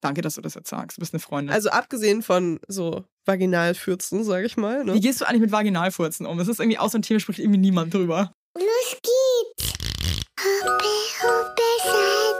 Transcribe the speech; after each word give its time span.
Danke, 0.00 0.20
dass 0.20 0.34
du 0.34 0.40
das 0.40 0.54
jetzt 0.54 0.68
sagst. 0.68 0.98
Du 0.98 1.00
bist 1.00 1.14
eine 1.14 1.20
Freundin. 1.20 1.54
Also 1.54 1.70
abgesehen 1.70 2.22
von 2.22 2.60
so 2.68 3.04
Vaginalfürzen, 3.24 4.24
sage 4.24 4.46
ich 4.46 4.56
mal. 4.56 4.84
Ne? 4.84 4.94
Wie 4.94 5.00
gehst 5.00 5.20
du 5.20 5.24
eigentlich 5.24 5.40
mit 5.40 5.52
Vaginalfurzen 5.52 6.26
um? 6.26 6.38
Das 6.38 6.48
ist 6.48 6.60
irgendwie 6.60 6.78
auch 6.78 6.90
so 6.90 6.98
ein 6.98 7.02
Thema, 7.02 7.20
spricht 7.20 7.38
irgendwie 7.38 7.58
niemand 7.58 7.92
drüber. 7.94 8.32
Los 8.54 8.96
geht's! 9.02 9.72
Hoppe, 10.38 10.84
hoppe. 11.22 11.62
Hoppe. 11.82 12.36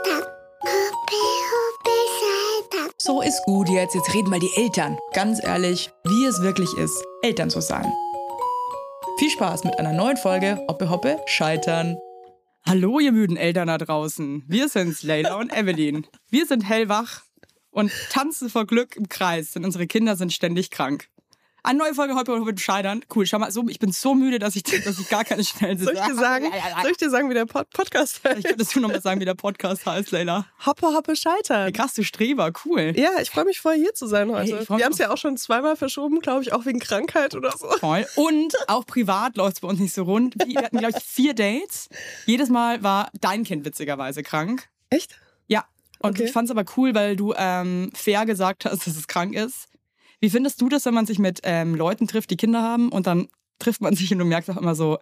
So 3.07 3.21
ist 3.21 3.41
gut 3.45 3.69
jetzt. 3.69 3.95
Jetzt 3.95 4.13
reden 4.13 4.29
mal 4.29 4.39
die 4.39 4.51
Eltern. 4.57 4.97
Ganz 5.13 5.41
ehrlich, 5.41 5.89
wie 6.03 6.25
es 6.25 6.41
wirklich 6.41 6.73
ist, 6.77 7.01
Eltern 7.21 7.49
zu 7.49 7.61
sein. 7.61 7.89
Viel 9.17 9.29
Spaß 9.29 9.63
mit 9.63 9.79
einer 9.79 9.93
neuen 9.93 10.17
Folge 10.17 10.61
Hoppe 10.67 10.89
Hoppe 10.89 11.17
Scheitern. 11.25 11.97
Hallo, 12.65 12.99
ihr 12.99 13.13
müden 13.13 13.37
Eltern 13.37 13.67
da 13.67 13.77
draußen. 13.77 14.43
Wir 14.47 14.67
sind's, 14.67 15.03
Leila 15.03 15.35
und 15.35 15.55
Evelyn. 15.55 16.05
Wir 16.29 16.45
sind 16.45 16.67
hellwach 16.67 17.21
und 17.77 17.91
tanzen 18.09 18.49
vor 18.49 18.65
Glück 18.65 18.95
im 18.95 19.07
Kreis, 19.07 19.51
denn 19.51 19.63
unsere 19.63 19.85
Kinder 19.85 20.15
sind 20.15 20.33
ständig 20.33 20.71
krank. 20.71 21.09
Eine 21.61 21.77
neue 21.77 21.93
Folge 21.93 22.15
heute 22.15 22.31
mit 22.39 22.59
Scheitern. 22.59 23.05
Cool, 23.13 23.27
schau 23.27 23.37
mal, 23.37 23.51
so, 23.51 23.67
ich 23.67 23.77
bin 23.77 23.91
so 23.91 24.15
müde, 24.15 24.39
dass 24.39 24.55
ich, 24.55 24.63
dass 24.63 24.97
ich 24.97 25.09
gar 25.09 25.23
keine 25.23 25.43
schnellen 25.43 25.77
Soll 25.77 25.93
ich 25.93 25.99
dir 25.99 26.15
sagen, 26.15 26.51
soll 26.81 26.91
ich 26.91 26.97
dir 26.97 27.11
sagen 27.11 27.29
wie 27.29 27.35
der 27.35 27.45
Pod 27.45 27.69
Podcast 27.69 28.21
heißt? 28.23 28.39
Ich 28.39 28.45
könntest 28.45 28.75
du 28.75 28.79
noch 28.79 28.89
mal 28.89 29.01
sagen, 29.01 29.19
wie 29.19 29.25
der 29.25 29.35
Podcast 29.35 29.85
heißt, 29.85 30.09
Leila. 30.09 30.47
Hoppe, 30.65 30.87
hoppe, 30.87 31.15
scheitern. 31.15 31.71
Krass, 31.71 31.93
du 31.93 32.03
Streber, 32.03 32.51
cool. 32.65 32.93
Ja, 32.95 33.11
ich 33.21 33.29
freue 33.29 33.45
mich 33.45 33.59
voll 33.59 33.75
hier 33.75 33.93
zu 33.93 34.07
sein 34.07 34.31
heute. 34.31 34.57
Hey, 34.57 34.69
Wir 34.69 34.85
haben 34.85 34.93
es 34.93 34.97
ja 34.97 35.11
auch 35.11 35.17
schon 35.17 35.37
zweimal 35.37 35.75
verschoben, 35.75 36.19
glaube 36.19 36.41
ich, 36.41 36.53
auch 36.53 36.65
wegen 36.65 36.79
Krankheit 36.79 37.35
oder 37.35 37.55
so. 37.55 37.69
Voll. 37.79 38.07
Und 38.15 38.55
auch 38.67 38.87
privat 38.87 39.37
läuft 39.37 39.57
es 39.57 39.59
bei 39.59 39.67
uns 39.67 39.79
nicht 39.79 39.93
so 39.93 40.01
rund. 40.01 40.33
Wir 40.47 40.63
hatten, 40.63 40.79
glaube 40.79 40.93
ich, 40.97 41.03
vier 41.03 41.35
Dates. 41.35 41.89
Jedes 42.25 42.49
Mal 42.49 42.81
war 42.81 43.11
dein 43.21 43.43
Kind 43.43 43.65
witzigerweise 43.65 44.23
krank. 44.23 44.67
Echt? 44.89 45.19
Und 45.99 46.11
Okay. 46.11 46.25
ich 46.25 46.31
fand 46.31 46.49
es 46.49 46.55
aber 46.55 46.65
cool, 46.77 46.93
weil 46.95 47.15
du 47.15 47.33
ähm, 47.37 47.91
fair 47.93 48.25
gesagt 48.25 48.65
hast, 48.65 48.71
dass 48.87 48.95
es 48.95 49.07
krank 49.07 49.33
ist. 49.33 49.67
Wie 50.19 50.29
findest 50.29 50.59
du 50.61 50.69
das, 50.69 50.85
wenn 50.85 50.93
man 50.93 51.05
sich 51.05 51.19
mit 51.19 51.41
ähm, 51.43 51.75
Leuten 51.75 52.07
trifft, 52.07 52.31
die 52.31 52.37
Kinder 52.37 52.61
haben 52.61 52.89
und 52.89 53.07
dann 53.07 53.27
trifft 53.59 53.81
man 53.81 53.95
sich 53.95 54.11
und 54.11 54.19
du 54.19 54.25
merkst 54.25 54.49
auch 54.49 54.57
immer 54.57 54.75
so, 54.75 54.97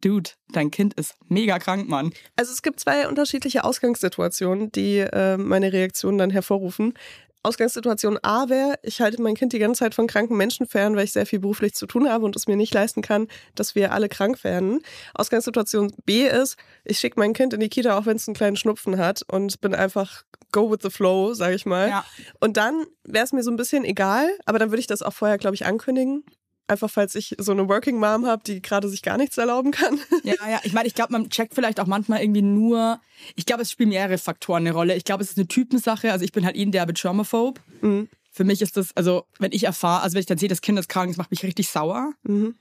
Dude, 0.00 0.30
dein 0.52 0.70
Kind 0.70 0.94
ist 0.94 1.14
mega 1.28 1.58
krank, 1.58 1.88
Mann. 1.88 2.12
Also 2.34 2.52
es 2.52 2.60
gibt 2.62 2.80
zwei 2.80 3.08
unterschiedliche 3.08 3.64
Ausgangssituationen, 3.64 4.70
die 4.72 4.98
äh, 4.98 5.36
meine 5.38 5.72
Reaktion 5.72 6.18
dann 6.18 6.30
hervorrufen. 6.30 6.94
Ausgangssituation 7.42 8.18
A 8.22 8.48
wäre, 8.48 8.74
ich 8.82 9.00
halte 9.00 9.22
mein 9.22 9.36
Kind 9.36 9.52
die 9.52 9.60
ganze 9.60 9.78
Zeit 9.78 9.94
von 9.94 10.08
kranken 10.08 10.36
Menschen 10.36 10.66
fern, 10.66 10.96
weil 10.96 11.04
ich 11.04 11.12
sehr 11.12 11.26
viel 11.26 11.38
beruflich 11.38 11.74
zu 11.74 11.86
tun 11.86 12.10
habe 12.10 12.24
und 12.24 12.34
es 12.34 12.48
mir 12.48 12.56
nicht 12.56 12.74
leisten 12.74 13.02
kann, 13.02 13.28
dass 13.54 13.76
wir 13.76 13.92
alle 13.92 14.08
krank 14.08 14.42
werden. 14.42 14.80
Ausgangssituation 15.14 15.92
B 16.04 16.26
ist, 16.26 16.56
ich 16.84 16.98
schicke 16.98 17.20
mein 17.20 17.32
Kind 17.34 17.52
in 17.54 17.60
die 17.60 17.68
Kita, 17.68 17.96
auch 17.96 18.04
wenn 18.04 18.16
es 18.16 18.26
einen 18.26 18.34
kleinen 18.34 18.56
Schnupfen 18.56 18.98
hat 18.98 19.22
und 19.30 19.60
bin 19.60 19.74
einfach 19.76 20.24
go 20.56 20.70
with 20.70 20.78
the 20.80 20.90
flow, 20.90 21.34
sage 21.34 21.54
ich 21.54 21.66
mal. 21.66 21.90
Ja. 21.90 22.04
Und 22.40 22.56
dann 22.56 22.86
wäre 23.04 23.24
es 23.24 23.32
mir 23.32 23.42
so 23.42 23.50
ein 23.50 23.56
bisschen 23.56 23.84
egal, 23.84 24.26
aber 24.46 24.58
dann 24.58 24.70
würde 24.70 24.80
ich 24.80 24.86
das 24.86 25.02
auch 25.02 25.12
vorher, 25.12 25.36
glaube 25.36 25.54
ich, 25.54 25.66
ankündigen. 25.66 26.24
Einfach 26.66 26.90
falls 26.90 27.14
ich 27.14 27.36
so 27.38 27.52
eine 27.52 27.68
Working 27.68 27.98
Mom 28.00 28.26
habe, 28.26 28.42
die 28.44 28.62
gerade 28.62 28.88
sich 28.88 29.02
gar 29.02 29.18
nichts 29.18 29.36
erlauben 29.36 29.70
kann. 29.70 30.00
Ja, 30.24 30.34
ja, 30.50 30.60
ich 30.64 30.72
meine, 30.72 30.88
ich 30.88 30.94
glaube, 30.94 31.12
man 31.12 31.30
checkt 31.30 31.54
vielleicht 31.54 31.78
auch 31.78 31.86
manchmal 31.86 32.20
irgendwie 32.22 32.42
nur, 32.42 33.00
ich 33.36 33.46
glaube, 33.46 33.62
es 33.62 33.70
spielen 33.70 33.90
mehrere 33.90 34.18
Faktoren 34.18 34.62
eine 34.62 34.72
Rolle. 34.72 34.96
Ich 34.96 35.04
glaube, 35.04 35.22
es 35.22 35.30
ist 35.30 35.38
eine 35.38 35.46
Typensache. 35.46 36.10
Also 36.10 36.24
ich 36.24 36.32
bin 36.32 36.44
halt 36.44 36.56
ein 36.56 36.72
derbe 36.72 36.94
Germaphobe. 36.94 37.60
Mhm. 37.82 38.08
Für 38.32 38.44
mich 38.44 38.60
ist 38.62 38.76
das, 38.76 38.96
also 38.96 39.24
wenn 39.38 39.52
ich 39.52 39.64
erfahre, 39.64 40.02
also 40.02 40.14
wenn 40.14 40.20
ich 40.20 40.26
dann 40.26 40.38
sehe, 40.38 40.48
das 40.48 40.62
Kind 40.62 40.78
ist 40.78 40.88
krank, 40.88 41.10
das 41.10 41.16
macht 41.18 41.30
mich 41.30 41.44
richtig 41.44 41.68
sauer. 41.68 42.12
Mhm. 42.24 42.56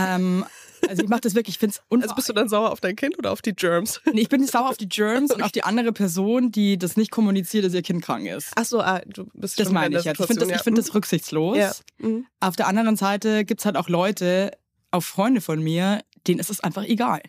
Ähm, 0.00 0.44
also 0.88 1.02
ich 1.02 1.08
mache 1.08 1.20
das 1.20 1.34
wirklich, 1.34 1.56
ich 1.56 1.58
finde 1.58 1.76
es 1.76 2.02
Also 2.02 2.14
bist 2.14 2.28
du 2.28 2.32
dann 2.32 2.48
sauer 2.48 2.70
auf 2.70 2.80
dein 2.80 2.96
Kind 2.96 3.18
oder 3.18 3.32
auf 3.32 3.42
die 3.42 3.54
Germs? 3.54 4.00
Nee, 4.12 4.22
ich 4.22 4.28
bin 4.28 4.44
sauer 4.46 4.70
auf 4.70 4.76
die 4.76 4.88
Germs 4.88 5.32
und 5.32 5.42
auf 5.42 5.52
die 5.52 5.62
andere 5.62 5.92
Person, 5.92 6.50
die 6.50 6.78
das 6.78 6.96
nicht 6.96 7.10
kommuniziert, 7.10 7.64
dass 7.64 7.74
ihr 7.74 7.82
Kind 7.82 8.02
krank 8.02 8.26
ist. 8.26 8.50
Ach 8.56 8.64
so, 8.64 8.80
ah, 8.80 9.00
du 9.06 9.26
bist 9.34 9.60
Das 9.60 9.70
meine 9.70 9.98
ich 9.98 10.04
jetzt. 10.04 10.18
Ich 10.20 10.26
finde 10.26 10.40
das, 10.40 10.48
Situation, 10.48 10.56
ich 10.56 10.62
find 10.62 10.78
das 10.78 10.94
rücksichtslos. 10.94 11.56
Ja. 11.56 11.72
Mhm. 11.98 12.26
Auf 12.40 12.56
der 12.56 12.66
anderen 12.66 12.96
Seite 12.96 13.44
gibt's 13.44 13.64
halt 13.64 13.76
auch 13.76 13.88
Leute, 13.88 14.52
auch 14.90 15.02
Freunde 15.02 15.40
von 15.40 15.62
mir, 15.62 16.02
denen 16.26 16.40
ist 16.40 16.50
es 16.50 16.60
einfach 16.60 16.84
egal. 16.84 17.20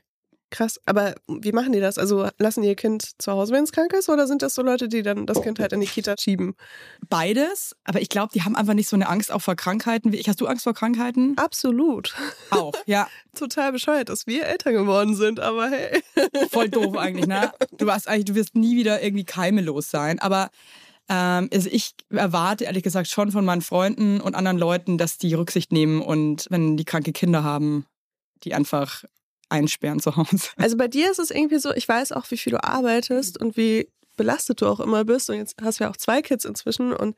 Krass, 0.51 0.81
aber 0.85 1.15
wie 1.29 1.53
machen 1.53 1.71
die 1.71 1.79
das? 1.79 1.97
Also 1.97 2.27
lassen 2.37 2.61
die 2.61 2.67
ihr 2.67 2.75
Kind 2.75 3.21
zu 3.21 3.31
Hause, 3.31 3.53
wenn 3.53 3.63
es 3.63 3.71
krank 3.71 3.93
ist, 3.93 4.09
oder 4.09 4.27
sind 4.27 4.41
das 4.41 4.53
so 4.53 4.61
Leute, 4.61 4.89
die 4.89 5.01
dann 5.01 5.25
das 5.25 5.41
Kind 5.41 5.59
halt 5.59 5.71
in 5.71 5.79
die 5.79 5.87
Kita 5.87 6.15
schieben? 6.19 6.55
Beides, 7.09 7.73
aber 7.85 8.01
ich 8.01 8.09
glaube, 8.09 8.33
die 8.33 8.43
haben 8.43 8.57
einfach 8.57 8.73
nicht 8.73 8.89
so 8.89 8.97
eine 8.97 9.07
Angst 9.07 9.31
auch 9.31 9.41
vor 9.41 9.55
Krankheiten 9.55 10.11
wie 10.11 10.17
ich. 10.17 10.27
Hast 10.27 10.41
du 10.41 10.47
Angst 10.47 10.65
vor 10.65 10.73
Krankheiten? 10.73 11.37
Absolut. 11.37 12.13
Auch, 12.49 12.73
ja. 12.85 13.07
Total 13.33 13.71
bescheuert, 13.71 14.09
dass 14.09 14.27
wir 14.27 14.45
Eltern 14.45 14.73
geworden 14.73 15.15
sind, 15.15 15.39
aber 15.39 15.69
hey. 15.69 16.03
Voll 16.51 16.67
doof 16.67 16.97
eigentlich, 16.97 17.27
ne? 17.27 17.53
Du 17.77 17.85
warst 17.85 18.09
eigentlich, 18.09 18.25
du 18.25 18.35
wirst 18.35 18.53
nie 18.53 18.75
wieder 18.75 19.01
irgendwie 19.01 19.23
keimelos 19.23 19.89
sein. 19.89 20.19
Aber 20.19 20.49
ähm, 21.07 21.49
also 21.53 21.69
ich 21.71 21.93
erwarte 22.09 22.65
ehrlich 22.65 22.83
gesagt 22.83 23.07
schon 23.07 23.31
von 23.31 23.45
meinen 23.45 23.61
Freunden 23.61 24.19
und 24.19 24.35
anderen 24.35 24.57
Leuten, 24.57 24.97
dass 24.97 25.17
die 25.17 25.33
Rücksicht 25.33 25.71
nehmen 25.71 26.01
und 26.01 26.47
wenn 26.49 26.75
die 26.75 26.85
kranke 26.85 27.13
Kinder 27.13 27.41
haben, 27.41 27.85
die 28.43 28.53
einfach 28.53 29.05
einsperren 29.51 29.99
zu 29.99 30.15
Hause. 30.15 30.49
Also 30.57 30.77
bei 30.77 30.87
dir 30.87 31.11
ist 31.11 31.19
es 31.19 31.31
irgendwie 31.31 31.59
so, 31.59 31.73
ich 31.73 31.87
weiß 31.87 32.11
auch, 32.11 32.29
wie 32.29 32.37
viel 32.37 32.51
du 32.51 32.63
arbeitest 32.63 33.39
und 33.39 33.57
wie 33.57 33.89
belastet 34.17 34.61
du 34.61 34.67
auch 34.67 34.79
immer 34.79 35.03
bist. 35.05 35.29
Und 35.29 35.37
jetzt 35.37 35.55
hast 35.61 35.79
du 35.79 35.85
ja 35.85 35.89
auch 35.89 35.97
zwei 35.97 36.21
Kids 36.21 36.45
inzwischen. 36.45 36.93
Und 36.93 37.15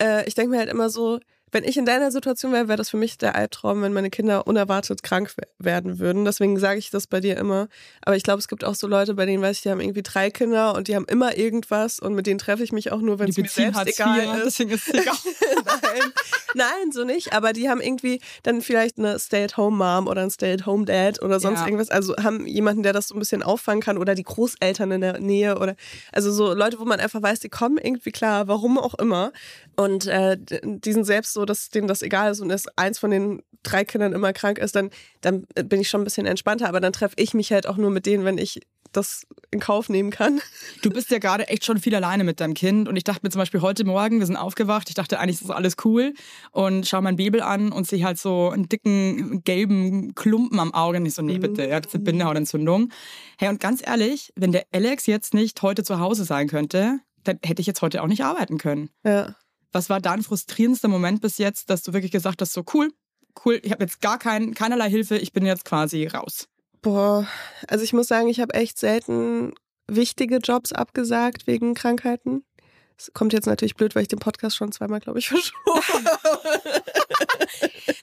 äh, 0.00 0.26
ich 0.26 0.34
denke 0.34 0.50
mir 0.50 0.58
halt 0.58 0.70
immer 0.70 0.90
so, 0.90 1.20
wenn 1.52 1.64
ich 1.64 1.76
in 1.76 1.84
deiner 1.86 2.10
Situation 2.10 2.52
wäre, 2.52 2.68
wäre 2.68 2.76
das 2.76 2.90
für 2.90 2.96
mich 2.96 3.18
der 3.18 3.34
Albtraum, 3.34 3.82
wenn 3.82 3.92
meine 3.92 4.10
Kinder 4.10 4.46
unerwartet 4.46 5.02
krank 5.02 5.32
we- 5.36 5.46
werden 5.58 5.98
würden. 5.98 6.24
Deswegen 6.24 6.58
sage 6.58 6.78
ich 6.78 6.90
das 6.90 7.06
bei 7.06 7.20
dir 7.20 7.36
immer. 7.36 7.68
Aber 8.02 8.16
ich 8.16 8.22
glaube, 8.22 8.38
es 8.38 8.48
gibt 8.48 8.64
auch 8.64 8.74
so 8.74 8.86
Leute, 8.86 9.14
bei 9.14 9.26
denen 9.26 9.42
weiß 9.42 9.56
ich, 9.56 9.62
die 9.62 9.70
haben 9.70 9.80
irgendwie 9.80 10.02
drei 10.02 10.30
Kinder 10.30 10.74
und 10.74 10.88
die 10.88 10.94
haben 10.96 11.06
immer 11.08 11.36
irgendwas 11.38 11.98
und 12.00 12.14
mit 12.14 12.26
denen 12.26 12.38
treffe 12.38 12.62
ich 12.62 12.72
mich 12.72 12.92
auch 12.92 13.00
nur, 13.00 13.18
wenn 13.18 13.28
es 13.30 13.36
mir 13.36 13.48
selbst 13.48 13.76
Hartz 13.78 13.98
egal 13.98 14.18
IV, 14.18 14.34
ist. 14.36 14.44
deswegen 14.46 14.70
ist 14.70 14.88
es 14.88 14.94
egal. 14.94 15.14
Nein, 15.64 16.12
nein, 16.54 16.92
so 16.92 17.04
nicht. 17.04 17.32
Aber 17.32 17.52
die 17.52 17.68
haben 17.68 17.80
irgendwie 17.80 18.20
dann 18.42 18.62
vielleicht 18.62 18.98
eine 18.98 19.18
Stay-at-home-Mom 19.18 20.06
oder 20.06 20.22
ein 20.22 20.30
Stay-at-home-Dad 20.30 21.22
oder 21.22 21.40
sonst 21.40 21.60
Ja. 21.60 21.66
irgendwas. 21.66 21.90
Also 21.90 22.16
haben 22.16 22.46
jemanden, 22.46 22.82
der 22.82 22.92
das 22.92 23.08
so 23.08 23.14
ein 23.14 23.18
bisschen 23.18 23.42
auffangen 23.42 23.82
kann 23.82 23.98
oder 23.98 24.14
die 24.14 24.22
Großeltern 24.22 24.90
in 24.92 25.00
der 25.00 25.20
Nähe 25.20 25.58
oder 25.58 25.74
also 26.12 26.32
so 26.32 26.54
Leute, 26.54 26.78
wo 26.78 26.84
man 26.84 27.00
einfach 27.00 27.22
weiß, 27.22 27.40
die 27.40 27.48
kommen 27.48 27.78
irgendwie 27.78 28.12
klar, 28.12 28.48
warum 28.48 28.78
auch 28.78 28.94
immer. 28.94 29.32
Und 29.78 30.08
äh, 30.08 30.36
die 30.40 30.92
sind 30.92 31.04
selbst 31.04 31.34
so, 31.34 31.44
dass 31.44 31.68
denen 31.68 31.86
das 31.86 32.02
egal 32.02 32.32
ist 32.32 32.40
und 32.40 32.48
dass 32.48 32.66
eins 32.76 32.98
von 32.98 33.12
den 33.12 33.42
drei 33.62 33.84
Kindern 33.84 34.12
immer 34.12 34.32
krank 34.32 34.58
ist, 34.58 34.74
dann, 34.74 34.90
dann 35.20 35.46
bin 35.66 35.80
ich 35.80 35.88
schon 35.88 36.00
ein 36.00 36.04
bisschen 36.04 36.26
entspannter. 36.26 36.68
Aber 36.68 36.80
dann 36.80 36.92
treffe 36.92 37.14
ich 37.16 37.32
mich 37.32 37.52
halt 37.52 37.68
auch 37.68 37.76
nur 37.76 37.90
mit 37.90 38.04
denen, 38.04 38.24
wenn 38.24 38.38
ich 38.38 38.60
das 38.90 39.24
in 39.52 39.60
Kauf 39.60 39.88
nehmen 39.88 40.10
kann. 40.10 40.40
Du 40.82 40.90
bist 40.90 41.10
ja 41.10 41.18
gerade 41.18 41.46
echt 41.48 41.64
schon 41.64 41.78
viel 41.78 41.94
alleine 41.94 42.24
mit 42.24 42.40
deinem 42.40 42.54
Kind. 42.54 42.88
Und 42.88 42.96
ich 42.96 43.04
dachte 43.04 43.20
mir 43.22 43.30
zum 43.30 43.38
Beispiel 43.38 43.60
heute 43.60 43.84
Morgen, 43.84 44.18
wir 44.18 44.26
sind 44.26 44.36
aufgewacht, 44.36 44.88
ich 44.88 44.96
dachte 44.96 45.20
eigentlich, 45.20 45.40
ist 45.40 45.50
alles 45.50 45.76
cool. 45.84 46.12
Und 46.50 46.88
schau 46.88 47.00
mein 47.00 47.14
Baby 47.14 47.40
an 47.40 47.70
und 47.70 47.86
sehe 47.86 48.04
halt 48.04 48.18
so 48.18 48.50
einen 48.50 48.68
dicken, 48.68 49.44
gelben 49.44 50.12
Klumpen 50.16 50.58
am 50.58 50.74
Auge. 50.74 50.98
Und 50.98 51.06
ich 51.06 51.14
so, 51.14 51.22
nee, 51.22 51.38
bitte, 51.38 51.68
er 51.68 51.76
hat 51.76 51.94
eine 51.94 52.02
Bindehautentzündung. 52.02 52.90
Hey, 53.38 53.48
und 53.48 53.60
ganz 53.60 53.80
ehrlich, 53.86 54.32
wenn 54.34 54.50
der 54.50 54.66
Alex 54.72 55.06
jetzt 55.06 55.34
nicht 55.34 55.62
heute 55.62 55.84
zu 55.84 56.00
Hause 56.00 56.24
sein 56.24 56.48
könnte, 56.48 56.98
dann 57.22 57.38
hätte 57.44 57.60
ich 57.60 57.66
jetzt 57.68 57.82
heute 57.82 58.02
auch 58.02 58.08
nicht 58.08 58.24
arbeiten 58.24 58.58
können. 58.58 58.90
Ja. 59.04 59.36
Was 59.72 59.90
war 59.90 60.00
dein 60.00 60.22
frustrierendster 60.22 60.88
Moment 60.88 61.20
bis 61.20 61.38
jetzt, 61.38 61.68
dass 61.70 61.82
du 61.82 61.92
wirklich 61.92 62.12
gesagt 62.12 62.40
hast, 62.40 62.52
so 62.52 62.64
cool, 62.74 62.90
cool, 63.44 63.60
ich 63.62 63.70
habe 63.72 63.84
jetzt 63.84 64.00
gar 64.00 64.18
kein, 64.18 64.54
keinerlei 64.54 64.88
Hilfe, 64.90 65.16
ich 65.18 65.32
bin 65.32 65.44
jetzt 65.44 65.64
quasi 65.64 66.06
raus. 66.06 66.48
Boah, 66.80 67.26
also 67.68 67.84
ich 67.84 67.92
muss 67.92 68.06
sagen, 68.08 68.28
ich 68.28 68.40
habe 68.40 68.54
echt 68.54 68.78
selten 68.78 69.52
wichtige 69.88 70.36
Jobs 70.38 70.72
abgesagt 70.72 71.46
wegen 71.46 71.74
Krankheiten. 71.74 72.44
Es 72.96 73.12
kommt 73.14 73.32
jetzt 73.32 73.46
natürlich 73.46 73.74
blöd, 73.76 73.94
weil 73.94 74.02
ich 74.02 74.08
den 74.08 74.18
Podcast 74.18 74.56
schon 74.56 74.72
zweimal, 74.72 75.00
glaube 75.00 75.18
ich, 75.18 75.28
verschoben 75.28 76.08
habe. 76.24 76.82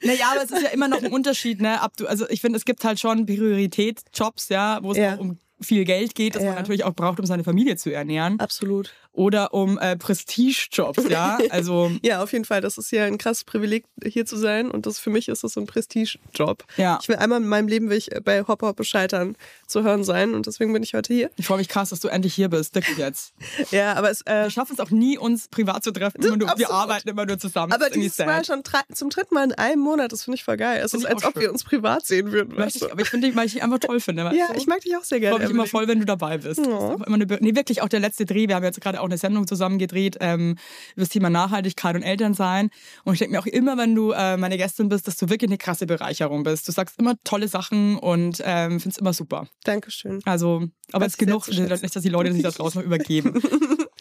Naja, 0.03 0.31
aber 0.33 0.43
es 0.43 0.51
ist 0.51 0.61
ja 0.63 0.69
immer 0.69 0.87
noch 0.87 1.01
ein 1.03 1.11
Unterschied, 1.11 1.61
ne? 1.61 1.79
Du, 1.97 2.05
also 2.07 2.29
ich 2.29 2.41
finde, 2.41 2.57
es 2.57 2.65
gibt 2.65 2.83
halt 2.83 2.99
schon 2.99 3.25
Priorität-Jobs, 3.25 4.49
ja, 4.49 4.79
wo 4.83 4.91
es 4.91 4.97
Ja. 4.97 5.15
auch 5.15 5.19
um 5.19 5.37
viel 5.61 5.83
Geld 5.85 6.15
geht, 6.15 6.35
das 6.35 6.43
Ja. 6.43 6.49
man 6.49 6.59
natürlich 6.59 6.83
auch 6.83 6.93
braucht, 6.93 7.19
um 7.19 7.25
seine 7.25 7.43
Familie 7.43 7.75
zu 7.77 7.91
ernähren. 7.93 8.39
Absolut. 8.39 8.93
Oder 9.15 9.53
um 9.53 9.77
äh, 9.79 9.95
Prestige-Jobs, 9.95 11.07
ja. 11.09 11.37
Also, 11.49 11.91
Ja, 12.01 12.21
auf 12.21 12.33
jeden 12.33 12.45
Fall. 12.45 12.61
Das 12.61 12.77
ist 12.77 12.91
ja 12.91 13.05
ein 13.05 13.17
krasses 13.17 13.43
Privileg, 13.45 13.85
hier 14.03 14.25
zu 14.25 14.35
sein. 14.37 14.69
Und 14.69 14.85
das 14.85 14.99
für 14.99 15.09
mich 15.09 15.29
ist 15.29 15.43
das 15.43 15.53
so 15.53 15.61
ein 15.61 15.67
Prestige-Job. 15.67 16.63
ja. 16.77 16.99
Ich 17.01 17.07
will 17.07 17.15
einmal 17.15 17.41
in 17.41 17.47
meinem 17.47 17.67
Leben 17.67 17.89
will 17.89 17.97
ich 17.97 18.09
bei 18.23 18.43
Hopper 18.47 18.67
Hoppe 18.67 18.83
scheitern 18.83 19.35
zu 19.67 19.83
hören 19.83 20.03
sein. 20.03 20.33
Und 20.33 20.47
deswegen 20.47 20.73
bin 20.73 20.83
ich 20.83 20.93
heute 20.93 21.13
hier. 21.13 21.29
Ich 21.37 21.45
freue 21.47 21.57
mich 21.59 21.69
krass, 21.69 21.89
dass 21.89 21.99
du 22.01 22.07
endlich 22.09 22.33
hier 22.33 22.49
bist, 22.49 22.75
wirklich 22.75 22.97
jetzt. 22.97 23.33
Ja, 23.71 23.93
aber 23.93 24.09
es, 24.11 24.21
äh, 24.21 24.43
Wir 24.43 24.49
schaffen 24.51 24.73
es 24.73 24.79
auch 24.79 24.91
nie, 24.91 25.17
uns 25.17 25.47
privat 25.47 25.83
zu 25.83 25.91
treffen. 25.91 26.21
Immer 26.23 26.37
nur, 26.37 26.53
wir 26.57 26.69
arbeiten 26.69 27.07
immer 27.09 27.25
nur 27.25 27.37
zusammen. 27.39 27.71
aber 27.71 27.85
Das 27.85 27.93
dieses 27.93 28.17
Mal 28.19 28.43
schon 28.45 28.61
zum 28.93 29.09
dritten 29.09 29.33
Mal 29.33 29.45
in 29.45 29.51
einem 29.53 29.81
Monat. 29.81 30.11
Das 30.11 30.23
finde 30.23 30.35
ich 30.35 30.43
voll 30.43 30.57
geil. 30.57 30.81
Es 30.83 30.91
Find 30.91 31.03
ist, 31.03 31.09
ich 31.09 31.15
als 31.15 31.23
auch 31.23 31.27
ob 31.29 31.33
schön. 31.33 31.41
wir 31.43 31.51
uns 31.51 31.63
privat 31.63 32.05
sehen 32.05 32.31
würden. 32.31 32.53
Ich, 32.67 32.91
aber 32.91 33.01
ich 33.01 33.09
finde 33.09 33.27
dich, 33.27 33.35
weil 33.35 33.45
ich 33.47 33.53
dich 33.53 33.63
einfach 33.63 33.79
toll 33.79 33.99
finde. 33.99 34.25
Ja, 34.35 34.47
du? 34.51 34.57
ich 34.57 34.67
mag 34.67 34.81
dich 34.81 34.95
auch 34.97 35.03
sehr 35.03 35.17
Ich 35.17 35.21
gerne. 35.21 35.37
freue 35.37 35.47
mich 35.47 35.51
immer 35.53 35.67
voll, 35.67 35.87
wenn 35.87 35.99
du 35.99 36.05
dabei 36.05 36.37
bist. 36.37 36.59
Das 36.59 36.67
einfach 36.67 37.05
immer 37.07 37.15
eine 37.15 37.25
nee, 37.39 37.55
wirklich 37.55 37.81
auch 37.81 37.87
der 37.89 37.99
letzte 37.99 38.25
Dreh. 38.25 38.47
Wir 38.47 38.55
haben 38.55 38.63
jetzt 38.63 38.81
gerade 38.81 38.99
auch 39.01 39.04
eine 39.05 39.17
Sendung 39.17 39.47
zusammen 39.47 39.77
gedreht 39.77 40.17
ähm, 40.19 40.51
über 40.95 41.03
das 41.03 41.09
Thema 41.09 41.29
Nachhaltigkeit 41.29 41.95
und 41.95 42.03
Elternsein. 42.03 42.69
Und 43.03 43.13
ich 43.13 43.19
denke 43.19 43.33
mir 43.33 43.39
auch 43.39 43.45
immer, 43.45 43.77
wenn 43.77 43.95
du 43.95 44.11
äh, 44.11 44.37
meine 44.37 44.57
Gästin 44.57 44.89
bist, 44.89 45.07
dass 45.07 45.17
du 45.17 45.29
wirklich 45.29 45.49
eine 45.49 45.57
krasse 45.57 45.85
Bereicherung 45.85 46.43
bist. 46.43 46.67
Du 46.67 46.71
sagst 46.71 46.99
immer 46.99 47.15
tolle 47.23 47.47
Sachen 47.47 47.97
und 47.97 48.41
ähm, 48.43 48.79
findest 48.79 48.99
immer 48.99 49.13
super. 49.13 49.47
Dankeschön. 49.63 50.21
Also, 50.25 50.63
aber 50.91 51.05
jetzt 51.05 51.17
genug, 51.17 51.47
nicht, 51.47 51.95
dass 51.95 52.03
die 52.03 52.09
Leute 52.09 52.33
sich 52.33 52.43
da 52.43 52.51
draußen 52.51 52.79
noch 52.79 52.85
übergeben. 52.85 53.41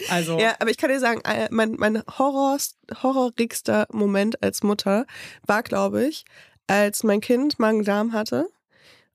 Also, 0.09 0.39
Ja, 0.39 0.57
aber 0.59 0.71
ich 0.71 0.77
kann 0.77 0.91
dir 0.91 0.99
sagen, 0.99 1.21
äh, 1.25 1.49
mein, 1.51 1.77
mein 1.79 2.03
Horror, 2.19 2.59
horrorigster 3.03 3.87
Moment 3.93 4.43
als 4.43 4.63
Mutter 4.63 5.07
war, 5.47 5.63
glaube 5.63 6.07
ich, 6.07 6.25
als 6.67 7.05
mein 7.05 7.21
Kind 7.21 7.59
Magen-Darm 7.59 8.13
hatte. 8.13 8.49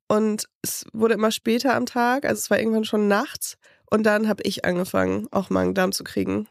Und 0.08 0.48
es 0.62 0.86
wurde 0.92 1.14
immer 1.14 1.32
später 1.32 1.76
am 1.76 1.86
Tag, 1.86 2.26
also 2.26 2.40
es 2.40 2.50
war 2.50 2.60
irgendwann 2.60 2.86
schon 2.86 3.08
nachts. 3.08 3.58
Und 3.90 4.04
dann 4.04 4.28
habe 4.28 4.44
ich 4.44 4.66
angefangen, 4.66 5.28
auch 5.32 5.50
Magen-Darm 5.50 5.92
zu 5.92 6.04
kriegen. 6.04 6.48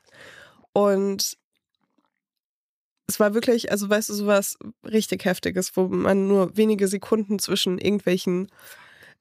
Und 0.73 1.37
es 3.07 3.19
war 3.19 3.35
wirklich, 3.35 3.73
also 3.73 3.89
weißt 3.89 4.11
du, 4.11 4.15
sowas 4.15 4.59
richtig 4.85 5.25
Heftiges, 5.25 5.77
wo 5.77 5.89
man 5.89 6.29
nur 6.29 6.57
wenige 6.57 6.89
Sekunden 6.89 7.39
zwischen 7.39 7.79
irgendwelchen, 7.79 8.51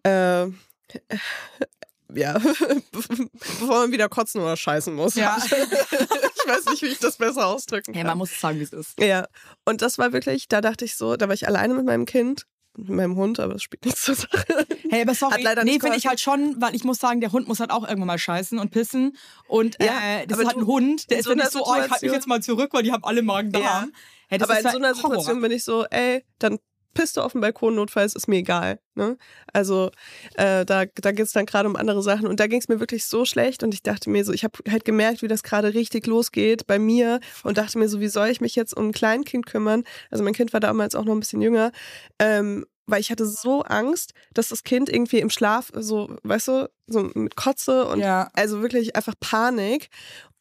äh, 0.04 0.48
ja, 2.14 2.34
bevor 2.92 3.81
man 3.81 3.92
wieder 3.92 4.10
kotzen 4.10 4.42
oder 4.42 4.58
scheißen 4.58 4.94
muss. 4.94 5.16
Ja. 5.16 5.38
ich 5.46 6.48
weiß 6.48 6.66
nicht, 6.66 6.81
wie 6.81 6.88
ich 6.88 7.00
das 7.00 7.18
besser 7.18 7.48
ausdrücken 7.48 7.94
ja, 7.94 8.02
kann. 8.02 8.08
man 8.08 8.18
muss 8.18 8.38
sagen, 8.40 8.60
wie 8.60 8.63
es 8.63 8.74
ist. 8.74 9.00
Ja, 9.00 9.28
und 9.63 9.81
das 9.81 9.98
war 9.98 10.12
wirklich, 10.12 10.48
da 10.48 10.60
dachte 10.60 10.86
ich 10.86 10.96
so, 10.96 11.16
da 11.16 11.28
war 11.28 11.34
ich 11.34 11.48
alleine 11.48 11.74
mit 11.74 11.86
meinem 11.86 12.06
Kind, 12.06 12.46
mit 12.77 12.89
meinem 12.89 13.15
Hund, 13.15 13.39
aber 13.39 13.53
das 13.53 13.63
spielt 13.63 13.83
nichts 13.85 14.03
zur 14.03 14.15
Sache. 14.15 14.65
Hey, 14.89 15.01
aber 15.01 15.13
sorry, 15.15 15.33
Hat 15.33 15.41
leider 15.44 15.63
nee, 15.63 15.79
finde 15.79 15.97
ich 15.97 16.07
halt 16.07 16.19
schon, 16.19 16.56
weil 16.62 16.75
ich 16.75 16.83
muss 16.83 17.00
sagen, 17.00 17.19
der 17.21 17.31
Hund 17.31 17.47
muss 17.47 17.59
halt 17.59 17.71
auch 17.71 17.83
irgendwann 17.83 18.07
mal 18.07 18.18
scheißen 18.19 18.57
und 18.59 18.69
pissen. 18.71 19.18
Und 19.47 19.77
Ja, 19.83 20.00
äh, 20.21 20.27
das 20.27 20.39
ist 20.39 20.45
halt 20.45 20.56
du- 20.56 20.62
ein 20.62 20.68
Hund, 20.68 21.09
der 21.09 21.19
ist 21.19 21.25
so 21.25 21.33
nicht 21.33 21.51
so, 21.51 21.65
oh, 21.65 21.75
ich 21.75 21.89
halte 21.89 22.06
mich 22.06 22.13
jetzt 22.13 22.27
mal 22.27 22.41
zurück, 22.41 22.69
weil 22.74 22.83
die 22.83 22.91
haben 22.91 23.03
alle 23.03 23.21
Magen-Darm. 23.21 23.63
Ja. 23.63 23.88
Hey, 24.29 24.41
aber 24.41 24.59
ist 24.59 24.65
in 24.65 24.71
so 24.71 24.77
einer 24.77 24.88
Horror. 24.89 24.95
Situation 25.15 25.41
bin 25.41 25.51
ich 25.51 25.63
so, 25.63 25.85
ey, 25.89 26.24
dann 26.39 26.59
pisst 26.98 27.18
du 27.18 27.22
auf 27.22 27.34
dem 27.34 27.42
Balkon, 27.42 27.76
notfalls 27.76 28.16
ist 28.16 28.28
mir 28.28 28.38
egal. 28.38 28.80
Ne? 28.96 29.18
Also 29.54 29.92
äh, 30.36 30.66
da, 30.66 30.86
da 30.86 31.12
geht 31.12 31.26
es 31.28 31.32
dann 31.34 31.46
gerade 31.46 31.70
um 31.70 31.76
andere 31.76 32.02
Sachen. 32.02 32.28
Und 32.28 32.40
da 32.40 32.48
ging 32.48 32.60
es 32.60 32.68
mir 32.68 32.80
wirklich 32.80 33.06
so 33.06 33.24
schlecht 33.26 33.64
und 33.64 33.74
ich 33.74 33.84
dachte 33.84 34.10
mir 34.10 34.26
so, 34.26 34.34
ich 34.34 34.44
habe 34.44 34.58
halt 34.70 34.86
gemerkt, 34.86 35.22
wie 35.22 35.28
das 35.28 35.44
gerade 35.44 35.74
richtig 35.74 36.08
losgeht 36.08 36.66
bei 36.68 36.80
mir 36.80 37.20
und 37.44 37.58
dachte 37.58 37.78
mir 37.78 37.88
so, 37.90 38.00
wie 38.00 38.08
soll 38.08 38.30
ich 38.30 38.42
mich 38.42 38.56
jetzt 38.56 38.76
um 38.76 38.88
ein 38.88 38.92
Kleinkind 38.94 39.46
kümmern? 39.46 39.84
Also 40.10 40.24
mein 40.24 40.34
Kind 40.34 40.54
war 40.54 40.60
damals 40.60 40.96
auch 40.96 41.06
noch 41.06 41.14
ein 41.14 41.20
bisschen 41.20 41.42
jünger. 41.42 41.72
Ähm, 42.20 42.66
weil 42.90 43.02
ich 43.02 43.12
hatte 43.12 43.26
so 43.26 43.64
Angst, 43.64 44.14
dass 44.34 44.48
das 44.48 44.64
Kind 44.64 44.88
irgendwie 44.90 45.20
im 45.20 45.30
Schlaf 45.30 45.72
so, 45.76 46.16
weißt 46.24 46.48
du, 46.48 46.70
so 46.88 47.12
mit 47.16 47.36
Kotze 47.36 47.86
und 47.86 48.00
Ja. 48.00 48.30
also 48.34 48.62
wirklich 48.62 48.96
einfach 48.96 49.14
Panik. 49.20 49.90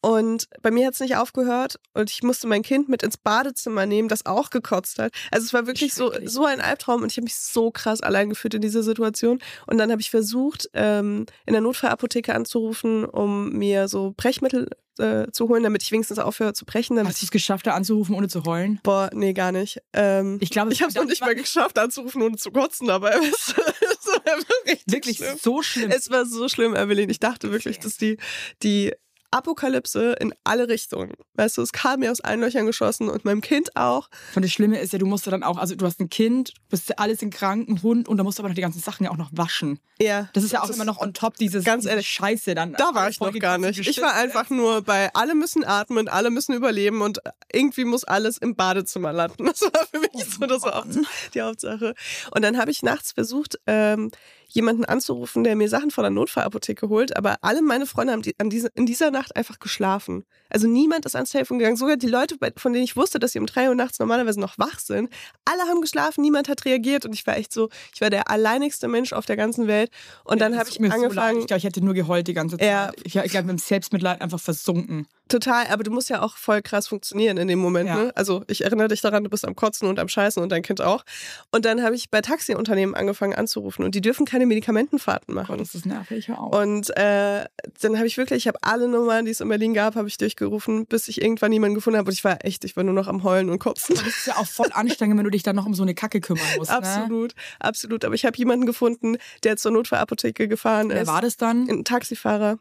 Und 0.07 0.47
bei 0.61 0.71
mir 0.71 0.87
hat 0.87 0.93
es 0.93 1.01
nicht 1.01 1.17
aufgehört 1.17 1.79
und 1.93 2.09
ich 2.09 2.23
musste 2.23 2.47
mein 2.47 2.61
Kind 2.63 2.87
mit 2.87 3.03
ins 3.03 3.17
Badezimmer 3.17 3.85
nehmen, 3.85 4.07
das 4.07 4.25
auch 4.25 4.49
gekotzt 4.51 4.99
hat. 4.99 5.11
Also 5.31 5.45
es 5.45 5.53
war 5.53 5.67
wirklich 5.67 5.93
so, 5.93 6.13
so 6.23 6.45
ein 6.45 6.61
Albtraum 6.61 7.01
und 7.01 7.11
ich 7.11 7.17
habe 7.17 7.25
mich 7.25 7.35
so 7.35 7.71
krass 7.71 7.99
allein 7.99 8.29
gefühlt 8.29 8.53
in 8.53 8.61
dieser 8.61 8.83
Situation. 8.83 9.39
Und 9.65 9.77
dann 9.79 9.91
habe 9.91 9.99
ich 9.99 10.09
versucht, 10.09 10.69
ähm, 10.73 11.25
in 11.45 11.51
der 11.51 11.61
Notfallapotheke 11.61 12.33
anzurufen, 12.33 13.03
um 13.03 13.49
mir 13.51 13.89
so 13.89 14.13
Brechmittel 14.15 14.69
äh, 14.97 15.29
zu 15.33 15.49
holen, 15.49 15.63
damit 15.63 15.83
ich 15.83 15.91
wenigstens 15.91 16.19
aufhöre 16.19 16.53
zu 16.53 16.63
brechen. 16.63 16.97
Hast 17.05 17.21
du 17.21 17.25
es 17.25 17.31
geschafft, 17.31 17.67
da 17.67 17.73
anzurufen, 17.73 18.15
ohne 18.15 18.29
zu 18.29 18.45
heulen? 18.45 18.79
Boah, 18.83 19.09
nee, 19.13 19.33
gar 19.33 19.51
nicht. 19.51 19.81
Ähm, 19.91 20.37
Ich 20.39 20.51
glaube, 20.51 20.71
ich 20.71 20.81
habe 20.81 20.89
es 20.89 20.95
noch 20.95 21.03
nicht 21.05 21.19
mal 21.19 21.35
geschafft 21.35 21.77
anzurufen, 21.77 22.21
ohne 22.21 22.37
zu 22.37 22.51
kotzen, 22.51 22.89
aber 22.89 23.13
es 23.21 23.53
es 23.53 24.07
war 24.07 24.37
Wirklich 24.85 25.17
schlimm. 25.17 25.37
so 25.41 25.61
schlimm. 25.61 25.91
Es 25.91 26.09
war 26.09 26.25
so 26.25 26.47
schlimm, 26.47 26.75
Evelyn. 26.75 27.09
Ich 27.09 27.19
dachte 27.19 27.51
wirklich, 27.51 27.79
dass 27.79 27.97
die, 27.97 28.17
die 28.63 28.93
Apokalypse 29.31 30.13
in 30.19 30.33
alle 30.43 30.69
Richtungen. 30.69 31.13
Weißt 31.33 31.57
du, 31.57 31.61
es 31.61 31.71
kam 31.71 31.99
mir 31.99 32.11
aus 32.11 32.21
allen 32.21 32.39
Löchern 32.39 32.65
geschossen 32.65 33.09
und 33.09 33.25
meinem 33.25 33.41
Kind 33.41 33.75
auch. 33.75 34.09
Und 34.35 34.43
das 34.43 34.51
Schlimme 34.51 34.79
ist 34.79 34.93
ja, 34.93 34.99
du 34.99 35.05
musst 35.05 35.25
ja 35.25 35.31
dann 35.31 35.43
auch, 35.43 35.57
also 35.57 35.75
du 35.75 35.85
hast 35.85 35.99
ein 35.99 36.09
Kind, 36.09 36.53
bist 36.69 36.97
alles 36.97 37.21
in 37.21 37.29
Kranken, 37.29 37.81
Hund 37.83 38.07
und 38.07 38.17
da 38.17 38.23
musst 38.23 38.39
du 38.39 38.41
aber 38.41 38.49
noch 38.49 38.55
die 38.55 38.61
ganzen 38.61 38.79
Sachen 38.79 39.03
ja 39.03 39.11
auch 39.11 39.17
noch 39.17 39.29
waschen. 39.33 39.79
Ja. 39.99 40.29
Das 40.33 40.43
ist 40.43 40.51
ja 40.51 40.63
auch 40.63 40.69
immer 40.69 40.85
noch 40.85 40.99
on 40.99 41.13
top 41.13 41.35
dieses 41.35 41.65
Ganz 41.65 41.85
ehrlich, 41.85 42.07
Scheiße 42.07 42.55
dann. 42.55 42.73
Da 42.73 42.93
war 42.93 43.09
ich 43.09 43.19
noch 43.19 43.33
gar 43.39 43.57
nicht. 43.57 43.79
Ich 43.79 44.01
war 44.01 44.13
einfach 44.13 44.49
nur 44.49 44.81
bei 44.81 45.09
alle 45.13 45.35
müssen 45.35 45.65
atmen, 45.65 46.07
alle 46.07 46.29
müssen 46.29 46.53
überleben 46.53 47.01
und 47.01 47.19
irgendwie 47.51 47.85
muss 47.85 48.03
alles 48.03 48.37
im 48.37 48.55
Badezimmer 48.55 49.13
landen. 49.13 49.45
Das 49.45 49.61
war 49.61 49.87
für 49.91 49.99
mich 49.99 50.25
so 50.25 50.45
das 50.45 50.61
war 50.63 50.77
auch 50.77 50.85
die 51.33 51.41
Hauptsache. 51.41 51.93
Und 52.31 52.43
dann 52.43 52.57
habe 52.57 52.71
ich 52.71 52.83
nachts 52.83 53.11
versucht, 53.11 53.59
ähm, 53.65 54.11
jemanden 54.47 54.85
anzurufen, 54.85 55.43
der 55.43 55.55
mir 55.55 55.69
Sachen 55.69 55.91
von 55.91 56.03
der 56.03 56.11
Notfallapotheke 56.11 56.89
holt, 56.89 57.15
aber 57.15 57.37
alle 57.41 57.61
meine 57.61 57.85
Freunde 57.85 58.13
haben 58.13 58.21
die, 58.21 58.33
an 58.39 58.49
diese, 58.49 58.69
in 58.75 58.85
dieser 58.85 59.11
Nacht 59.11 59.35
einfach 59.35 59.59
geschlafen. 59.59 60.23
Also 60.49 60.67
niemand 60.67 61.05
ist 61.05 61.15
ans 61.15 61.31
Telefon 61.31 61.59
gegangen. 61.59 61.77
Sogar 61.77 61.97
die 61.97 62.07
Leute, 62.07 62.37
von 62.57 62.73
denen 62.73 62.83
ich 62.83 62.95
wusste, 62.95 63.19
dass 63.19 63.33
sie 63.33 63.39
um 63.39 63.45
drei 63.45 63.69
Uhr 63.69 63.75
nachts 63.75 63.99
normalerweise 63.99 64.39
noch 64.39 64.57
wach 64.57 64.79
sind, 64.79 65.09
alle 65.45 65.61
haben 65.63 65.81
geschlafen, 65.81 66.21
niemand 66.21 66.49
hat 66.49 66.65
reagiert 66.65 67.05
und 67.05 67.13
ich 67.13 67.27
war 67.27 67.37
echt 67.37 67.53
so, 67.53 67.69
ich 67.93 68.01
war 68.01 68.09
der 68.09 68.29
alleinigste 68.29 68.87
Mensch 68.87 69.13
auf 69.13 69.25
der 69.25 69.35
ganzen 69.35 69.67
Welt. 69.67 69.91
Und 70.23 70.39
dann 70.39 70.57
habe 70.57 70.69
ich 70.69 70.79
mir 70.79 70.91
angefangen, 70.93 71.35
So 71.35 71.41
ich 71.41 71.47
glaube, 71.47 71.57
ich 71.59 71.63
hätte 71.63 71.83
nur 71.83 71.93
geheult 71.93 72.27
die 72.27 72.33
ganze 72.33 72.57
Zeit. 72.57 72.67
Ja. 72.67 72.91
Ich, 73.03 73.15
ich 73.15 73.31
glaube, 73.31 73.47
mit 73.47 73.57
dem 73.57 73.59
Selbstmitleid 73.59 74.21
einfach 74.21 74.39
versunken. 74.39 75.07
Total, 75.27 75.67
aber 75.67 75.83
du 75.83 75.91
musst 75.91 76.09
ja 76.09 76.21
auch 76.21 76.37
voll 76.37 76.61
krass 76.61 76.87
funktionieren 76.87 77.37
in 77.37 77.47
dem 77.47 77.59
Moment. 77.59 77.89
Ja. 77.89 77.95
Ne? 77.95 78.11
Also 78.15 78.43
ich 78.47 78.63
erinnere 78.63 78.87
dich 78.87 79.01
daran, 79.01 79.23
du 79.23 79.29
bist 79.29 79.45
am 79.45 79.55
Kotzen 79.55 79.87
und 79.87 79.99
am 79.99 80.07
Scheißen 80.07 80.41
und 80.41 80.51
dein 80.51 80.61
Kind 80.61 80.81
auch. 80.81 81.03
Und 81.51 81.65
dann 81.65 81.83
habe 81.83 81.95
ich 81.95 82.09
bei 82.09 82.21
Taxiunternehmen 82.21 82.95
angefangen 82.95 83.33
anzurufen 83.33 83.83
und 83.85 83.95
die 83.95 84.01
dürfen 84.01 84.25
keine 84.25 84.45
Medikamentenfahrten 84.45 85.35
Gott, 85.35 85.49
machen. 85.49 85.57
das 85.59 85.75
ist 85.75 85.85
nervig, 85.85 86.31
auf. 86.31 86.55
Und 86.55 86.95
äh, 86.97 87.45
dann 87.81 87.97
habe 87.97 88.07
ich 88.07 88.17
wirklich, 88.17 88.43
ich 88.43 88.47
habe 88.47 88.59
alle 88.61 88.87
Nummern, 88.87 89.25
die 89.25 89.31
es 89.31 89.41
in 89.41 89.49
Berlin 89.49 89.73
gab, 89.73 89.95
habe 89.95 90.07
ich 90.07 90.17
durchgerufen, 90.17 90.85
bis 90.85 91.07
ich 91.07 91.21
irgendwann 91.21 91.51
jemanden 91.51 91.75
gefunden 91.75 91.97
habe. 91.97 92.07
Und 92.07 92.13
ich 92.13 92.23
war 92.23 92.43
echt, 92.45 92.63
ich 92.63 92.75
war 92.75 92.83
nur 92.83 92.93
noch 92.93 93.07
am 93.07 93.23
Heulen 93.23 93.49
und 93.49 93.59
Kotzen. 93.59 93.95
das 93.95 94.07
ist 94.07 94.27
ja 94.27 94.35
auch 94.37 94.47
voll 94.47 94.69
anstrengend, 94.73 95.17
wenn 95.17 95.25
du 95.25 95.31
dich 95.31 95.43
dann 95.43 95.55
noch 95.55 95.65
um 95.65 95.73
so 95.73 95.83
eine 95.83 95.95
Kacke 95.95 96.21
kümmern 96.21 96.45
musst. 96.57 96.71
Ne? 96.71 96.77
Absolut, 96.77 97.33
absolut. 97.59 98.05
Aber 98.05 98.15
ich 98.15 98.25
habe 98.25 98.37
jemanden 98.37 98.65
gefunden, 98.65 99.17
der 99.43 99.57
zur 99.57 99.71
Notfallapotheke 99.71 100.47
gefahren 100.47 100.89
Wer 100.89 101.01
ist. 101.01 101.07
war 101.07 101.21
das 101.21 101.37
dann? 101.37 101.69
Ein 101.69 101.83
Taxifahrer. 101.83 102.59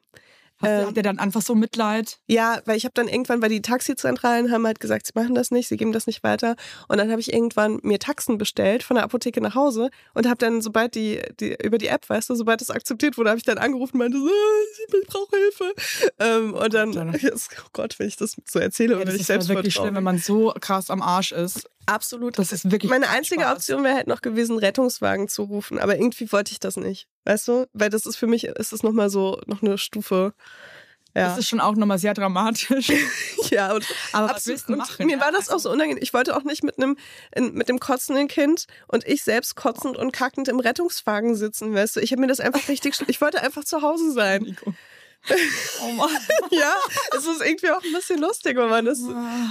Hast, 0.63 0.71
ähm, 0.71 0.87
hat 0.87 0.97
der 0.97 1.03
dann 1.03 1.19
einfach 1.19 1.43
so 1.43 1.55
Mitleid? 1.55 2.19
Ja, 2.27 2.61
weil 2.65 2.77
ich 2.77 2.85
habe 2.85 2.95
dann 2.95 3.09
irgendwann, 3.09 3.43
weil 3.43 3.51
die 3.51 3.61
Taxizentralen 3.61 4.51
haben 4.51 4.67
halt 4.67 4.81
gesagt, 4.81 5.07
sie 5.07 5.13
machen 5.15 5.35
das 5.35 5.51
nicht, 5.51 5.69
sie 5.69 5.77
geben 5.77 5.93
das 5.93 6.07
nicht 6.07 6.23
weiter. 6.23 6.57
Und 6.89 6.97
dann 6.99 7.11
habe 7.11 7.21
ich 7.21 7.33
irgendwann 7.33 7.79
mir 7.83 7.99
Taxen 7.99 8.39
bestellt 8.39 8.83
von 8.83 8.95
der 8.95 9.05
Apotheke 9.05 9.41
nach 9.41 9.55
Hause 9.55 9.91
und 10.15 10.27
habe 10.27 10.39
dann, 10.39 10.63
sobald 10.63 10.95
die, 10.95 11.21
die 11.41 11.57
über 11.63 11.79
die 11.79 11.89
App, 11.89 12.09
weißt 12.09 12.31
du, 12.31 12.35
sobald 12.35 12.61
das 12.61 12.71
akzeptiert 12.71 13.19
wurde, 13.19 13.31
habe 13.31 13.39
ich 13.39 13.45
dann 13.45 13.59
angerufen 13.59 13.97
und 13.97 14.11
meinte 14.11 14.19
so, 14.19 14.27
ah, 14.27 15.01
ich 15.03 15.07
brauche 15.07 15.37
Hilfe. 15.37 15.75
Ähm, 16.19 16.55
und 16.55 16.75
dann, 16.75 16.97
oh 17.15 17.69
Gott, 17.73 17.99
wenn 17.99 18.09
ich 18.09 18.17
das 18.17 18.37
so 18.47 18.59
erzähle 18.59 18.95
Ja, 18.95 18.97
oder 18.97 19.07
das 19.07 19.15
ich 19.15 19.21
ist 19.23 19.27
selbst 19.27 19.49
halt 19.49 19.59
wirklich 19.59 19.75
schlimm, 19.75 19.95
wenn 19.95 20.05
man 20.05 20.19
so 20.19 20.55
krass 20.61 20.91
am 20.91 21.03
Arsch 21.03 21.33
ist. 21.33 21.69
Absolut. 21.87 22.39
Das 22.39 22.53
ist 22.53 22.71
wirklich 22.71 22.91
Meine 22.91 23.09
einzige 23.09 23.43
Spaß. 23.43 23.57
Option 23.57 23.85
wäre 23.85 23.95
halt 23.95 24.07
noch 24.09 24.21
gewesen, 24.21 24.59
Rettungswagen 24.59 25.29
zu 25.29 25.45
rufen. 25.45 25.79
Aber 25.79 25.97
irgendwie 25.97 26.31
wollte 26.33 26.53
ich 26.53 26.59
das 26.61 26.77
nicht. 26.77 27.07
Weißt 27.25 27.47
du? 27.49 27.67
Weil 27.73 27.91
das 27.91 28.07
ist 28.07 28.17
für 28.17 28.27
mich, 28.27 28.45
ist 28.45 28.73
es 28.73 28.83
nochmal 28.83 29.09
so, 29.11 29.41
noch 29.47 29.63
eine 29.63 29.79
Stufe. 29.79 30.35
Ja. 31.15 31.29
Das 31.29 31.39
ist 31.39 31.49
schon 31.49 31.61
auch 31.61 31.75
nochmal 31.77 31.99
sehr 31.99 32.13
dramatisch. 32.13 32.93
ja, 33.51 33.73
und 33.75 33.87
Aber 34.13 34.27
was 34.27 34.33
Absolut. 34.33 34.47
willst 34.47 34.69
du 34.69 34.73
Und 34.75 34.79
machen? 34.81 35.07
Mir 35.07 35.19
war 35.19 35.33
das 35.33 35.49
auch 35.49 35.55
Also- 35.55 35.69
so 35.71 35.73
unangenehm. 35.73 36.03
Ich 36.03 36.13
wollte 36.13 36.37
auch 36.37 36.43
nicht 36.43 36.63
mit 36.63 36.77
einem 36.77 36.97
in- 37.35 37.55
mit 37.55 37.71
dem 37.71 37.79
kotzenden 37.81 38.29
Kind 38.29 38.67
und 38.89 39.07
ich 39.07 39.25
selbst 39.25 39.55
kotzend 39.57 39.97
und 39.97 40.13
kackend 40.13 40.49
im 40.49 40.61
Rettungswagen 40.61 41.35
sitzen, 41.35 41.73
weißt 41.73 41.97
du. 41.97 42.01
Ich 42.01 42.13
habe 42.13 42.21
mir 42.21 42.27
das 42.27 42.41
einfach 42.41 42.69
richtig 42.69 43.01
ich 43.07 43.21
wollte 43.23 43.41
einfach 43.43 43.65
zu 43.65 43.81
Hause 43.81 44.13
sein. 44.13 44.59
Oh 45.83 45.93
Mann. 45.93 46.09
ja, 46.51 46.75
es 47.17 47.27
ist 47.27 47.43
irgendwie 47.45 47.71
auch 47.71 47.83
ein 47.83 47.93
bisschen 47.93 48.19
lustig, 48.21 48.57
wenn 48.57 48.69
man 48.69 48.85
das 48.85 49.01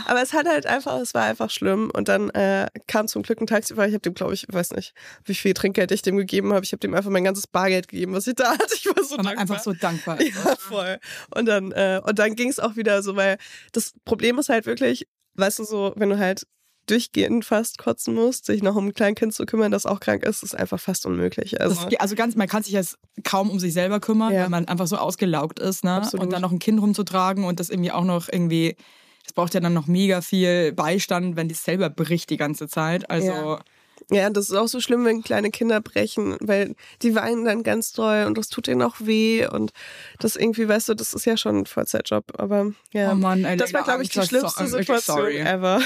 aber 0.05 0.22
es 0.22 0.34
hat 0.34 0.48
halt 0.48 0.65
einfach, 0.65 1.00
es 1.00 1.13
war 1.13 1.24
einfach 1.24 1.50
schlimm 1.50 1.91
und 1.94 2.08
dann 2.08 2.29
äh, 2.32 2.67
kam 2.88 3.08
zum 3.08 3.24
Glück 3.24 3.39
ein 3.41 3.48
Taxifahrer, 3.48 3.88
ich 3.88 3.94
habe 3.94 4.01
dem 4.01 4.13
glaube 4.13 4.34
ich, 4.34 4.46
weiß 4.50 4.72
nicht, 4.72 4.94
wie 5.24 5.36
viel 5.36 5.53
Trinkgeld 5.53 5.91
ich 5.91 6.01
dem 6.01 6.17
gegeben 6.17 6.53
habe. 6.53 6.65
Ich 6.65 6.72
habe 6.72 6.79
dem 6.79 6.94
einfach 6.94 7.10
mein 7.12 7.24
ganzes 7.24 7.48
Bargeld 7.48 7.88
gegeben, 7.88 8.13
was 8.13 8.27
ich 8.27 8.36
da 8.36 8.51
hatte. 8.51 8.74
Ich 8.74 8.86
war 8.86 9.03
so 9.03 9.17
Weil 9.17 9.24
dankbar. 9.24 9.41
einfach 9.41 9.60
so 9.63 9.74
dankbar. 9.74 10.22
Ja, 10.22 10.55
voll. 10.58 11.00
Und 11.34 11.46
dann, 11.46 11.72
äh, 11.72 12.01
und 12.03 12.20
dann 12.20 12.36
ging 12.36 12.50
es 12.50 12.60
auch 12.60 12.75
wieder 12.75 13.03
so, 13.03 13.15
weil 13.15 13.38
das 13.72 13.94
Problem 14.05 14.39
ist 14.39 14.50
halt 14.50 14.65
wirklich, 14.65 15.08
weißt 15.36 15.60
du, 15.60 15.63
so, 15.63 15.94
wenn 15.96 16.10
du 16.10 16.17
halt 16.17 16.46
durchgehend 16.88 17.46
fast 17.46 17.77
kotzen 17.77 18.13
musst, 18.13 18.46
sich 18.46 18.62
noch 18.63 18.75
um 18.75 18.88
ein 18.88 18.94
Kleinkind 18.94 19.34
zu 19.34 19.46
kümmern, 19.46 19.72
das 19.72 19.86
auch 19.86 20.00
krank 20.00 20.24
ist, 20.24 20.44
ist 20.44 20.56
einfach 20.56 20.80
fast 20.80 21.06
unmöglich. 21.06 21.60
Also, 21.62 21.86
Das, 21.89 22.00
also 22.00 22.15
ganz, 22.15 22.36
man 22.36 22.48
kann 22.48 22.63
sich 22.63 22.74
jetzt 22.74 22.98
kaum 23.24 23.50
um 23.50 23.60
sich 23.60 23.74
selber 23.74 24.00
kümmern, 24.00 24.34
Ja. 24.34 24.44
weil 24.44 24.50
man 24.50 24.68
einfach 24.68 24.88
so 24.88 24.98
ausgelaugt 24.98 25.60
ist, 25.60 25.84
ne? 25.84 25.94
Absolut. 25.94 26.25
Und 26.25 26.34
dann 26.34 26.42
noch 26.42 26.51
ein 26.51 26.60
Kind 26.60 26.82
rumzutragen 26.82 27.44
und 27.44 27.60
das 27.60 27.70
irgendwie 27.70 27.92
auch 27.92 28.04
noch 28.04 28.27
irgendwie, 28.32 28.75
das 29.24 29.34
braucht 29.34 29.54
ja 29.54 29.60
dann 29.60 29.74
noch 29.74 29.88
mega 29.88 30.22
viel 30.22 30.72
Beistand, 30.74 31.36
wenn 31.36 31.48
die 31.48 31.56
selber 31.56 31.89
bricht 31.89 32.30
die 32.30 32.38
ganze 32.38 32.68
Zeit. 32.68 33.10
Also 33.10 33.27
Ja. 33.32 33.60
ja, 34.12 34.30
das 34.30 34.50
ist 34.50 34.56
auch 34.56 34.68
so 34.68 34.80
schlimm, 34.80 35.04
wenn 35.06 35.24
kleine 35.24 35.50
Kinder 35.50 35.82
brechen, 35.82 36.36
weil 36.42 36.75
die 37.01 37.15
weinen 37.15 37.46
dann 37.46 37.63
ganz 37.63 37.92
doll 37.94 38.25
und 38.27 38.38
das 38.38 38.50
tut 38.50 38.68
ihnen 38.68 38.84
auch 38.84 38.98
weh 39.00 39.48
und 39.48 39.72
das 40.20 40.36
irgendwie, 40.36 40.68
weißt 40.68 40.89
du, 40.89 40.94
das 40.94 41.13
ist 41.15 41.25
ja 41.25 41.38
schon 41.38 41.58
ein 41.60 41.65
Vollzeitjob, 41.65 42.34
aber 42.39 42.74
ja. 42.94 43.12
Oh 43.13 43.15
Mann, 43.15 43.44
ey, 43.46 43.58
das 43.58 43.74
war, 43.74 43.84
glaube 43.84 44.04
ich, 44.04 44.10
die 44.10 44.20
I'm 44.20 44.22
so- 44.22 44.27
schlimmste 44.27 44.63
I'm 44.63 44.72
wirklich 44.72 44.88
Situation 45.00 45.18
sorry. 45.18 45.38
ever. 45.39 45.80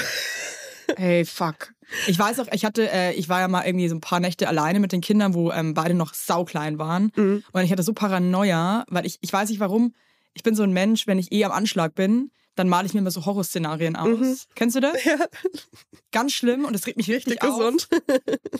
Hey, 0.96 1.24
fuck. 1.24 1.72
Ich 2.06 2.18
weiß 2.18 2.38
auch, 2.40 2.46
ich 2.52 2.64
hatte, 2.64 2.88
äh, 2.90 3.12
ich 3.14 3.28
war 3.28 3.40
ja 3.40 3.48
mal 3.48 3.64
irgendwie 3.66 3.88
so 3.88 3.94
ein 3.96 4.00
paar 4.00 4.20
Nächte 4.20 4.46
alleine 4.48 4.78
mit 4.80 4.92
den 4.92 5.00
Kindern, 5.00 5.34
wo 5.34 5.50
ähm, 5.50 5.74
beide 5.74 5.94
noch 5.94 6.14
sauklein 6.14 6.78
waren. 6.78 7.10
Mhm. 7.16 7.42
Und 7.52 7.62
ich 7.64 7.72
hatte 7.72 7.82
so 7.82 7.92
Paranoia, 7.92 8.84
weil 8.88 9.06
ich, 9.06 9.18
ich 9.20 9.32
weiß 9.32 9.48
nicht 9.50 9.60
warum. 9.60 9.94
ich 10.34 10.42
bin 10.44 10.54
so 10.54 10.62
ein 10.62 10.72
Mensch, 10.72 11.06
wenn 11.08 11.18
ich 11.18 11.32
eh 11.32 11.44
am 11.44 11.50
Anschlag 11.52 11.94
bin, 11.96 12.30
dann 12.56 12.68
male 12.68 12.86
ich 12.86 12.92
mir 12.94 13.00
immer 13.00 13.10
so 13.10 13.24
Horrorszenarien 13.24 13.96
aus. 13.96 14.18
Mhm. 14.18 14.36
Kennst 14.54 14.76
du 14.76 14.80
das? 14.80 14.92
Ja, 15.04 15.16
Ganz 16.12 16.32
schlimm 16.32 16.64
und 16.64 16.72
das 16.74 16.86
regt 16.86 16.96
mich 16.96 17.08
richtig, 17.08 17.34
richtig 17.34 17.48
auf. 17.48 17.58
gesund. 17.58 17.88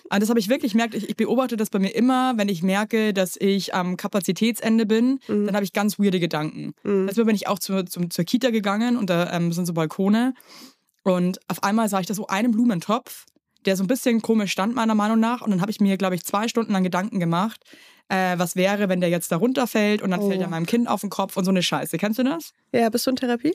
Also 0.08 0.20
das 0.20 0.28
habe 0.30 0.38
ich 0.40 0.48
wirklich 0.48 0.72
gemerkt. 0.72 0.94
Ich, 0.94 1.08
ich 1.08 1.16
beobachte 1.16 1.56
das 1.56 1.68
bei 1.70 1.78
mir 1.80 1.94
immer, 1.94 2.34
wenn 2.36 2.48
ich 2.48 2.62
merke, 2.62 3.12
dass 3.12 3.36
ich 3.36 3.74
am 3.74 3.96
Kapazitätsende 3.96 4.86
bin, 4.86 5.18
Mhm. 5.28 5.46
dann 5.46 5.54
habe 5.54 5.64
ich 5.64 5.72
ganz 5.72 5.98
weirde 5.98 6.18
Gedanken. 6.20 6.72
Mhm. 6.84 7.02
Letztes 7.02 7.18
Mal 7.18 7.24
bin 7.26 7.34
ich 7.36 7.46
auch 7.48 7.58
zur, 7.58 7.86
zum, 7.86 8.10
zur 8.10 8.24
Kita 8.24 8.50
gegangen 8.50 8.96
und 8.96 9.10
da 9.10 9.32
ähm, 9.32 9.52
sind 9.52 9.66
so 9.66 9.72
Balkone. 9.74 10.34
Und 11.02 11.38
auf 11.48 11.62
einmal 11.62 11.88
sah 11.88 12.00
ich 12.00 12.06
da 12.06 12.14
so 12.14 12.26
einen 12.26 12.52
Blumentopf, 12.52 13.24
der 13.66 13.76
so 13.76 13.84
ein 13.84 13.86
bisschen 13.86 14.22
komisch 14.22 14.52
stand, 14.52 14.74
meiner 14.74 14.94
Meinung 14.94 15.20
nach. 15.20 15.40
Und 15.42 15.50
dann 15.50 15.60
habe 15.60 15.70
ich 15.70 15.80
mir, 15.80 15.96
glaube 15.96 16.14
ich, 16.14 16.24
zwei 16.24 16.48
Stunden 16.48 16.72
lang 16.72 16.82
Gedanken 16.84 17.20
gemacht, 17.20 17.60
äh, 18.08 18.38
was 18.38 18.56
wäre, 18.56 18.88
wenn 18.88 19.00
der 19.00 19.10
jetzt 19.10 19.30
da 19.32 19.36
runterfällt 19.36 20.02
und 20.02 20.10
dann 20.10 20.20
Oh. 20.20 20.28
fällt 20.28 20.40
er 20.40 20.48
meinem 20.48 20.66
Kind 20.66 20.88
auf 20.88 21.00
den 21.02 21.10
Kopf 21.10 21.36
und 21.36 21.44
so 21.44 21.50
eine 21.50 21.62
Scheiße. 21.62 21.96
Kennst 21.98 22.18
du 22.18 22.24
das? 22.24 22.52
Ja, 22.72 22.88
bist 22.90 23.06
du 23.06 23.10
in 23.10 23.16
Therapie? 23.16 23.54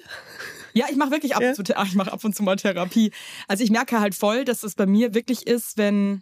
Ja, 0.73 0.85
ich 0.89 0.95
mache 0.95 1.11
wirklich 1.11 1.35
ab, 1.35 1.41
Ja. 1.41 1.49
und 1.49 1.55
zu, 1.55 1.63
ich 1.63 1.95
mach 1.95 2.07
ab 2.07 2.23
und 2.23 2.35
zu 2.35 2.43
mal 2.43 2.55
Therapie. 2.55 3.11
Also 3.47 3.63
ich 3.63 3.69
merke 3.71 3.99
halt 3.99 4.15
voll, 4.15 4.45
dass 4.45 4.63
es 4.63 4.75
bei 4.75 4.85
mir 4.85 5.13
wirklich 5.13 5.47
ist, 5.47 5.77
wenn 5.77 6.21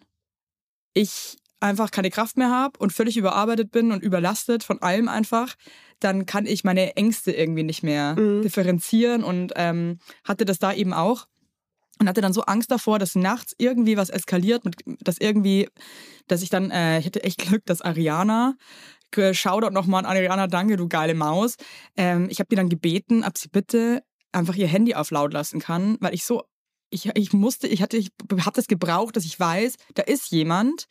ich 0.93 1.37
einfach 1.59 1.91
keine 1.91 2.09
Kraft 2.09 2.37
mehr 2.37 2.49
habe 2.49 2.77
und 2.79 2.91
völlig 2.93 3.17
überarbeitet 3.17 3.71
bin 3.71 3.91
und 3.91 4.03
überlastet 4.03 4.63
von 4.63 4.81
allem 4.81 5.07
einfach, 5.07 5.55
dann 6.03 6.25
kann 6.25 6.45
ich 6.45 6.63
meine 6.63 6.95
Ängste 6.95 7.31
irgendwie 7.31 7.63
nicht 7.63 7.83
mehr 7.83 8.15
Mhm. 8.15 8.41
differenzieren 8.43 9.23
und 9.23 9.53
ähm, 9.55 9.99
hatte 10.23 10.45
das 10.45 10.59
da 10.59 10.73
eben 10.73 10.93
auch 10.93 11.27
und 11.99 12.07
hatte 12.09 12.21
dann 12.21 12.33
so 12.33 12.41
Angst 12.43 12.71
davor, 12.71 12.99
dass 12.99 13.15
nachts 13.15 13.53
irgendwie 13.57 13.97
was 13.97 14.09
eskaliert, 14.09 14.65
mit, 14.65 14.75
dass 15.01 15.17
irgendwie, 15.19 15.69
dass 16.27 16.41
ich 16.41 16.49
dann, 16.49 16.71
äh, 16.71 16.99
ich 16.99 17.05
hatte 17.05 17.23
echt 17.23 17.37
Glück, 17.59 17.65
dass 17.65 17.81
Ariana, 17.81 18.55
äh, 19.15 19.33
Shoutout 19.33 19.69
nochmal 19.71 20.05
an 20.05 20.11
Ariana, 20.11 20.47
danke, 20.47 20.75
du 20.75 20.87
geile 20.87 21.13
Maus, 21.13 21.55
ähm, 21.95 22.27
ich 22.29 22.39
habe 22.39 22.47
die 22.49 22.55
dann 22.55 22.69
gebeten, 22.69 23.23
ob 23.23 23.37
sie 23.37 23.47
bitte 23.49 24.03
einfach 24.31 24.55
ihr 24.55 24.67
Handy 24.67 24.95
auf 24.95 25.11
laut 25.11 25.33
lassen 25.33 25.59
kann, 25.59 25.97
weil 25.99 26.13
ich 26.15 26.25
so, 26.25 26.43
ich, 26.89 27.09
ich 27.15 27.33
musste, 27.33 27.67
ich 27.67 27.81
hatte, 27.81 27.97
ich 27.97 28.09
habe 28.31 28.55
das 28.55 28.67
gebraucht, 28.67 29.15
dass 29.15 29.25
ich 29.25 29.39
weiß, 29.39 29.75
da 29.93 30.01
ist 30.03 30.31
jemand, 30.31 30.87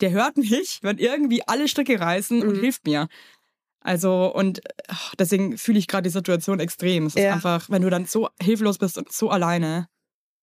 der 0.00 0.10
hört 0.12 0.36
mich, 0.36 0.78
wenn 0.82 0.98
irgendwie 0.98 1.42
alle 1.46 1.66
Stricke 1.68 1.98
reißen 1.98 2.42
und 2.42 2.56
Mhm. 2.56 2.60
hilft 2.60 2.86
mir. 2.86 3.08
Also 3.84 4.34
und 4.34 4.60
ach, 4.88 5.14
deswegen 5.14 5.58
fühle 5.58 5.78
ich 5.78 5.86
gerade 5.86 6.02
die 6.04 6.10
Situation 6.10 6.58
extrem. 6.58 7.06
Es 7.06 7.14
ist 7.14 7.22
Ja. 7.22 7.32
einfach, 7.34 7.70
wenn 7.70 7.82
du 7.82 7.90
dann 7.90 8.06
so 8.06 8.28
hilflos 8.42 8.78
bist 8.78 8.98
und 8.98 9.12
so 9.12 9.30
alleine. 9.30 9.88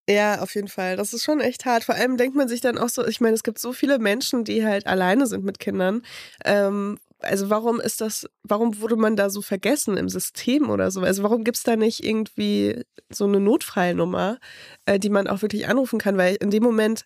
Ja, 0.09 0.41
auf 0.41 0.55
jeden 0.55 0.67
Fall. 0.67 0.97
Das 0.97 1.13
ist 1.13 1.23
schon 1.23 1.39
echt 1.41 1.65
hart. 1.65 1.83
Vor 1.83 1.95
allem 1.95 2.17
denkt 2.17 2.35
man 2.35 2.47
sich 2.47 2.61
dann 2.61 2.77
auch 2.77 2.89
so, 2.89 3.05
ich 3.05 3.21
meine, 3.21 3.35
es 3.35 3.43
gibt 3.43 3.59
so 3.59 3.73
viele 3.73 3.99
Menschen, 3.99 4.43
die 4.43 4.65
halt 4.65 4.87
alleine 4.87 5.25
sind 5.27 5.43
mit 5.43 5.59
Kindern. 5.59 6.03
Ähm, 6.45 6.99
also 7.21 7.49
warum 7.49 7.79
ist 7.79 8.01
das, 8.01 8.27
warum 8.43 8.79
wurde 8.81 8.95
man 8.95 9.15
da 9.15 9.29
so 9.29 9.41
vergessen 9.41 9.97
im 9.97 10.09
System 10.09 10.69
oder 10.69 10.91
so? 10.91 11.01
Also 11.01 11.23
warum 11.23 11.43
gibt's 11.43 11.63
da 11.63 11.75
nicht 11.75 12.03
irgendwie 12.03 12.83
so 13.09 13.25
eine 13.25 13.39
Notfallnummer, 13.39 14.39
äh, 14.85 14.99
die 14.99 15.09
man 15.09 15.27
auch 15.27 15.41
wirklich 15.41 15.67
anrufen 15.67 15.99
kann? 15.99 16.17
Weil 16.17 16.35
in 16.35 16.51
dem 16.51 16.63
Moment 16.63 17.05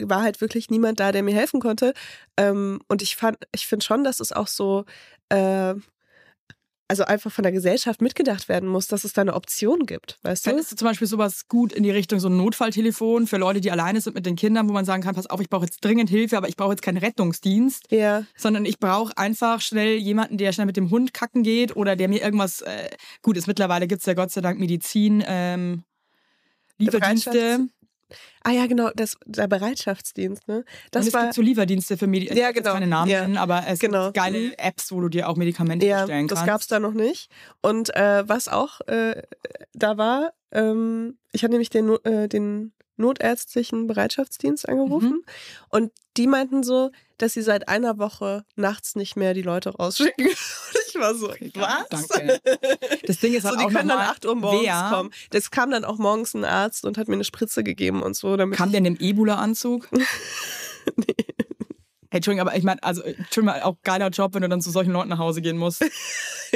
war 0.00 0.22
halt 0.22 0.40
wirklich 0.40 0.70
niemand 0.70 1.00
da, 1.00 1.12
der 1.12 1.22
mir 1.22 1.34
helfen 1.34 1.60
konnte. 1.60 1.94
Ähm, 2.36 2.80
und 2.88 3.02
ich 3.02 3.16
fand, 3.16 3.38
ich 3.54 3.66
finde 3.66 3.84
schon, 3.84 4.04
dass 4.04 4.20
es 4.20 4.32
auch 4.32 4.48
so, 4.48 4.84
äh, 5.30 5.74
also 6.86 7.04
einfach 7.04 7.32
von 7.32 7.42
der 7.42 7.52
Gesellschaft 7.52 8.02
mitgedacht 8.02 8.48
werden 8.48 8.68
muss, 8.68 8.88
dass 8.88 9.04
es 9.04 9.12
da 9.14 9.22
eine 9.22 9.34
Option 9.34 9.86
gibt, 9.86 10.18
weißt 10.22 10.44
du? 10.44 10.50
Fändest 10.50 10.72
du 10.72 10.76
zum 10.76 10.88
Beispiel 10.88 11.08
sowas 11.08 11.48
gut 11.48 11.72
in 11.72 11.82
die 11.82 11.90
Richtung 11.90 12.20
so 12.20 12.28
ein 12.28 12.36
Notfalltelefon 12.36 13.26
für 13.26 13.38
Leute, 13.38 13.60
die 13.60 13.70
alleine 13.70 14.00
sind 14.00 14.14
mit 14.14 14.26
den 14.26 14.36
Kindern, 14.36 14.68
wo 14.68 14.72
man 14.72 14.84
sagen 14.84 15.02
kann, 15.02 15.14
pass 15.14 15.26
auf, 15.26 15.40
ich 15.40 15.48
brauche 15.48 15.64
jetzt 15.64 15.82
dringend 15.84 16.10
Hilfe, 16.10 16.36
aber 16.36 16.48
ich 16.48 16.56
brauche 16.56 16.72
jetzt 16.72 16.82
keinen 16.82 16.98
Rettungsdienst, 16.98 17.90
Ja. 17.90 18.24
sondern 18.36 18.64
ich 18.66 18.78
brauche 18.78 19.16
einfach 19.16 19.60
schnell 19.60 19.96
jemanden, 19.96 20.36
der 20.36 20.52
schnell 20.52 20.66
mit 20.66 20.76
dem 20.76 20.90
Hund 20.90 21.14
kacken 21.14 21.42
geht 21.42 21.74
oder 21.74 21.96
der 21.96 22.08
mir 22.08 22.22
irgendwas, 22.22 22.60
äh, 22.60 22.90
gut 23.22 23.36
ist, 23.38 23.46
mittlerweile 23.46 23.86
gibt's 23.86 24.06
ja 24.06 24.14
Gott 24.14 24.30
sei 24.30 24.42
Dank 24.42 24.58
Medizin, 24.60 25.24
ähm, 25.26 25.84
Lieferdienste. 26.76 27.68
Ah 28.42 28.50
ja, 28.52 28.66
genau, 28.66 28.90
das, 28.94 29.16
der 29.26 29.46
Bereitschaftsdienst, 29.48 30.46
ne? 30.48 30.58
und 30.58 30.64
Das 30.90 31.06
es 31.06 31.12
war, 31.14 31.22
gibt 31.22 31.34
so 31.34 31.42
Lieferdienste 31.42 31.96
für 31.96 32.06
Medikamente. 32.06 32.42
Ja, 32.42 32.52
genau. 32.52 32.72
keine 32.74 32.86
Namen 32.86 33.10
Ja. 33.10 33.22
nennen, 33.22 33.36
aber 33.38 33.64
es 33.66 33.78
Genau. 33.78 34.04
gibt 34.06 34.16
geile 34.16 34.38
Mhm. 34.38 34.52
Apps, 34.58 34.92
wo 34.92 35.00
du 35.00 35.08
dir 35.08 35.28
auch 35.28 35.36
Medikamente 35.36 35.86
ja, 35.86 36.00
bestellen 36.02 36.28
das 36.28 36.38
kannst. 36.40 36.50
gab's 36.50 36.66
da 36.68 36.78
noch 36.80 36.92
nicht. 36.94 37.30
Und 37.62 37.94
äh, 37.96 38.28
was 38.28 38.48
auch 38.48 38.80
äh, 38.86 39.22
da 39.72 39.96
war, 39.96 40.32
ähm, 40.52 41.18
ich 41.32 41.42
hatte 41.42 41.52
nämlich 41.52 41.70
den, 41.70 41.88
äh, 42.04 42.28
den 42.28 42.72
notärztlichen 42.96 43.86
Bereitschaftsdienst 43.86 44.68
angerufen 44.68 45.08
Mhm. 45.10 45.24
und 45.70 45.92
die 46.16 46.26
meinten 46.28 46.62
so, 46.62 46.90
dass 47.18 47.32
sie 47.34 47.42
seit 47.42 47.68
einer 47.68 47.98
Woche 47.98 48.44
nachts 48.56 48.96
nicht 48.96 49.16
mehr 49.16 49.34
die 49.34 49.42
Leute 49.42 49.70
rausschicken. 49.70 50.28
Ich 50.96 51.00
war 51.00 51.12
so, 51.16 51.28
was? 51.54 51.88
Danke. 51.90 52.40
Das 53.04 53.18
Ding 53.18 53.34
ist 53.34 53.42
So, 53.42 53.48
halt 53.48 53.58
die 53.58 53.64
auch 53.64 53.70
können 53.70 53.88
dann 53.88 53.98
nochmal, 53.98 54.10
8 54.10 54.26
Uhr 54.26 54.36
morgens 54.36 54.62
wer 54.62 54.90
kommen. 54.90 55.10
Das 55.30 55.50
kam 55.50 55.72
dann 55.72 55.84
auch 55.84 55.98
morgens 55.98 56.34
ein 56.34 56.44
Arzt 56.44 56.84
und 56.84 56.98
hat 56.98 57.08
mir 57.08 57.14
eine 57.14 57.24
Spritze 57.24 57.64
gegeben 57.64 58.00
und 58.00 58.14
so, 58.14 58.36
damit 58.36 58.56
Kam 58.56 58.70
der 58.70 58.78
in 58.78 58.84
dem 58.84 58.96
Ebola-Anzug? 59.00 59.88
Hey, 62.14 62.18
Entschuldigung, 62.18 62.46
aber 62.46 62.56
ich 62.56 62.62
meine, 62.62 62.80
also, 62.84 63.02
Entschuldigung, 63.02 63.60
auch 63.62 63.74
geiler 63.82 64.08
Job, 64.10 64.34
wenn 64.34 64.42
du 64.42 64.48
dann 64.48 64.60
zu 64.60 64.70
solchen 64.70 64.92
Leuten 64.92 65.08
nach 65.08 65.18
Hause 65.18 65.42
gehen 65.42 65.56
musst. 65.58 65.84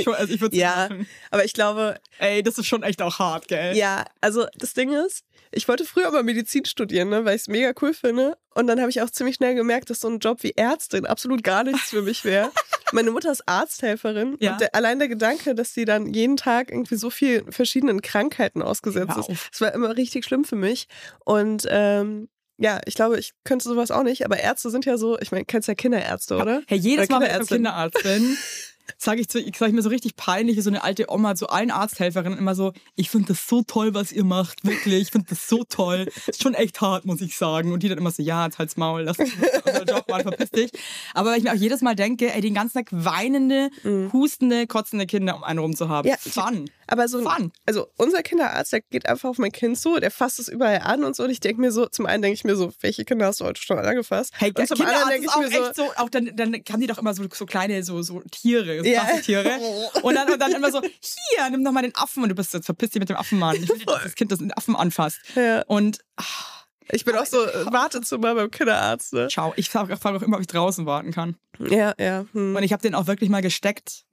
Also 0.06 0.32
ich 0.32 0.40
würde 0.40 0.56
Ja. 0.56 0.88
aber 1.32 1.44
ich 1.44 1.52
glaube, 1.52 1.96
Ey, 2.20 2.44
das 2.44 2.56
ist 2.56 2.66
schon 2.68 2.84
echt 2.84 3.02
auch 3.02 3.18
hart, 3.18 3.48
gell? 3.48 3.74
Ja, 3.76 4.04
also 4.20 4.46
das 4.56 4.72
Ding 4.72 4.92
ist, 4.92 5.24
ich 5.50 5.66
wollte 5.66 5.84
früher 5.84 6.12
mal 6.12 6.22
Medizin 6.22 6.64
studieren, 6.64 7.08
ne, 7.08 7.24
weil 7.24 7.34
ich 7.34 7.42
es 7.42 7.48
mega 7.48 7.72
cool 7.82 7.92
finde. 7.92 8.38
Und 8.54 8.68
dann 8.68 8.78
habe 8.78 8.90
ich 8.90 9.02
auch 9.02 9.10
ziemlich 9.10 9.34
schnell 9.34 9.56
gemerkt, 9.56 9.90
dass 9.90 9.98
so 9.98 10.06
ein 10.08 10.20
Job 10.20 10.44
wie 10.44 10.52
Ärztin 10.54 11.04
absolut 11.04 11.42
gar 11.42 11.64
nichts 11.64 11.90
für 11.90 12.02
mich 12.02 12.24
wäre. 12.24 12.52
Meine 12.92 13.10
Mutter 13.10 13.32
ist 13.32 13.48
Arzthelferin 13.48 14.36
Ja. 14.38 14.52
und 14.52 14.60
der, 14.60 14.72
allein 14.76 15.00
der 15.00 15.08
Gedanke, 15.08 15.56
dass 15.56 15.74
sie 15.74 15.84
dann 15.84 16.14
jeden 16.14 16.36
Tag 16.36 16.70
irgendwie 16.70 16.94
so 16.94 17.10
vielen 17.10 17.50
verschiedenen 17.50 18.00
Krankheiten 18.00 18.62
ausgesetzt 18.62 19.16
Hör 19.16 19.28
ist, 19.28 19.48
das 19.50 19.60
war 19.60 19.74
immer 19.74 19.96
richtig 19.96 20.24
schlimm 20.24 20.44
für 20.44 20.54
mich. 20.54 20.86
Und 21.24 21.66
ähm, 21.68 22.28
ja, 22.58 22.80
ich 22.86 22.94
glaube, 22.94 23.18
ich 23.18 23.32
könnte 23.44 23.68
sowas 23.68 23.90
auch 23.90 24.02
nicht, 24.02 24.24
aber 24.24 24.38
Ärzte 24.38 24.70
sind 24.70 24.84
ja 24.84 24.98
so, 24.98 25.18
ich 25.20 25.30
meine, 25.32 25.44
kennst 25.44 25.68
ja 25.68 25.74
Kinderärzte, 25.74 26.36
oder? 26.36 26.62
Hey, 26.66 26.78
jedes 26.78 27.08
Oder 27.08 27.20
Mal, 27.20 27.26
wenn 27.26 27.30
ich 27.30 27.38
beim 27.38 27.46
Kinderärztin. 27.46 27.56
Kinderarzt 27.56 28.02
bin, 28.02 28.36
sage 28.98 29.20
ich, 29.20 29.28
zu- 29.28 29.38
sag 29.56 29.68
ich 29.68 29.74
mir 29.74 29.82
so 29.82 29.90
richtig 29.90 30.16
peinlich, 30.16 30.56
wie 30.56 30.60
so 30.62 30.70
eine 30.70 30.82
alte 30.82 31.06
Oma 31.10 31.34
zu 31.34 31.48
allen 31.48 31.70
Arzthelferinnen 31.70 32.38
immer 32.38 32.54
so, 32.54 32.72
ich 32.96 33.10
finde 33.10 33.28
das 33.28 33.46
so 33.46 33.62
toll, 33.62 33.92
was 33.94 34.12
ihr 34.12 34.24
macht, 34.24 34.64
wirklich, 34.64 35.02
ich 35.02 35.10
finde 35.10 35.26
das 35.28 35.46
so 35.46 35.62
toll. 35.68 36.06
Ist 36.26 36.42
schon 36.42 36.54
echt 36.54 36.80
hart, 36.80 37.04
muss 37.04 37.20
ich 37.20 37.36
sagen. 37.36 37.72
Und 37.72 37.82
die 37.82 37.88
dann 37.90 37.98
immer 37.98 38.10
so, 38.10 38.22
ja, 38.22 38.46
jetzt 38.46 38.58
halt's 38.58 38.76
Maul, 38.78 39.02
lass 39.02 39.18
uns 39.18 39.30
unser 39.64 39.84
Job 39.84 40.08
mal, 40.08 40.22
verpiss 40.22 40.50
dich. 40.50 40.70
Aber 41.14 41.30
weil 41.30 41.38
ich 41.38 41.44
mir 41.44 41.52
auch 41.52 41.56
jedes 41.56 41.82
Mal 41.82 41.94
denke, 41.94 42.32
ey, 42.32 42.40
den 42.40 42.54
ganzen 42.54 42.78
Tag 42.78 42.88
weinende, 42.90 43.68
hustende, 44.12 44.66
kotzende 44.66 45.06
Kinder 45.06 45.36
um 45.36 45.44
einen 45.44 45.58
rum 45.58 45.76
zu 45.76 45.88
haben. 45.90 46.08
Ja, 46.08 46.16
Fun. 46.18 46.68
Aber 46.88 47.06
so, 47.08 47.22
Fun. 47.22 47.52
also 47.66 47.88
unser 47.96 48.22
Kinderarzt, 48.22 48.72
der 48.72 48.80
geht 48.80 49.08
einfach 49.08 49.28
auf 49.28 49.38
mein 49.38 49.52
Kind 49.52 49.78
zu, 49.78 50.00
der 50.00 50.10
fasst 50.10 50.38
es 50.38 50.48
überall 50.48 50.78
an 50.78 51.04
und 51.04 51.14
so. 51.14 51.24
Und 51.24 51.30
ich 51.30 51.40
denke 51.40 51.60
mir 51.60 51.70
so, 51.70 51.86
zum 51.86 52.06
einen 52.06 52.22
denke 52.22 52.34
ich 52.34 52.44
mir 52.44 52.56
so, 52.56 52.72
welche 52.80 53.04
Kinder 53.04 53.26
hast 53.26 53.40
du 53.40 53.44
heute 53.44 53.60
schon 53.60 53.78
angefasst? 53.78 54.32
Hey, 54.36 54.52
und 54.56 54.66
zum 54.66 54.80
anderen 54.80 55.08
Kinderarzt 55.08 55.10
denke 55.10 55.26
ist 55.26 55.30
ich 55.30 55.36
auch 55.36 55.40
mir 55.40 55.50
so, 55.50 55.66
echt 55.66 55.76
so, 55.76 56.02
auch 56.02 56.08
dann, 56.08 56.30
dann 56.34 56.54
haben 56.54 56.80
die 56.80 56.86
doch 56.86 56.98
immer 56.98 57.14
so, 57.14 57.24
so 57.32 57.46
kleine 57.46 57.82
so, 57.84 58.02
so 58.02 58.20
Tiere, 58.30 58.78
so 58.80 58.84
Ja. 58.84 59.02
Basteltiere. 59.02 59.58
Und 60.02 60.14
dann, 60.14 60.30
und 60.32 60.38
dann 60.40 60.52
immer 60.52 60.70
so, 60.70 60.80
hier, 60.80 61.50
nimm 61.50 61.64
doch 61.64 61.72
mal 61.72 61.82
den 61.82 61.94
Affen 61.94 62.22
und 62.22 62.28
du 62.28 62.34
bist 62.34 62.54
jetzt 62.54 62.66
verpiss 62.66 62.90
dich 62.90 63.00
mit 63.00 63.08
dem 63.08 63.16
Affenmann. 63.16 63.56
Ich 63.56 63.68
will 63.68 63.78
dass 63.84 64.02
das 64.02 64.14
Kind 64.14 64.32
das 64.32 64.38
den 64.38 64.52
Affen 64.52 64.76
anfasst. 64.76 65.18
ja, 65.34 65.62
Und 65.66 65.98
ach, 66.16 66.66
ich 66.90 67.04
bin 67.04 67.14
auch 67.16 67.26
so 67.26 67.44
äh, 67.44 67.66
Wartezimmer 67.70 68.34
beim 68.34 68.50
Kinderarzt. 68.50 69.12
Ne? 69.12 69.28
ciao, 69.28 69.52
ich 69.56 69.68
frage 69.70 69.96
frag 69.96 70.16
auch 70.16 70.22
immer, 70.22 70.36
ob 70.36 70.40
ich 70.40 70.46
draußen 70.46 70.86
warten 70.86 71.12
kann. 71.12 71.36
Ja, 71.58 71.94
ja. 71.98 72.24
Hm. 72.32 72.56
Und 72.56 72.62
ich 72.62 72.72
habe 72.72 72.82
den 72.82 72.94
auch 72.94 73.06
wirklich 73.06 73.28
mal 73.30 73.42
gesteckt. 73.42 74.04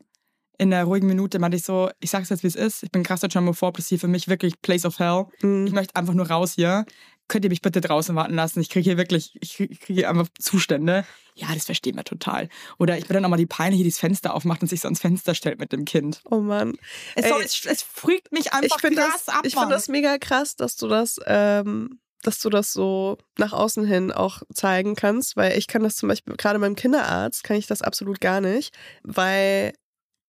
In 0.57 0.71
der 0.71 0.85
ruhigen 0.85 1.07
Minute 1.07 1.39
meinte 1.39 1.57
ich 1.57 1.63
so, 1.63 1.89
ich 1.99 2.09
sag's 2.09 2.29
jetzt, 2.29 2.43
wie 2.43 2.47
es 2.47 2.55
ist. 2.55 2.83
Ich 2.83 2.91
bin 2.91 3.03
krasser 3.03 3.27
Germophob, 3.27 3.75
das 3.75 3.85
ist 3.85 3.89
hier 3.89 3.99
für 3.99 4.07
mich 4.07 4.27
wirklich 4.27 4.61
Place 4.61 4.85
of 4.85 4.99
Hell. 4.99 5.25
Hm. 5.41 5.67
Ich 5.67 5.73
möchte 5.73 5.95
einfach 5.95 6.13
nur 6.13 6.29
raus 6.29 6.53
hier. 6.55 6.85
Könnt 7.27 7.43
ihr 7.43 7.49
mich 7.49 7.61
bitte 7.61 7.81
draußen 7.81 8.15
warten 8.15 8.35
lassen? 8.35 8.59
Ich 8.61 8.69
kriege 8.69 8.83
hier 8.83 8.97
wirklich, 8.97 9.35
ich 9.41 9.55
kriege 9.55 9.75
krieg 9.75 9.95
hier 9.95 10.09
einfach 10.09 10.27
Zustände. 10.39 11.05
Ja, 11.33 11.47
das 11.53 11.65
verstehen 11.65 11.95
wir 11.95 12.03
total. 12.03 12.49
Oder 12.77 12.97
ich 12.97 13.07
bin 13.07 13.15
dann 13.15 13.25
auch 13.25 13.29
mal 13.29 13.37
die 13.37 13.47
Peinliche, 13.47 13.83
die 13.83 13.89
das 13.89 13.97
Fenster 13.99 14.33
aufmacht 14.33 14.61
und 14.61 14.67
sich 14.67 14.81
so 14.81 14.87
ans 14.87 15.01
Fenster 15.01 15.33
stellt 15.33 15.59
mit 15.59 15.71
dem 15.71 15.85
Kind. 15.85 16.21
Oh 16.29 16.39
Mann. 16.39 16.77
Es, 17.15 17.25
Ey, 17.25 17.31
soll, 17.31 17.41
es, 17.41 17.65
es 17.65 17.81
freakt 17.81 18.31
mich 18.31 18.45
Ich 18.45 18.53
einfach 18.53 18.79
finde 18.79 19.01
krass 19.01 19.25
das, 19.25 19.35
ab. 19.35 19.41
ich 19.43 19.53
find 19.53 19.63
Mann. 19.63 19.71
das 19.71 19.87
mega 19.87 20.17
krass, 20.19 20.55
dass 20.55 20.75
du 20.77 20.87
das, 20.87 21.19
ähm, 21.25 21.99
dass 22.21 22.39
du 22.39 22.49
das 22.49 22.71
so 22.71 23.17
nach 23.37 23.53
außen 23.53 23.85
hin 23.85 24.11
auch 24.11 24.43
zeigen 24.53 24.95
kannst, 24.95 25.35
weil 25.35 25.57
ich 25.57 25.67
kann 25.67 25.83
das 25.83 25.95
zum 25.95 26.09
Beispiel, 26.09 26.35
gerade 26.37 26.59
beim 26.59 26.75
Kinderarzt 26.75 27.43
kann 27.43 27.57
ich 27.57 27.65
das 27.67 27.81
absolut 27.81 28.21
gar 28.21 28.39
nicht, 28.39 28.73
weil 29.03 29.73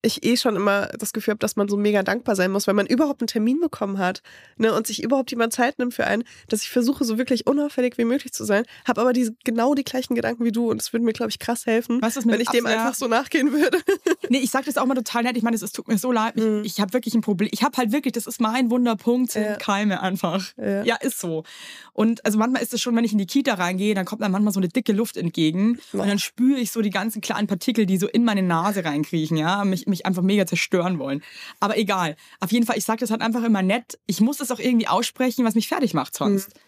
ich 0.06 0.24
eh 0.24 0.36
schon 0.36 0.56
immer 0.56 0.86
das 0.98 1.12
Gefühl 1.12 1.32
habe, 1.32 1.38
dass 1.40 1.56
man 1.56 1.68
so 1.68 1.76
mega 1.76 2.02
dankbar 2.02 2.36
sein 2.36 2.50
muss, 2.52 2.66
weil 2.66 2.74
man 2.74 2.86
überhaupt 2.86 3.20
einen 3.20 3.26
Termin 3.28 3.60
bekommen 3.60 3.98
hat 3.98 4.22
ne, 4.56 4.72
und 4.72 4.86
sich 4.86 5.02
überhaupt 5.02 5.30
jemand 5.30 5.52
Zeit 5.52 5.78
nimmt 5.78 5.94
für 5.94 6.06
einen, 6.06 6.24
dass 6.48 6.62
ich 6.62 6.70
versuche, 6.70 7.04
so 7.04 7.18
wirklich 7.18 7.46
unauffällig 7.46 7.98
wie 7.98 8.04
möglich 8.04 8.32
zu 8.32 8.44
sein, 8.44 8.64
habe 8.86 9.00
aber 9.00 9.12
diese, 9.12 9.34
genau 9.44 9.74
die 9.74 9.84
gleichen 9.84 10.14
Gedanken 10.14 10.44
wie 10.44 10.52
du 10.52 10.70
und 10.70 10.80
es 10.80 10.92
würde 10.92 11.04
mir, 11.04 11.12
glaube 11.12 11.30
ich, 11.30 11.38
krass 11.38 11.66
helfen, 11.66 12.00
wenn 12.00 12.40
ich 12.40 12.48
dem 12.50 12.66
einfach 12.66 12.94
so 12.94 13.08
nachgehen 13.08 13.52
würde. 13.52 13.78
Nee, 14.28 14.38
ich 14.38 14.50
sag 14.50 14.64
das 14.64 14.76
auch 14.76 14.86
mal 14.86 14.94
total 14.94 15.22
nett. 15.22 15.36
Ich 15.36 15.44
meine, 15.44 15.54
es 15.56 15.70
tut 15.72 15.86
mir 15.86 15.98
so 15.98 16.10
leid. 16.10 16.34
Ich, 16.36 16.42
Mhm. 16.42 16.62
ich 16.64 16.80
habe 16.80 16.92
wirklich 16.92 17.14
ein 17.14 17.20
Problem. 17.20 17.48
Ich 17.52 17.62
habe 17.62 17.76
halt 17.76 17.92
wirklich, 17.92 18.12
das 18.12 18.26
ist 18.26 18.40
mein 18.40 18.70
Wunderpunkt, 18.70 19.30
sind 19.32 19.44
Ja. 19.44 19.54
Keime 19.56 20.02
einfach. 20.02 20.44
Ja. 20.56 20.82
Ja, 20.82 20.96
ist 20.96 21.20
so. 21.20 21.44
Und 21.92 22.24
also 22.24 22.36
manchmal 22.38 22.60
ist 22.62 22.74
es 22.74 22.80
schon, 22.80 22.96
wenn 22.96 23.04
ich 23.04 23.12
in 23.12 23.18
die 23.18 23.26
Kita 23.26 23.54
reingehe, 23.54 23.94
dann 23.94 24.04
kommt 24.04 24.22
dann 24.22 24.32
manchmal 24.32 24.52
so 24.52 24.58
eine 24.58 24.68
dicke 24.68 24.92
Luft 24.92 25.16
entgegen. 25.16 25.78
Boah. 25.92 26.02
Und 26.02 26.08
dann 26.08 26.18
spüre 26.18 26.58
ich 26.58 26.72
so 26.72 26.82
die 26.82 26.90
ganzen 26.90 27.20
kleinen 27.20 27.46
Partikel, 27.46 27.86
die 27.86 27.98
so 27.98 28.08
in 28.08 28.24
meine 28.24 28.42
Nase 28.42 28.84
reinkriechen. 28.84 29.36
Ja, 29.36 29.64
mich, 29.64 29.86
mich 29.86 29.95
mich 29.96 30.06
einfach 30.06 30.22
mega 30.22 30.46
zerstören 30.46 30.98
wollen. 30.98 31.22
Aber 31.60 31.76
egal. 31.78 32.16
Auf 32.40 32.52
jeden 32.52 32.66
Fall, 32.66 32.78
ich 32.78 32.84
sage 32.84 33.00
das 33.00 33.10
halt 33.10 33.22
einfach 33.22 33.44
immer 33.44 33.62
nett. 33.62 33.98
Ich 34.06 34.20
muss 34.20 34.38
das 34.38 34.50
auch 34.50 34.58
irgendwie 34.58 34.88
aussprechen, 34.88 35.44
was 35.44 35.54
mich 35.54 35.68
fertig 35.68 35.94
macht 35.94 36.14
sonst. 36.14 36.54
Werbung. 36.54 36.66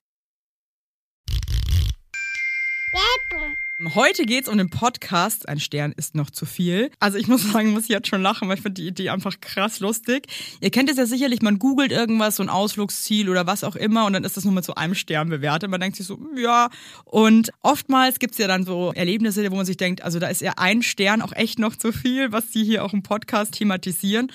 Heute 3.85 4.25
geht's 4.25 4.49
um 4.49 4.59
den 4.59 4.71
Podcast. 4.71 5.49
Ein 5.49 5.61
Stern 5.61 5.93
ist 5.93 6.17
noch 6.17 6.31
zu 6.31 6.47
viel. 6.47 6.91
Also 6.99 7.17
ich 7.17 7.29
muss 7.29 7.43
sagen, 7.53 7.71
muss 7.71 7.85
ich 7.85 7.91
jetzt 7.91 8.09
schon 8.09 8.23
lachen, 8.23 8.49
weil 8.49 8.57
ich 8.57 8.63
finde 8.63 8.83
die 8.83 8.89
Idee 8.89 9.11
einfach 9.11 9.41
krass 9.41 9.79
lustig. 9.79 10.27
Ihr 10.61 10.71
kennt 10.71 10.91
es 10.91 10.97
ja 10.97 11.07
sicherlich, 11.07 11.43
man 11.43 11.61
googelt 11.61 11.93
irgendwas, 11.93 12.37
so 12.37 12.43
ein 12.43 12.49
Ausflugsziel 12.49 13.29
oder 13.29 13.47
was 13.47 13.63
auch 13.63 13.77
immer 13.77 14.07
und 14.07 14.15
dann 14.15 14.25
ist 14.25 14.37
das 14.37 14.45
nur 14.45 14.53
mit 14.53 14.65
so 14.65 14.75
einem 14.75 14.97
Stern 14.97 15.29
bewertet. 15.29 15.71
Man 15.71 15.81
denkt 15.81 15.97
sich 15.97 16.07
so, 16.07 16.19
ja. 16.37 16.71
Und 17.05 17.53
oftmals 17.63 18.19
gibt's 18.19 18.39
ja 18.39 18.49
dann 18.49 18.65
so 18.65 18.93
Erlebnisse, 18.97 19.49
wo 19.49 19.55
man 19.55 19.65
sich 19.67 19.77
denkt, 19.77 20.03
also 20.03 20.19
da 20.19 20.27
ist 20.27 20.41
ja 20.41 20.55
ein 20.57 20.83
Stern 20.83 21.23
auch 21.23 21.33
echt 21.33 21.61
noch 21.61 21.77
zu 21.77 21.93
viel, 21.93 22.33
was 22.33 22.51
die 22.51 22.65
hier 22.65 22.85
auch 22.85 22.93
im 22.93 23.05
Podcast 23.05 23.53
thematisieren. 23.55 24.33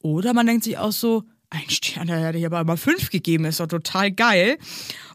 Oder 0.00 0.32
man 0.32 0.46
denkt 0.46 0.64
sich 0.64 0.78
auch 0.78 0.92
so, 0.92 1.24
ein 1.50 1.70
Stern, 1.70 2.08
da 2.08 2.16
hätte 2.16 2.38
ich 2.38 2.46
aber 2.46 2.62
mal 2.64 2.76
fünf 2.76 3.10
gegeben, 3.10 3.46
ist 3.46 3.60
doch 3.60 3.66
total 3.66 4.10
geil. 4.12 4.58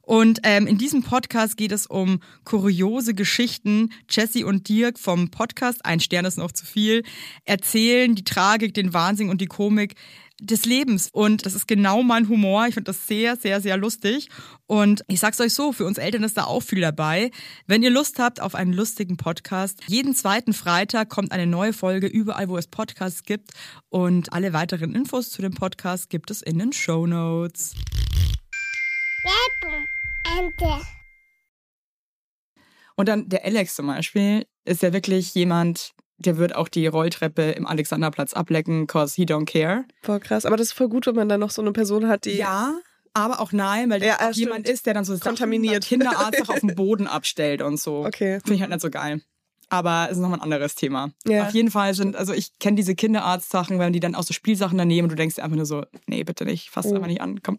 Und 0.01 0.39
ähm, 0.43 0.67
in 0.67 0.77
diesem 0.77 1.03
Podcast 1.03 1.55
geht 1.55 1.71
es 1.71 1.85
um 1.85 2.19
kuriose 2.43 3.13
Geschichten. 3.13 3.93
Jesse 4.09 4.45
und 4.45 4.67
Dirk 4.67 4.99
vom 4.99 5.29
Podcast 5.29 5.85
Ein 5.85 5.99
Stern 5.99 6.25
ist 6.25 6.37
noch 6.37 6.51
zu 6.51 6.65
viel 6.65 7.03
erzählen 7.45 8.13
die 8.15 8.23
Tragik, 8.25 8.73
den 8.73 8.93
Wahnsinn 8.93 9.29
und 9.29 9.39
die 9.39 9.45
Komik 9.45 9.95
des 10.39 10.65
Lebens. 10.65 11.09
Und 11.11 11.45
das 11.45 11.55
ist 11.55 11.67
genau 11.67 12.03
mein 12.03 12.27
Humor. 12.27 12.67
Ich 12.67 12.73
finde 12.73 12.91
das 12.91 13.07
sehr, 13.07 13.35
sehr, 13.35 13.61
sehr 13.61 13.77
lustig. 13.77 14.29
Und 14.65 15.03
ich 15.07 15.19
sag's 15.19 15.39
euch 15.39 15.53
so, 15.53 15.71
für 15.71 15.85
uns 15.85 15.97
Eltern 15.97 16.23
ist 16.23 16.37
da 16.37 16.45
auch 16.45 16.61
viel 16.61 16.81
dabei. 16.81 17.31
Wenn 17.67 17.83
ihr 17.83 17.89
Lust 17.89 18.19
habt 18.19 18.41
auf 18.41 18.55
einen 18.55 18.73
lustigen 18.73 19.17
Podcast, 19.17 19.81
jeden 19.87 20.15
zweiten 20.15 20.53
Freitag 20.53 21.09
kommt 21.09 21.31
eine 21.31 21.47
neue 21.47 21.73
Folge 21.73 22.07
überall, 22.07 22.49
wo 22.49 22.57
es 22.57 22.67
Podcasts 22.67 23.23
gibt. 23.23 23.51
Und 23.89 24.33
alle 24.33 24.53
weiteren 24.53 24.95
Infos 24.95 25.29
zu 25.29 25.41
dem 25.41 25.53
Podcast 25.53 26.09
gibt 26.09 26.31
es 26.31 26.41
in 26.41 26.59
den 26.59 26.73
Show 26.73 27.05
Notes. 27.05 27.73
Und 32.95 33.09
dann 33.09 33.29
der 33.29 33.45
Alex 33.45 33.75
zum 33.75 33.87
Beispiel 33.87 34.45
ist 34.65 34.81
ja 34.81 34.93
wirklich 34.93 35.33
jemand, 35.33 35.93
der 36.25 36.37
wird 36.37 36.55
auch 36.55 36.67
die 36.67 36.87
Rolltreppe 36.87 37.51
im 37.51 37.65
Alexanderplatz 37.67 38.33
ablecken, 38.33 38.87
cause 38.87 39.15
he 39.15 39.23
don't 39.23 39.45
care. 39.45 39.85
Voll 40.01 40.19
krass. 40.19 40.45
Aber 40.45 40.57
das 40.57 40.67
ist 40.67 40.73
voll 40.73 40.89
gut, 40.89 41.05
wenn 41.07 41.15
man 41.15 41.29
dann 41.29 41.39
noch 41.39 41.51
so 41.51 41.61
eine 41.61 41.71
Person 41.71 42.07
hat, 42.07 42.25
die. 42.25 42.31
Ja, 42.37 42.73
aber 43.13 43.39
auch 43.39 43.51
nein, 43.51 43.89
weil 43.89 43.99
der 43.99 44.09
Ja, 44.09 44.17
ja, 44.21 44.31
jemand 44.31 44.67
ist, 44.67 44.85
der 44.85 44.93
dann 44.95 45.05
so 45.05 45.17
Kontaminiert. 45.19 45.85
Kinderarzt 45.85 46.49
auf 46.49 46.59
dem 46.59 46.73
Boden 46.75 47.07
abstellt 47.07 47.61
und 47.61 47.77
so. 47.79 48.05
Okay. 48.05 48.39
Finde 48.39 48.55
ich 48.55 48.61
halt 48.61 48.71
nicht 48.71 48.81
so 48.81 48.89
geil. 48.89 49.21
Aber 49.69 50.05
es 50.09 50.17
ist 50.17 50.21
nochmal 50.21 50.39
ein 50.39 50.43
anderes 50.43 50.75
Thema. 50.75 51.11
Ja. 51.25 51.47
Auf 51.47 51.53
jeden 51.53 51.71
Fall 51.71 51.93
sind, 51.95 52.15
also 52.15 52.33
ich 52.33 52.59
kenne 52.59 52.75
diese 52.75 52.93
Kinderarzt-Sachen, 52.95 53.79
wenn 53.79 53.93
die 53.93 53.99
dann 53.99 54.13
auch 54.13 54.23
so 54.23 54.33
Spielsachen 54.33 54.77
da 54.77 54.85
nehmen 54.85 55.05
und 55.05 55.11
du 55.11 55.15
denkst 55.15 55.35
dir 55.35 55.43
einfach 55.43 55.55
nur 55.57 55.65
so, 55.65 55.83
nee, 56.05 56.23
bitte 56.23 56.45
nicht, 56.45 56.69
fass 56.69 56.85
Oh. 56.87 56.93
einfach 56.95 57.07
nicht 57.07 57.21
an, 57.21 57.41
komm. 57.41 57.57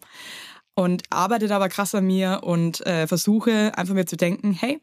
Und 0.75 1.03
arbeite 1.09 1.53
aber 1.53 1.67
krass 1.69 1.95
an 1.95 2.05
mir 2.05 2.41
und 2.43 2.85
äh, 2.85 3.07
versuche 3.07 3.77
einfach 3.77 3.93
mir 3.93 4.05
zu 4.05 4.15
denken, 4.17 4.51
hey, 4.53 4.79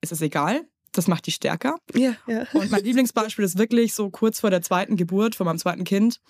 ist 0.00 0.12
es 0.12 0.20
egal, 0.20 0.62
das 0.96 1.08
macht 1.08 1.26
dich 1.26 1.34
stärker. 1.34 1.76
Ja, 1.94 2.14
ja. 2.26 2.46
Und 2.52 2.70
mein 2.70 2.82
Lieblingsbeispiel 2.82 3.44
ist 3.44 3.58
wirklich 3.58 3.94
so 3.94 4.10
kurz 4.10 4.40
vor 4.40 4.50
der 4.50 4.62
zweiten 4.62 4.96
Geburt 4.96 5.34
von 5.34 5.46
meinem 5.46 5.58
zweiten 5.58 5.84
Kind, 5.84 6.20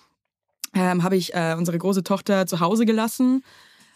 ähm, 0.73 1.03
habe 1.03 1.15
ich 1.15 1.33
äh, 1.33 1.55
unsere 1.57 1.77
große 1.77 2.03
Tochter 2.03 2.47
zu 2.47 2.59
Hause 2.59 2.85
gelassen, 2.85 3.43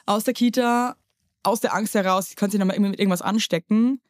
aus 0.05 0.23
der 0.23 0.33
Kita, 0.33 0.95
aus 1.43 1.59
der 1.59 1.73
Angst 1.73 1.93
heraus, 1.95 2.29
sie 2.29 2.35
könnte 2.35 2.53
sich 2.53 2.59
nochmal 2.59 2.79
mit 2.79 2.99
irgendwas 2.99 3.21
anstecken. 3.21 4.01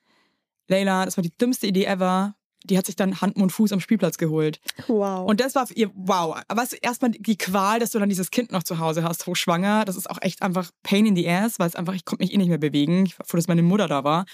Leila, 0.68 1.06
das 1.06 1.18
war 1.18 1.24
die 1.24 1.36
dümmste 1.36 1.68
Idee 1.68 1.86
ever. 1.86 2.36
Die 2.66 2.78
hat 2.78 2.86
sich 2.86 2.98
dann 2.98 3.22
Hand, 3.22 3.38
Mund, 3.38 3.52
Fuß 3.54 3.72
am 3.72 3.80
Spielplatz 3.80 4.18
geholt. 4.18 4.60
Wow. 4.88 5.28
Und 5.28 5.40
das 5.40 5.56
war 5.56 5.66
für 5.66 5.74
ihr, 5.74 5.92
wow. 5.96 6.38
Aber 6.48 6.62
weißt 6.62 6.74
du, 6.74 6.78
erstmal 6.82 7.12
die 7.12 7.38
Qual, 7.38 7.80
dass 7.80 7.92
du 7.92 8.00
dann 8.00 8.10
dieses 8.10 8.32
Kind 8.32 8.52
noch 8.52 8.64
zu 8.64 8.80
Hause 8.80 9.04
hast, 9.04 9.26
hochschwanger, 9.26 9.86
das 9.86 9.96
ist 9.96 10.10
auch 10.10 10.22
echt 10.22 10.42
einfach 10.42 10.70
Pain 10.84 11.06
in 11.06 11.16
the 11.16 11.28
ass, 11.28 11.58
weil 11.58 11.68
es 11.68 11.76
einfach, 11.76 11.94
ich 11.94 12.04
konnte 12.04 12.24
mich 12.24 12.34
eh 12.34 12.38
nicht 12.38 12.50
mehr 12.50 12.58
bewegen. 12.58 13.06
Ich 13.06 13.18
war 13.18 13.26
froh, 13.26 13.38
dass 13.38 13.48
meine 13.48 13.64
Mutter 13.64 13.88
da 13.88 14.04
war. 14.04 14.26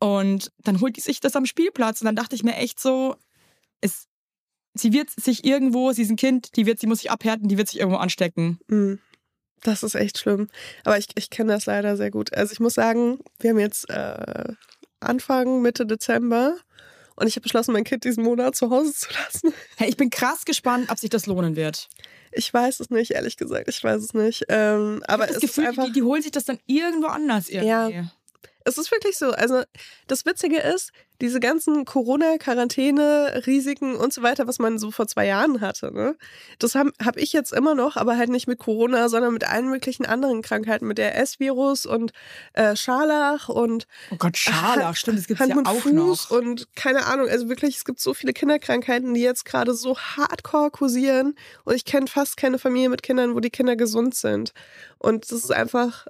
Und 0.00 0.52
dann 0.58 0.80
holt 0.80 0.96
die 0.96 1.00
sich 1.00 1.20
das 1.20 1.36
am 1.36 1.46
Spielplatz. 1.46 2.00
Und 2.00 2.06
dann 2.06 2.16
dachte 2.16 2.36
ich 2.36 2.44
mir 2.44 2.56
echt 2.56 2.78
so, 2.80 3.16
es, 3.80 4.06
sie 4.74 4.92
wird 4.92 5.10
sich 5.10 5.44
irgendwo, 5.44 5.92
sie 5.92 6.02
ist 6.02 6.10
ein 6.10 6.16
Kind, 6.16 6.56
die 6.56 6.66
wird, 6.66 6.80
sie 6.80 6.86
muss 6.86 7.00
sich 7.00 7.10
abhärten, 7.10 7.48
die 7.48 7.58
wird 7.58 7.68
sich 7.68 7.80
irgendwo 7.80 7.98
anstecken. 7.98 8.58
Mm. 8.68 8.94
Das 9.62 9.82
ist 9.82 9.96
echt 9.96 10.18
schlimm. 10.18 10.48
Aber 10.84 10.98
ich, 10.98 11.08
ich 11.16 11.30
kenne 11.30 11.52
das 11.52 11.66
leider 11.66 11.96
sehr 11.96 12.12
gut. 12.12 12.32
Also 12.32 12.52
ich 12.52 12.60
muss 12.60 12.74
sagen, 12.74 13.18
wir 13.40 13.50
haben 13.50 13.58
jetzt 13.58 13.90
äh, 13.90 14.52
Anfang, 15.00 15.62
Mitte 15.62 15.84
Dezember 15.84 16.56
und 17.16 17.26
ich 17.26 17.34
habe 17.34 17.42
beschlossen, 17.42 17.72
mein 17.72 17.82
Kind 17.82 18.04
diesen 18.04 18.22
Monat 18.22 18.54
zu 18.54 18.70
Hause 18.70 18.92
zu 18.94 19.08
lassen. 19.12 19.52
Hey, 19.76 19.88
ich 19.88 19.96
bin 19.96 20.10
krass 20.10 20.44
gespannt, 20.44 20.90
ob 20.90 20.98
sich 20.98 21.10
das 21.10 21.26
lohnen 21.26 21.56
wird. 21.56 21.88
Ich 22.30 22.54
weiß 22.54 22.78
es 22.78 22.90
nicht, 22.90 23.10
ehrlich 23.10 23.36
gesagt. 23.36 23.68
Ich 23.68 23.82
weiß 23.82 24.00
es 24.02 24.14
nicht. 24.14 24.44
Ähm, 24.48 25.02
aber 25.08 25.26
das 25.26 25.36
ist 25.36 25.42
Gefühl, 25.42 25.66
einfach. 25.66 25.86
die, 25.86 25.92
die 25.92 26.02
holen 26.02 26.22
sich 26.22 26.30
das 26.30 26.44
dann 26.44 26.60
irgendwo 26.66 27.08
anders 27.08 27.48
irgendwie. 27.48 27.96
Ja. 27.96 28.12
Es 28.68 28.78
ist 28.78 28.90
wirklich 28.90 29.16
so. 29.16 29.30
Also 29.30 29.62
das 30.06 30.26
Witzige 30.26 30.58
ist, 30.58 30.92
diese 31.20 31.40
ganzen 31.40 31.84
Corona-Quarantäne, 31.84 33.42
Risiken 33.46 33.96
und 33.96 34.12
so 34.12 34.22
weiter, 34.22 34.46
was 34.46 34.58
man 34.58 34.78
so 34.78 34.90
vor 34.90 35.08
zwei 35.08 35.26
Jahren 35.26 35.60
hatte, 35.60 35.92
ne? 35.92 36.16
das 36.58 36.74
habe 36.76 36.92
hab 37.04 37.16
ich 37.16 37.32
jetzt 37.32 37.52
immer 37.52 37.74
noch, 37.74 37.96
aber 37.96 38.16
halt 38.16 38.28
nicht 38.28 38.46
mit 38.46 38.60
Corona, 38.60 39.08
sondern 39.08 39.32
mit 39.32 39.48
allen 39.48 39.68
möglichen 39.68 40.06
anderen 40.06 40.42
Krankheiten, 40.42 40.86
mit 40.86 40.98
der 40.98 41.18
S-Virus 41.18 41.86
und 41.86 42.12
äh, 42.52 42.76
Scharlach 42.76 43.48
und 43.48 43.86
Oh 44.12 44.16
Gott, 44.16 44.36
Scharlach, 44.36 44.94
stimmt, 44.94 45.18
das 45.18 45.26
gibt's 45.26 45.40
Hand 45.40 45.50
ja 45.50 45.62
auch 45.64 45.80
Fuß 45.80 46.30
noch. 46.30 46.38
und 46.38 46.74
keine 46.76 47.06
Ahnung, 47.06 47.28
also 47.28 47.48
wirklich, 47.48 47.76
es 47.76 47.84
gibt 47.84 48.00
so 48.00 48.14
viele 48.14 48.32
Kinderkrankheiten, 48.32 49.12
die 49.12 49.22
jetzt 49.22 49.44
gerade 49.44 49.74
so 49.74 49.98
hardcore 49.98 50.70
kursieren 50.70 51.34
und 51.64 51.74
ich 51.74 51.84
kenne 51.84 52.06
fast 52.06 52.36
keine 52.36 52.60
Familie 52.60 52.90
mit 52.90 53.02
Kindern, 53.02 53.34
wo 53.34 53.40
die 53.40 53.50
Kinder 53.50 53.74
gesund 53.74 54.14
sind. 54.14 54.52
Und 54.98 55.30
das 55.30 55.44
ist 55.44 55.52
einfach, 55.52 56.06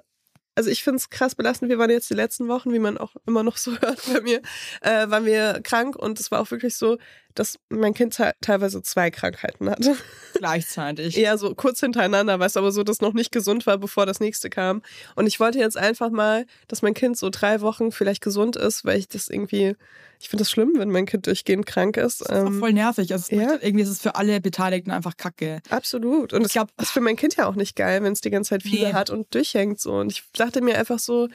also 0.59 0.71
ich 0.71 0.83
finde 0.83 0.97
es 0.97 1.09
krass 1.09 1.35
belastend. 1.35 1.69
Wir 1.69 1.77
waren 1.79 1.89
jetzt 1.89 2.09
die 2.09 2.15
letzten 2.15 2.49
Wochen, 2.49 2.73
wie 2.73 2.79
man 2.79 2.97
auch 2.97 3.15
immer 3.25 3.43
noch 3.43 3.55
so 3.55 3.71
hört 3.79 4.01
bei 4.11 4.19
mir, 4.19 4.41
äh, 4.81 5.09
waren 5.09 5.25
wir 5.25 5.61
krank 5.63 5.95
und 5.95 6.19
es 6.19 6.31
war 6.31 6.41
auch 6.41 6.51
wirklich 6.51 6.75
so, 6.75 6.97
dass 7.39 7.57
mein 7.69 7.93
Kind 7.93 8.15
te- 8.15 8.33
teilweise 8.41 8.81
zwei 8.81 9.09
Krankheiten 9.11 9.69
hatte. 9.69 9.95
Gleichzeitig. 10.37 11.17
Eher 11.17 11.37
so 11.37 11.53
kurz 11.55 11.79
hintereinander, 11.79 12.39
weißt 12.39 12.55
du, 12.55 12.59
aber 12.61 12.71
so, 12.71 12.83
dass 12.83 13.01
noch 13.01 13.13
nicht 13.13 13.31
gesund 13.31 13.65
war, 13.67 13.77
bevor 13.77 14.05
das 14.05 14.19
nächste 14.19 14.49
kam. 14.49 14.81
Und 15.15 15.27
ich 15.27 15.39
wollte 15.39 15.59
jetzt 15.59 15.77
einfach 15.77 16.09
mal, 16.09 16.45
dass 16.67 16.81
mein 16.81 16.93
Kind 16.93 17.17
so 17.17 17.29
drei 17.29 17.61
Wochen 17.61 17.91
vielleicht 17.91 18.21
gesund 18.21 18.55
ist, 18.55 18.85
weil 18.85 18.97
ich 18.99 19.07
das 19.07 19.29
irgendwie, 19.29 19.75
ich 20.19 20.29
finde 20.29 20.41
das 20.43 20.51
schlimm, 20.51 20.73
wenn 20.77 20.89
mein 20.89 21.05
Kind 21.05 21.27
durchgehend 21.27 21.65
krank 21.65 21.97
ist. 21.97 22.21
Das 22.21 22.29
ist 22.29 22.47
Ähm, 22.47 22.59
voll 22.59 22.73
nervig. 22.73 23.11
Also 23.13 23.23
es 23.23 23.31
ja. 23.31 23.47
macht- 23.47 23.63
irgendwie 23.63 23.83
ist 23.83 23.89
es 23.89 24.01
für 24.01 24.15
alle 24.15 24.39
Beteiligten 24.41 24.91
einfach 24.91 25.17
kacke. 25.17 25.61
Absolut. 25.69 26.33
Und 26.33 26.41
Ich 26.41 26.47
es 26.47 26.53
glaub- 26.53 26.69
ist 26.81 26.91
für 26.91 27.01
mein 27.01 27.15
Kind 27.15 27.35
ja 27.35 27.47
auch 27.47 27.55
nicht 27.55 27.75
geil, 27.75 28.03
wenn 28.03 28.13
es 28.13 28.21
die 28.21 28.29
ganze 28.29 28.49
Zeit 28.51 28.63
Fieber 28.63 28.87
Nee. 28.89 28.93
hat 28.93 29.09
und 29.09 29.33
durchhängt 29.33 29.79
so. 29.79 29.93
Und 29.93 30.11
ich 30.11 30.23
dachte 30.33 30.61
mir 30.61 30.77
einfach 30.77 30.99
so, 30.99 31.27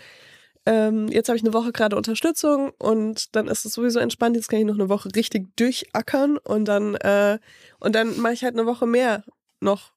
ähm, 0.66 1.08
jetzt 1.08 1.28
habe 1.28 1.36
ich 1.36 1.44
eine 1.44 1.52
Woche 1.52 1.72
gerade 1.72 1.96
Unterstützung 1.96 2.72
und 2.78 3.34
dann 3.36 3.48
ist 3.48 3.64
es 3.64 3.74
sowieso 3.74 3.98
entspannt. 3.98 4.36
Jetzt 4.36 4.48
kann 4.48 4.60
ich 4.60 4.64
noch 4.64 4.74
eine 4.74 4.88
Woche 4.88 5.10
richtig 5.14 5.54
durchackern 5.56 6.38
und 6.38 6.64
dann 6.66 6.94
äh, 6.96 7.38
und 7.80 7.94
dann 7.94 8.18
mache 8.20 8.32
ich 8.32 8.44
halt 8.44 8.54
eine 8.54 8.66
Woche 8.66 8.86
mehr 8.86 9.24
noch 9.60 9.92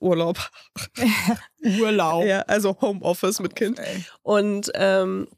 Urlaub. 0.00 0.38
Urlaub. 1.80 2.24
Ja, 2.24 2.40
also 2.42 2.76
Homeoffice 2.80 3.40
mit 3.40 3.56
Kind. 3.56 3.80
Und 4.22 4.70
ähm, 4.74 5.28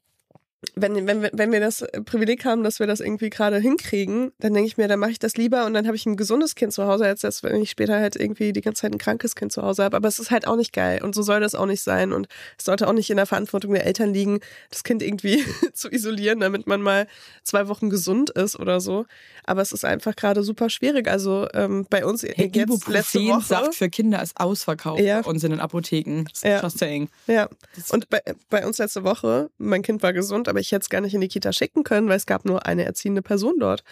wenn, 0.74 1.06
wenn, 1.06 1.22
wir- 1.22 1.30
wenn 1.34 1.52
wir 1.52 1.60
das 1.60 1.84
Privileg 2.06 2.44
haben, 2.44 2.64
dass 2.64 2.80
wir 2.80 2.86
das 2.86 3.00
irgendwie 3.00 3.28
gerade 3.30 3.58
hinkriegen, 3.58 4.32
dann 4.38 4.54
denke 4.54 4.66
ich 4.66 4.76
mir, 4.76 4.88
dann 4.88 4.98
mache 4.98 5.10
ich 5.10 5.18
das 5.18 5.36
lieber 5.36 5.66
und 5.66 5.74
dann 5.74 5.86
habe 5.86 5.96
ich 5.96 6.06
ein 6.06 6.16
gesundes 6.16 6.54
Kind 6.54 6.72
zu 6.72 6.86
Hause, 6.86 7.04
als 7.06 7.20
dass 7.20 7.42
wenn 7.42 7.60
ich 7.60 7.70
später 7.70 8.00
halt 8.00 8.16
irgendwie 8.16 8.52
die 8.52 8.62
ganze 8.62 8.82
Zeit 8.82 8.92
ein 8.92 8.98
krankes 8.98 9.34
Kind 9.36 9.52
zu 9.52 9.62
Hause 9.62 9.84
habe. 9.84 9.96
Aber 9.96 10.08
es 10.08 10.18
ist 10.18 10.30
halt 10.30 10.46
auch 10.46 10.56
nicht 10.56 10.72
geil 10.72 11.02
und 11.02 11.14
so 11.14 11.22
soll 11.22 11.40
das 11.40 11.54
auch 11.54 11.66
nicht 11.66 11.82
sein 11.82 12.12
und 12.12 12.26
es 12.58 12.64
sollte 12.64 12.88
auch 12.88 12.92
nicht 12.94 13.10
in 13.10 13.16
der 13.16 13.26
Verantwortung 13.26 13.74
der 13.74 13.84
Eltern 13.86 14.12
liegen, 14.14 14.40
das 14.70 14.82
Kind 14.82 15.02
irgendwie 15.02 15.44
zu 15.74 15.90
isolieren, 15.90 16.40
damit 16.40 16.66
man 16.66 16.80
mal 16.80 17.06
zwei 17.42 17.68
Wochen 17.68 17.90
gesund 17.90 18.30
ist 18.30 18.58
oder 18.58 18.80
so. 18.80 19.04
Aber 19.44 19.62
es 19.62 19.72
ist 19.72 19.84
einfach 19.84 20.16
gerade 20.16 20.42
super 20.42 20.70
schwierig. 20.70 21.06
Also 21.06 21.46
ähm, 21.54 21.86
bei 21.90 22.04
uns 22.04 22.22
Hey, 22.22 22.50
jetzt 22.52 22.88
letzte 22.88 23.18
Woche. 23.20 23.24
Ibuprofen-Saft 23.26 23.74
für 23.74 23.88
Kinder 23.90 24.22
ist 24.22 24.32
ausverkauft 24.40 25.00
Ja. 25.02 25.20
bei 25.20 25.28
uns 25.30 25.44
in 25.44 25.50
den 25.50 25.60
Apotheken. 25.60 26.24
Das 26.24 26.38
ist 26.38 26.44
Ja. 26.44 26.62
just 26.62 26.78
saying. 26.78 27.08
Ja, 27.26 27.48
und 27.90 28.08
bei, 28.08 28.20
bei 28.50 28.66
uns 28.66 28.78
letzte 28.78 29.04
Woche, 29.04 29.50
mein 29.58 29.82
Kind 29.82 30.02
war 30.02 30.12
gesund, 30.12 30.45
aber 30.48 30.60
ich 30.60 30.72
hätte 30.72 30.82
es 30.82 30.88
gar 30.90 31.00
nicht 31.00 31.14
in 31.14 31.20
die 31.20 31.28
Kita 31.28 31.52
schicken 31.52 31.84
können, 31.84 32.08
weil 32.08 32.16
es 32.16 32.26
gab 32.26 32.44
nur 32.44 32.66
eine 32.66 32.84
erziehende 32.84 33.22
Person 33.22 33.54
dort. 33.58 33.82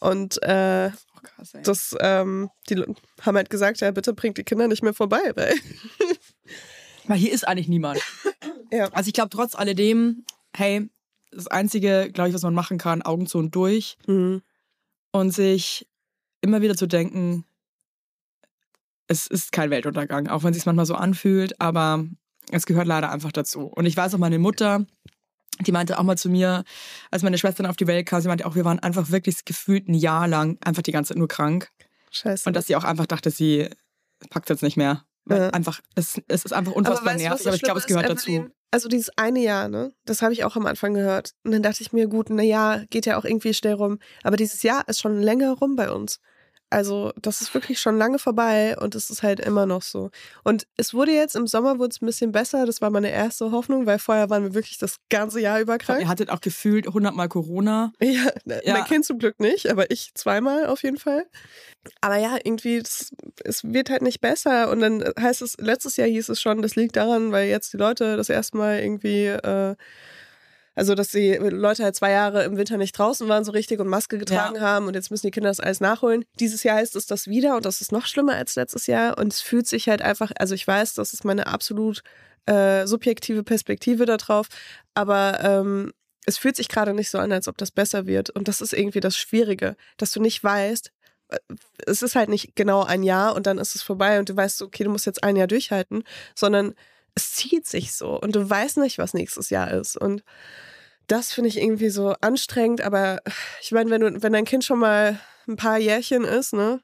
Und 0.00 0.40
äh, 0.42 0.90
Oh, 1.16 1.20
krass, 1.22 1.56
das, 1.64 1.96
ähm, 2.00 2.50
die 2.70 2.76
haben 3.22 3.36
halt 3.36 3.50
gesagt, 3.50 3.80
ja, 3.80 3.90
bitte 3.90 4.12
bringt 4.12 4.38
die 4.38 4.44
Kinder 4.44 4.68
nicht 4.68 4.82
mehr 4.84 4.94
vorbei, 4.94 5.32
weil 5.34 5.54
Weil 7.08 7.18
hier 7.18 7.32
ist 7.32 7.46
eigentlich 7.46 7.68
niemand. 7.68 8.00
Ja. 8.70 8.90
Also 8.92 9.08
ich 9.08 9.14
glaube 9.14 9.30
trotz 9.30 9.54
alledem, 9.54 10.26
hey, 10.54 10.90
das 11.30 11.46
Einzige, 11.46 12.10
glaube 12.12 12.28
ich, 12.28 12.34
was 12.34 12.42
man 12.42 12.52
machen 12.52 12.76
kann, 12.76 13.00
Augen 13.00 13.26
zu 13.26 13.38
und 13.38 13.54
durch 13.54 13.96
Mhm. 14.06 14.42
und 15.10 15.30
sich 15.30 15.88
immer 16.42 16.60
wieder 16.60 16.76
zu 16.76 16.86
denken, 16.86 17.46
es 19.06 19.26
ist 19.26 19.52
kein 19.52 19.70
Weltuntergang, 19.70 20.28
auch 20.28 20.42
wenn 20.42 20.50
es 20.50 20.58
sich 20.58 20.66
manchmal 20.66 20.84
so 20.84 20.96
anfühlt, 20.96 21.58
aber 21.62 22.04
es 22.52 22.66
gehört 22.66 22.86
leider 22.86 23.10
einfach 23.10 23.32
dazu. 23.32 23.62
Und 23.62 23.86
ich 23.86 23.96
weiß 23.96 24.14
auch, 24.14 24.18
meine 24.18 24.38
Mutter, 24.38 24.84
die 25.66 25.72
meinte 25.72 25.98
auch 25.98 26.02
mal 26.02 26.16
zu 26.16 26.28
mir, 26.28 26.64
als 27.10 27.22
meine 27.22 27.38
Schwester 27.38 27.62
dann 27.62 27.70
auf 27.70 27.76
die 27.76 27.86
Welt 27.86 28.06
kam, 28.06 28.20
sie 28.20 28.28
meinte 28.28 28.46
auch, 28.46 28.54
wir 28.54 28.64
waren 28.64 28.78
einfach 28.78 29.10
wirklich 29.10 29.44
gefühlt 29.44 29.88
ein 29.88 29.94
Jahr 29.94 30.28
lang 30.28 30.58
einfach 30.64 30.82
die 30.82 30.92
ganze 30.92 31.08
Zeit 31.08 31.18
nur 31.18 31.28
krank. 31.28 31.70
Scheiße. 32.10 32.48
Und 32.48 32.54
dass 32.54 32.66
sie 32.66 32.76
auch 32.76 32.84
einfach 32.84 33.06
dachte, 33.06 33.30
sie 33.30 33.68
packt 34.30 34.48
jetzt 34.50 34.62
nicht 34.62 34.76
mehr. 34.76 35.04
Weil 35.24 35.42
Ja. 35.42 35.50
einfach, 35.50 35.80
es, 35.94 36.20
es 36.28 36.44
ist 36.44 36.52
einfach 36.52 36.72
unfassbar 36.72 37.14
weißt 37.14 37.20
du, 37.20 37.24
was 37.24 37.30
nervig, 37.30 37.46
aber 37.46 37.56
ich 37.56 37.62
glaube, 37.62 37.80
es 37.80 37.86
gehört 37.86 38.06
ist, 38.06 38.12
dazu. 38.22 38.30
Evelyn? 38.30 38.52
Also 38.70 38.88
dieses 38.88 39.10
eine 39.16 39.40
Jahr, 39.40 39.68
ne? 39.68 39.92
Das 40.04 40.20
habe 40.22 40.32
ich 40.32 40.44
auch 40.44 40.56
am 40.56 40.66
Anfang 40.66 40.92
gehört. 40.94 41.32
Und 41.44 41.52
dann 41.52 41.62
dachte 41.62 41.82
ich 41.82 41.92
mir, 41.92 42.06
gut, 42.06 42.28
na 42.30 42.42
ja, 42.42 42.82
geht 42.90 43.06
ja 43.06 43.18
auch 43.18 43.24
irgendwie 43.24 43.54
schnell 43.54 43.74
rum. 43.74 43.98
Aber 44.22 44.36
dieses 44.36 44.62
Jahr 44.62 44.86
ist 44.88 45.00
schon 45.00 45.20
länger 45.20 45.52
rum 45.52 45.74
bei 45.76 45.90
uns. 45.90 46.20
Also 46.70 47.12
das 47.20 47.40
ist 47.40 47.54
wirklich 47.54 47.80
schon 47.80 47.96
lange 47.96 48.18
vorbei 48.18 48.76
und 48.78 48.94
es 48.94 49.08
ist 49.08 49.22
halt 49.22 49.40
immer 49.40 49.64
noch 49.64 49.82
so. 49.82 50.10
Und 50.44 50.66
es 50.76 50.92
wurde 50.92 51.12
jetzt 51.12 51.34
im 51.34 51.46
Sommer 51.46 51.78
wurde 51.78 51.90
es 51.92 52.02
ein 52.02 52.06
bisschen 52.06 52.30
besser. 52.32 52.66
Das 52.66 52.80
war 52.82 52.90
meine 52.90 53.10
erste 53.10 53.50
Hoffnung, 53.52 53.86
weil 53.86 53.98
vorher 53.98 54.28
waren 54.28 54.42
wir 54.42 54.54
wirklich 54.54 54.76
das 54.78 54.96
ganze 55.08 55.40
Jahr 55.40 55.60
über 55.60 55.78
krank. 55.78 56.00
ihr 56.00 56.08
hattet 56.08 56.28
auch 56.30 56.40
gefühlt 56.40 56.86
100 56.86 57.14
Mal 57.14 57.28
Corona. 57.28 57.92
Ja, 58.02 58.30
ne, 58.44 58.60
Ja. 58.64 58.74
mein 58.74 58.84
Kind 58.84 59.04
zum 59.04 59.18
Glück 59.18 59.40
nicht, 59.40 59.70
aber 59.70 59.90
ich 59.90 60.12
zweimal 60.14 60.66
auf 60.66 60.82
jeden 60.82 60.98
Fall. 60.98 61.26
Aber 62.00 62.16
ja, 62.16 62.36
irgendwie, 62.42 62.80
das, 62.80 63.12
es 63.44 63.64
wird 63.64 63.88
halt 63.90 64.02
nicht 64.02 64.20
besser. 64.20 64.70
Und 64.70 64.80
dann 64.80 65.04
heißt 65.18 65.42
es, 65.42 65.56
letztes 65.58 65.96
Jahr 65.96 66.08
hieß 66.08 66.28
es 66.28 66.40
schon, 66.40 66.60
das 66.62 66.76
liegt 66.76 66.96
daran, 66.96 67.32
weil 67.32 67.48
jetzt 67.48 67.72
die 67.72 67.76
Leute 67.78 68.16
das 68.16 68.28
erste 68.28 68.56
Mal 68.58 68.80
irgendwie, 68.80 69.26
äh, 69.26 69.74
also 70.78 70.94
dass 70.94 71.08
die 71.08 71.34
Leute 71.34 71.82
halt 71.82 71.96
zwei 71.96 72.12
Jahre 72.12 72.44
im 72.44 72.56
Winter 72.56 72.76
nicht 72.76 72.96
draußen 72.96 73.28
waren 73.28 73.42
so 73.44 73.50
richtig 73.50 73.80
und 73.80 73.88
Maske 73.88 74.16
getragen 74.16 74.60
haben 74.60 74.86
und 74.86 74.94
jetzt 74.94 75.10
müssen 75.10 75.26
die 75.26 75.32
Kinder 75.32 75.50
das 75.50 75.58
alles 75.58 75.80
nachholen. 75.80 76.24
Dieses 76.38 76.62
Jahr 76.62 76.76
heißt 76.76 76.94
es 76.94 77.06
das 77.06 77.26
wieder 77.26 77.56
und 77.56 77.64
das 77.64 77.80
ist 77.80 77.90
noch 77.90 78.06
schlimmer 78.06 78.36
als 78.36 78.54
letztes 78.54 78.86
Jahr. 78.86 79.18
Und 79.18 79.32
es 79.32 79.40
fühlt 79.40 79.66
sich 79.66 79.88
halt 79.88 80.02
einfach, 80.02 80.30
also 80.38 80.54
ich 80.54 80.64
weiß, 80.64 80.94
das 80.94 81.12
ist 81.12 81.24
meine 81.24 81.48
absolut 81.48 82.02
äh, 82.46 82.86
subjektive 82.86 83.42
Perspektive 83.42 84.06
darauf, 84.06 84.46
aber 84.94 85.40
ähm, 85.42 85.92
es 86.26 86.38
fühlt 86.38 86.54
sich 86.54 86.68
gerade 86.68 86.94
nicht 86.94 87.10
so 87.10 87.18
an, 87.18 87.32
als 87.32 87.48
ob 87.48 87.58
das 87.58 87.72
besser 87.72 88.06
wird. 88.06 88.30
Und 88.30 88.46
das 88.46 88.60
ist 88.60 88.72
irgendwie 88.72 89.00
das 89.00 89.16
Schwierige, 89.16 89.74
dass 89.96 90.12
du 90.12 90.20
nicht 90.20 90.44
weißt, 90.44 90.92
äh, 91.30 91.38
es 91.86 92.02
ist 92.02 92.14
halt 92.14 92.28
nicht 92.28 92.54
genau 92.54 92.84
ein 92.84 93.02
Jahr 93.02 93.34
und 93.34 93.48
dann 93.48 93.58
ist 93.58 93.74
es 93.74 93.82
vorbei 93.82 94.20
und 94.20 94.28
du 94.28 94.36
weißt, 94.36 94.58
so, 94.58 94.66
okay, 94.66 94.84
du 94.84 94.90
musst 94.90 95.06
jetzt 95.06 95.24
ein 95.24 95.34
Jahr 95.34 95.48
durchhalten, 95.48 96.04
sondern 96.36 96.74
es 97.16 97.32
zieht 97.32 97.66
sich 97.66 97.96
so 97.96 98.16
und 98.20 98.36
du 98.36 98.48
weißt 98.48 98.76
nicht, 98.76 98.98
was 98.98 99.12
nächstes 99.12 99.50
Jahr 99.50 99.72
ist. 99.72 99.96
Und 99.96 100.22
das 101.08 101.32
finde 101.32 101.48
ich 101.48 101.58
irgendwie 101.58 101.90
so 101.90 102.14
anstrengend, 102.20 102.80
aber 102.82 103.20
ich 103.60 103.72
meine, 103.72 103.90
wenn 103.90 104.00
du, 104.00 104.22
wenn 104.22 104.32
dein 104.32 104.44
Kind 104.44 104.64
schon 104.64 104.78
mal 104.78 105.18
ein 105.48 105.56
paar 105.56 105.78
Jährchen 105.78 106.24
ist, 106.24 106.52
ne, 106.52 106.80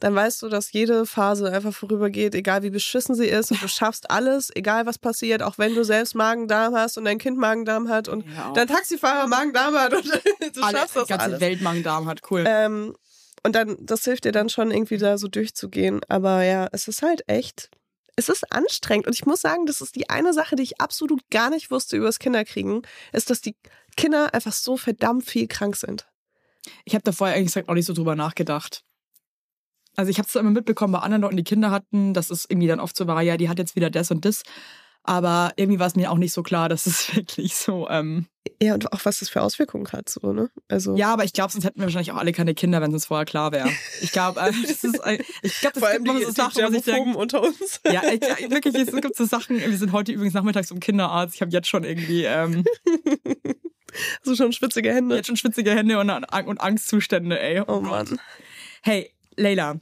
dann 0.00 0.14
weißt 0.14 0.42
du, 0.42 0.48
dass 0.48 0.72
jede 0.72 1.06
Phase 1.06 1.52
einfach 1.52 1.72
vorübergeht, 1.72 2.34
egal 2.34 2.62
wie 2.62 2.70
beschissen 2.70 3.14
sie 3.14 3.26
ist 3.26 3.50
und 3.50 3.62
du 3.62 3.68
schaffst 3.68 4.10
alles, 4.10 4.50
egal 4.54 4.86
was 4.86 4.98
passiert, 4.98 5.42
auch 5.42 5.58
wenn 5.58 5.74
du 5.74 5.84
selbst 5.84 6.14
Magen-Darm 6.14 6.74
hast 6.74 6.98
und 6.98 7.04
dein 7.04 7.18
Kind 7.18 7.38
Magen-Darm 7.38 7.88
hat 7.88 8.08
und 8.08 8.24
Ja, 8.26 8.52
dein 8.54 8.68
Taxifahrer 8.68 9.26
Magen-Darm 9.26 9.74
hat 9.74 9.94
und 9.94 10.04
du 10.56 10.62
alle, 10.62 10.78
schaffst 10.78 10.96
das 10.96 11.04
die 11.04 11.08
ganze 11.10 11.26
alles. 11.26 11.40
Welt 11.40 11.60
Magen-Darm 11.62 12.06
hat, 12.06 12.20
cool. 12.30 12.44
Ähm, 12.46 12.94
und 13.44 13.54
dann, 13.54 13.76
das 13.80 14.04
hilft 14.04 14.24
dir 14.24 14.32
dann 14.32 14.48
schon 14.48 14.70
irgendwie 14.70 14.96
da 14.96 15.18
so 15.18 15.28
durchzugehen. 15.28 16.00
Aber 16.08 16.42
ja, 16.42 16.68
es 16.72 16.88
ist 16.88 17.02
halt 17.02 17.24
echt, 17.28 17.70
es 18.16 18.28
ist 18.28 18.52
anstrengend. 18.52 19.06
Und 19.06 19.14
ich 19.14 19.26
muss 19.26 19.40
sagen, 19.40 19.66
das 19.66 19.80
ist 19.80 19.96
die 19.96 20.10
eine 20.10 20.32
Sache, 20.32 20.56
die 20.56 20.62
ich 20.62 20.80
absolut 20.80 21.20
gar 21.30 21.50
nicht 21.50 21.70
wusste 21.70 21.96
über 21.96 22.06
das 22.06 22.18
Kinderkriegen, 22.18 22.82
ist, 23.12 23.30
dass 23.30 23.40
die 23.40 23.56
Kinder 23.96 24.32
einfach 24.34 24.52
so 24.52 24.76
verdammt 24.76 25.24
viel 25.24 25.46
krank 25.48 25.76
sind. 25.76 26.06
Ich 26.84 26.94
habe 26.94 27.02
da 27.02 27.12
vorher 27.12 27.36
ehrlich 27.36 27.48
gesagt 27.48 27.68
auch 27.68 27.74
nicht 27.74 27.86
so 27.86 27.92
drüber 27.92 28.16
nachgedacht. 28.16 28.84
Also 29.96 30.10
ich 30.10 30.18
habe 30.18 30.26
es 30.26 30.34
immer 30.34 30.50
mitbekommen 30.50 30.92
bei 30.92 31.00
anderen 31.00 31.22
Leuten, 31.22 31.36
die 31.36 31.44
Kinder 31.44 31.70
hatten, 31.70 32.14
dass 32.14 32.30
es 32.30 32.46
irgendwie 32.48 32.66
dann 32.66 32.80
oft 32.80 32.96
so 32.96 33.06
war, 33.06 33.22
ja, 33.22 33.36
die 33.36 33.48
hat 33.48 33.58
jetzt 33.58 33.76
wieder 33.76 33.90
das 33.90 34.10
und 34.10 34.24
das. 34.24 34.42
Aber 35.06 35.52
irgendwie 35.56 35.78
war 35.78 35.86
es 35.86 35.96
mir 35.96 36.10
auch 36.10 36.16
nicht 36.16 36.32
so 36.32 36.42
klar, 36.42 36.68
dass 36.70 36.86
es 36.86 37.14
wirklich 37.14 37.54
so. 37.54 37.88
Ähm, 37.90 38.26
Ja, 38.62 38.72
und 38.74 38.90
auch 38.92 39.00
was 39.04 39.18
das 39.18 39.28
für 39.28 39.42
Auswirkungen 39.42 39.86
hat, 39.92 40.08
so, 40.08 40.32
ne? 40.32 40.50
Also. 40.68 40.96
ja, 40.96 41.12
aber 41.12 41.24
ich 41.24 41.32
glaube, 41.34 41.52
sonst 41.52 41.64
hätten 41.64 41.78
wir 41.78 41.84
wahrscheinlich 41.84 42.12
auch 42.12 42.16
alle 42.16 42.32
keine 42.32 42.54
Kinder, 42.54 42.80
wenn 42.80 42.90
es 42.90 42.94
uns 42.94 43.06
vorher 43.06 43.26
klar 43.26 43.52
wäre. 43.52 43.68
Ich 44.00 44.12
glaube, 44.12 44.40
äh, 44.40 44.50
das 44.62 44.82
ist, 44.82 45.00
ein- 45.04 45.20
ich 45.42 45.60
glaube, 45.60 45.78
vor 45.80 45.88
das 45.88 45.96
allem 45.96 46.04
gibt 46.04 46.18
die, 46.20 46.24
so 46.24 46.30
Sachen, 46.32 46.62
was 46.64 46.72
ich 46.72 46.82
denke. 46.84 47.18
Unter 47.18 47.42
uns. 47.42 47.80
Ja, 47.90 48.02
ich, 48.10 48.20
ja, 48.22 48.50
wirklich, 48.50 48.74
es 48.74 48.92
gibt 48.92 49.16
so 49.16 49.24
Sachen. 49.26 49.58
Wir 49.60 49.76
sind 49.76 49.92
heute 49.92 50.10
übrigens 50.12 50.34
nachmittags 50.34 50.68
zum 50.68 50.80
Kinderarzt. 50.80 51.34
Ich 51.34 51.40
habe 51.42 51.50
jetzt 51.52 51.68
schon 51.68 51.84
irgendwie 51.84 52.24
ähm, 52.24 52.64
so 54.22 54.34
schon 54.34 54.52
schwitzige 54.52 54.92
Hände. 54.92 55.16
jetzt 55.16 55.26
schon 55.26 55.36
schwitzige 55.36 55.70
Hände 55.72 55.98
und, 55.98 56.10
und 56.10 56.60
Angstzustände, 56.60 57.38
ey. 57.40 57.62
Oh 57.66 57.80
Mann. 57.80 58.18
Hey, 58.82 59.10
Leila, 59.36 59.76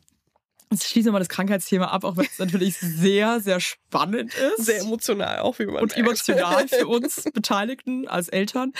jetzt 0.72 0.88
schließen 0.88 1.08
wir 1.08 1.12
mal 1.12 1.18
das 1.18 1.28
Krankheitsthema 1.28 1.87
ab, 1.87 2.04
auch 2.04 2.16
wenn 2.16 2.26
es 2.26 2.38
natürlich 2.38 2.76
sehr, 2.78 3.40
sehr 3.40 3.61
spannend 3.61 4.35
ist. 4.35 4.66
Sehr 4.66 4.80
emotional, 4.80 5.40
auch 5.40 5.58
wie 5.58 5.66
man 5.66 5.76
und 5.76 5.96
merkt. 5.96 5.98
emotional 5.98 6.68
für 6.68 6.87
uns 6.88 7.24
Beteiligten 7.32 8.08
als 8.08 8.28
Eltern. 8.28 8.72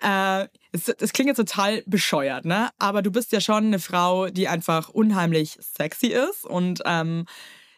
Äh, 0.00 0.48
es, 0.72 0.84
das 0.84 1.12
klingt 1.12 1.28
jetzt 1.28 1.36
total 1.36 1.82
bescheuert, 1.86 2.44
ne? 2.44 2.70
Aber 2.78 3.02
du 3.02 3.10
bist 3.10 3.32
ja 3.32 3.40
schon 3.40 3.66
eine 3.66 3.78
Frau, 3.78 4.28
die 4.28 4.48
einfach 4.48 4.88
unheimlich 4.88 5.58
sexy 5.60 6.08
ist 6.08 6.44
und 6.46 6.82
ähm, 6.86 7.26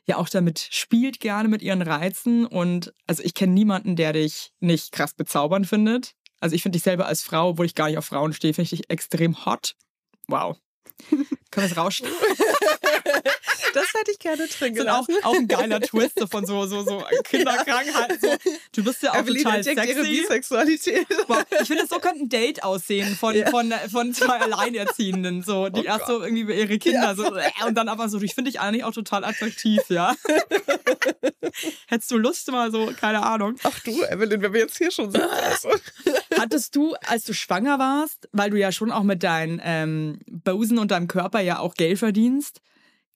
ja 0.06 0.16
auch 0.16 0.28
damit 0.28 0.68
spielt 0.70 1.20
gerne 1.20 1.48
mit 1.48 1.62
ihren 1.62 1.82
Reizen. 1.82 2.46
Und 2.46 2.92
also 3.06 3.22
ich 3.22 3.34
kenne 3.34 3.52
niemanden, 3.52 3.96
der 3.96 4.12
dich 4.12 4.52
nicht 4.60 4.92
krass 4.92 5.14
bezaubernd 5.14 5.66
findet. 5.66 6.14
Also 6.40 6.54
ich 6.54 6.62
finde 6.62 6.76
dich 6.76 6.82
selber 6.82 7.06
als 7.06 7.22
Frau, 7.22 7.50
obwohl 7.50 7.66
ich 7.66 7.74
gar 7.74 7.88
nicht 7.88 7.98
auf 7.98 8.06
Frauen 8.06 8.32
stehe, 8.32 8.52
finde 8.52 8.64
ich 8.64 8.80
dich 8.80 8.90
extrem 8.90 9.44
hot. 9.46 9.76
Wow. 10.28 10.58
Können 11.10 11.26
wir 11.54 11.64
es 11.64 11.76
rauschen? 11.76 12.06
Das 13.74 13.86
hätte 13.92 14.12
ich 14.12 14.20
gerne 14.20 14.46
drin 14.46 14.74
Das 14.76 14.84
ist 14.84 14.90
auch, 14.90 15.06
gelassen. 15.06 15.24
auch 15.24 15.34
ein 15.34 15.48
geiler 15.48 15.80
Twist 15.80 16.24
von 16.30 16.46
so, 16.46 16.64
so, 16.66 16.84
so 16.84 17.02
Kinderkrankheiten. 17.24 18.18
So. 18.20 18.36
Du 18.72 18.84
bist 18.84 19.02
ja 19.02 19.10
auch 19.12 19.16
Evelyn 19.16 19.42
total 19.42 19.56
entdeckt 19.58 19.84
ihre 19.88 20.04
sexy. 20.04 20.20
Bisexualität. 20.20 21.06
Wow, 21.26 21.44
ich 21.60 21.66
finde, 21.66 21.86
so 21.88 21.98
könnte 21.98 22.20
ein 22.20 22.28
Date 22.28 22.62
aussehen 22.62 23.16
von, 23.16 23.34
Ja. 23.34 23.50
von, 23.50 23.72
von 23.90 24.14
zwei 24.14 24.38
Alleinerziehenden. 24.40 25.42
So, 25.42 25.70
die 25.70 25.80
Oh 25.80 25.84
erst 25.84 26.06
Gott. 26.06 26.08
so 26.08 26.22
irgendwie 26.22 26.42
über 26.42 26.54
ihre 26.54 26.78
Kinder 26.78 27.02
Ja, 27.02 27.14
so, 27.16 27.34
äh, 27.34 27.50
und 27.66 27.74
dann 27.74 27.88
aber 27.88 28.08
so, 28.08 28.20
ich 28.20 28.34
finde 28.36 28.52
dich 28.52 28.60
eigentlich 28.60 28.84
auch 28.84 28.92
total 28.94 29.24
attraktiv, 29.24 29.80
ja. 29.88 30.14
Hättest 31.88 32.10
du 32.12 32.16
Lust 32.18 32.50
mal 32.52 32.70
so, 32.70 32.92
keine 32.98 33.22
Ahnung. 33.24 33.56
Ach 33.64 33.78
du, 33.80 34.02
Evelyn, 34.04 34.40
wenn 34.42 34.52
wir 34.52 34.60
jetzt 34.60 34.78
hier 34.78 34.90
schon 34.92 35.10
sind. 35.10 35.22
Also. 35.24 35.70
Hattest 36.38 36.76
du, 36.76 36.94
als 37.06 37.24
du 37.24 37.32
schwanger 37.34 37.78
warst, 37.80 38.28
weil 38.32 38.50
du 38.50 38.56
ja 38.58 38.70
schon 38.72 38.90
auch 38.92 39.02
mit 39.02 39.22
deinen 39.22 39.60
ähm, 39.64 40.18
Bosen 40.28 40.78
und 40.78 40.83
deinem 40.90 41.08
Körper 41.08 41.40
ja 41.40 41.58
auch 41.58 41.74
Geld 41.74 41.98
verdienst, 41.98 42.60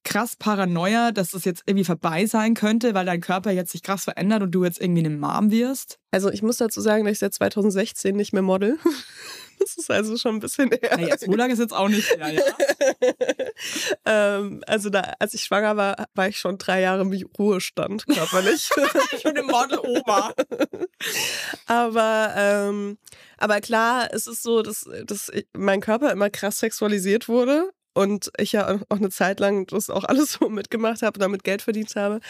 krass 0.04 0.36
Paranoia, 0.36 1.12
dass 1.12 1.32
das 1.32 1.44
jetzt 1.44 1.62
irgendwie 1.66 1.84
vorbei 1.84 2.26
sein 2.26 2.54
könnte, 2.54 2.94
weil 2.94 3.06
dein 3.06 3.20
Körper 3.20 3.50
jetzt 3.50 3.72
sich 3.72 3.82
krass 3.82 4.04
verändert 4.04 4.42
und 4.42 4.52
du 4.52 4.64
jetzt 4.64 4.80
irgendwie 4.80 5.04
eine 5.04 5.14
Mom 5.14 5.50
wirst? 5.50 5.98
Also 6.10 6.30
ich 6.30 6.42
muss 6.42 6.56
dazu 6.56 6.80
sagen, 6.80 7.04
dass 7.04 7.12
ich 7.12 7.18
seit 7.18 7.34
2016 7.34 8.16
nicht 8.16 8.32
mehr 8.32 8.42
model. 8.42 8.78
Das 9.68 9.76
ist 9.76 9.90
also 9.90 10.16
schon 10.16 10.36
ein 10.36 10.40
bisschen 10.40 10.70
her. 10.70 10.96
Naja, 10.96 11.18
so 11.18 11.32
lange 11.32 11.52
ist 11.52 11.58
jetzt 11.58 11.74
auch 11.74 11.88
nicht 11.88 12.16
mehr, 12.16 12.32
ja. 12.32 12.42
ähm, 14.38 14.62
also 14.66 14.88
da, 14.90 15.14
als 15.18 15.34
ich 15.34 15.42
schwanger 15.42 15.76
war, 15.76 16.06
war 16.14 16.28
ich 16.28 16.38
schon 16.38 16.58
drei 16.58 16.80
Jahre 16.80 17.02
im 17.02 17.12
Ruhestand 17.38 18.06
körperlich. 18.06 18.70
Schon 19.22 19.36
im 19.36 19.46
Model 19.46 19.78
Oma. 19.80 20.32
aber, 21.66 22.32
ähm, 22.36 22.98
aber 23.36 23.60
klar, 23.60 24.08
es 24.12 24.26
ist 24.26 24.42
so, 24.42 24.62
dass, 24.62 24.88
dass 25.04 25.28
ich, 25.28 25.46
mein 25.56 25.80
Körper 25.80 26.12
immer 26.12 26.30
krass 26.30 26.58
sexualisiert 26.58 27.28
wurde. 27.28 27.70
Und 27.94 28.30
ich 28.38 28.52
ja 28.52 28.78
auch 28.88 28.96
eine 28.96 29.10
Zeit 29.10 29.40
lang 29.40 29.66
das 29.66 29.90
auch 29.90 30.04
alles 30.04 30.32
so 30.32 30.48
mitgemacht 30.48 31.02
habe 31.02 31.16
und 31.16 31.22
damit 31.22 31.42
Geld 31.42 31.62
verdient 31.62 31.96
habe. 31.96 32.20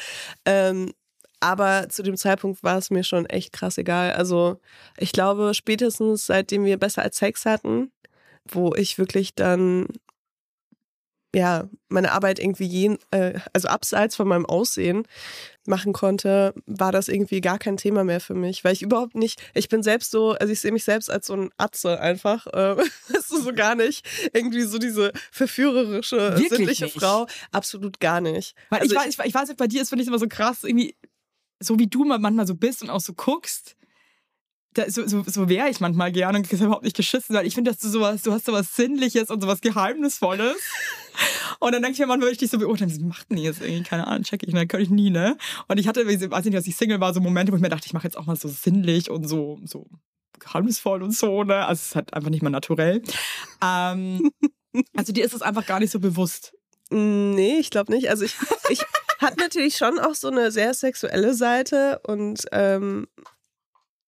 Ähm, 0.47 0.95
aber 1.41 1.89
zu 1.89 2.03
dem 2.03 2.17
Zeitpunkt 2.17 2.63
war 2.63 2.79
es 2.79 2.91
mir 2.91 3.05
schon 3.05 3.27
echt 3.27 3.53
krass 3.53 3.79
egal. 3.79 4.13
Also 4.13 4.61
ich 4.97 5.13
glaube, 5.13 5.53
spätestens 5.55 6.27
seitdem 6.27 6.65
wir 6.65 6.79
besser 6.79 7.03
als 7.03 7.19
Sex 7.19 7.45
hatten, 7.47 7.93
wo 8.45 8.75
ich 8.75 8.99
wirklich 8.99 9.35
dann 9.35 9.87
ja 11.35 11.69
meine 11.89 12.13
Arbeit 12.13 12.39
irgendwie 12.39 12.67
jen, 12.67 12.99
äh, 13.11 13.39
also 13.53 13.69
abseits 13.69 14.17
von 14.17 14.27
meinem 14.27 14.47
Aussehen 14.47 15.05
machen 15.67 15.93
konnte, 15.93 16.55
war 16.67 16.93
das 16.93 17.09
irgendwie 17.09 17.41
gar 17.43 17.59
kein 17.59 17.77
Thema 17.77 18.03
mehr 18.03 18.21
für 18.21 18.35
mich, 18.35 18.65
weil 18.65 18.73
ich 18.73 18.83
überhaupt 18.83 19.15
nicht, 19.15 19.41
ich 19.55 19.69
bin 19.69 19.83
selbst 19.83 20.11
so, 20.11 20.33
also 20.33 20.53
ich 20.53 20.61
sehe 20.61 20.73
mich 20.73 20.85
selbst 20.85 21.11
als 21.11 21.27
so 21.27 21.35
ein 21.35 21.51
Atze 21.59 22.01
einfach, 22.01 22.47
äh, 22.47 22.77
weißt 23.09 23.31
du, 23.31 23.43
so 23.43 23.53
gar 23.53 23.75
nicht, 23.75 24.07
irgendwie 24.33 24.63
so 24.63 24.79
diese 24.79 25.13
verführerische, 25.31 26.17
Wirklich 26.17 26.49
sinnliche 26.49 26.85
nicht? 26.85 26.99
Frau, 26.99 27.27
absolut 27.53 28.01
gar 28.01 28.21
nicht. 28.21 28.55
Weil 28.71 28.81
Also 28.81 28.95
ich, 28.95 28.99
weiß, 28.99 29.09
ich, 29.09 29.19
ich 29.27 29.35
weiß, 29.35 29.55
bei 29.57 29.67
dir 29.67 29.83
ist, 29.83 29.91
finde 29.91 30.03
ich 30.03 30.09
immer 30.09 30.19
so 30.19 30.29
krass, 30.29 30.65
irgendwie, 30.65 30.97
so 31.61 31.79
wie 31.79 31.87
du 31.87 32.05
mal 32.05 32.19
manchmal 32.19 32.47
so 32.47 32.55
bist 32.55 32.83
und 32.83 32.91
auch 32.91 33.01
so 33.01 33.13
guckst, 33.15 33.77
da, 34.75 34.91
so, 34.91 35.07
so, 35.07 35.25
so 35.27 35.49
wäre 35.49 35.69
ich 35.69 35.81
manchmal 35.81 36.13
gerne 36.13 36.39
und 36.39 36.53
ist 36.53 36.61
überhaupt 36.61 36.85
nicht 36.85 36.97
geschissen, 36.97 37.35
weil 37.35 37.47
ich 37.47 37.55
finde, 37.55 37.71
dass 37.71 37.81
du 37.81 37.89
sowas, 37.89 38.23
du 38.23 38.33
hast 38.33 38.45
sowas 38.45 38.77
Sinnliches 38.77 39.31
und 39.31 39.41
sowas 39.41 39.61
Geheimnisvolles. 39.61 40.57
Und 41.61 41.73
dann 41.73 41.83
denke 41.83 41.95
ich 41.95 41.99
mir 41.99 42.07
manchmal, 42.07 42.29
wenn 42.29 42.33
ich 42.35 42.39
dich 42.39 42.51
so 42.51 42.59
beurteile, 42.59 42.93
was 42.93 43.01
macht 43.01 43.29
denn 43.29 43.39
jetzt 43.39 43.61
irgendwie? 43.61 43.83
Keine 43.83 44.07
Ahnung, 44.07 44.23
check 44.23 44.45
ich, 44.47 44.55
ne, 44.55 44.69
könnte 44.69 44.85
ich 44.85 44.91
nie, 44.91 45.11
ne? 45.11 45.37
Und 45.67 45.79
ich 45.79 45.89
hatte, 45.89 46.07
weiß 46.07 46.23
ich 46.23 46.29
nicht, 46.45 46.55
als 46.55 46.67
ich 46.69 46.77
Single 46.77 47.01
war, 47.01 47.13
so 47.13 47.21
Momente, 47.21 47.51
wo 47.51 47.57
ich 47.57 47.63
mir 47.63 47.69
dachte, 47.69 47.87
ich 47.87 47.93
mache 47.93 48.05
jetzt 48.05 48.17
auch 48.17 48.27
mal 48.27 48.37
so 48.37 48.47
sinnlich 48.47 49.11
und 49.11 49.29
so, 49.29 49.59
so 49.65 49.89
geheimnisvoll 50.39 51.03
und 51.03 51.11
so, 51.11 51.43
ne? 51.43 51.67
Also 51.67 51.81
es 51.81 51.87
ist 51.87 51.95
halt 51.97 52.15
einfach 52.15 52.31
nicht 52.31 52.43
mal 52.43 52.51
naturell. 52.51 53.03
Ähm, 53.61 54.31
also 54.97 55.13
dir 55.13 55.25
ist 55.25 55.35
es 55.35 55.43
einfach 55.43 55.67
gar 55.67 55.81
nicht 55.81 55.91
so 55.91 55.99
bewusst. 55.99 56.55
Nee, 56.91 57.59
ich 57.59 57.71
glaube 57.71 57.93
nicht. 57.93 58.11
Also 58.11 58.25
ich, 58.25 58.37
ich 58.69 58.85
hat 59.19 59.37
natürlich 59.37 59.77
schon 59.77 59.99
auch 59.99 60.15
so 60.15 60.29
eine 60.29 60.51
sehr 60.51 60.75
sexuelle 60.75 61.35
Seite 61.35 62.01
und 62.07 62.47
ähm, 62.53 63.07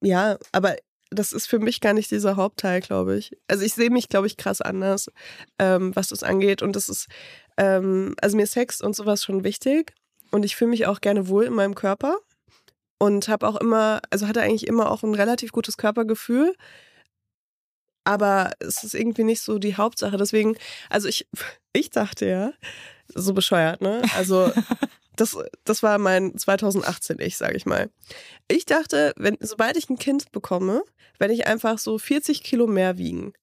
ja, 0.00 0.38
aber 0.52 0.76
das 1.10 1.32
ist 1.32 1.46
für 1.46 1.58
mich 1.58 1.80
gar 1.80 1.92
nicht 1.92 2.10
dieser 2.10 2.36
Hauptteil, 2.36 2.80
glaube 2.80 3.16
ich. 3.16 3.36
Also 3.48 3.64
ich 3.64 3.74
sehe 3.74 3.90
mich, 3.90 4.08
glaube 4.08 4.28
ich, 4.28 4.36
krass 4.36 4.60
anders, 4.60 5.10
ähm, 5.58 5.94
was 5.96 6.08
das 6.08 6.22
angeht. 6.22 6.62
Und 6.62 6.76
das 6.76 6.88
ist, 6.88 7.08
ähm, 7.56 8.14
also 8.22 8.36
mir 8.36 8.46
Sex 8.46 8.80
und 8.80 8.94
sowas 8.94 9.24
schon 9.24 9.42
wichtig 9.42 9.92
und 10.30 10.44
ich 10.44 10.56
fühle 10.56 10.70
mich 10.70 10.86
auch 10.86 11.00
gerne 11.00 11.28
wohl 11.28 11.44
in 11.44 11.52
meinem 11.52 11.74
Körper 11.74 12.18
und 12.98 13.28
habe 13.28 13.48
auch 13.48 13.56
immer, 13.56 14.00
also 14.10 14.28
hatte 14.28 14.42
eigentlich 14.42 14.66
immer 14.66 14.90
auch 14.90 15.02
ein 15.02 15.14
relativ 15.14 15.52
gutes 15.52 15.76
Körpergefühl. 15.76 16.54
Aber 18.04 18.52
es 18.60 18.82
ist 18.82 18.94
irgendwie 18.94 19.24
nicht 19.24 19.42
so 19.42 19.58
die 19.58 19.76
Hauptsache. 19.76 20.16
Deswegen, 20.16 20.56
also 20.88 21.08
ich, 21.08 21.26
ich 21.72 21.90
dachte 21.90 22.26
ja, 22.26 22.52
so 23.08 23.34
bescheuert, 23.34 23.80
ne? 23.80 24.02
Also 24.16 24.52
das, 25.20 25.36
das 25.64 25.82
war 25.82 25.98
mein 25.98 26.36
2018 26.36 27.20
ich, 27.20 27.36
sage 27.36 27.56
ich 27.56 27.66
mal. 27.66 27.90
Ich 28.48 28.64
dachte, 28.64 29.12
wenn, 29.16 29.36
sobald 29.40 29.76
ich 29.76 29.90
ein 29.90 29.98
Kind 29.98 30.32
bekomme, 30.32 30.82
werde 31.18 31.34
ich 31.34 31.46
einfach 31.46 31.78
so 31.78 31.98
40 31.98 32.42
Kilo 32.42 32.66
mehr 32.66 32.96
wiegen. 32.96 33.34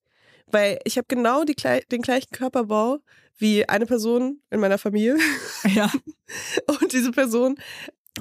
Weil 0.46 0.80
ich 0.84 0.96
habe 0.96 1.06
genau 1.08 1.44
die, 1.44 1.54
den 1.90 2.02
gleichen 2.02 2.32
Körperbau 2.32 2.98
wie 3.36 3.68
eine 3.68 3.86
Person 3.86 4.40
in 4.50 4.60
meiner 4.60 4.78
Familie. 4.78 5.16
Ja. 5.74 5.90
Und 6.66 6.92
diese 6.92 7.10
Person 7.10 7.58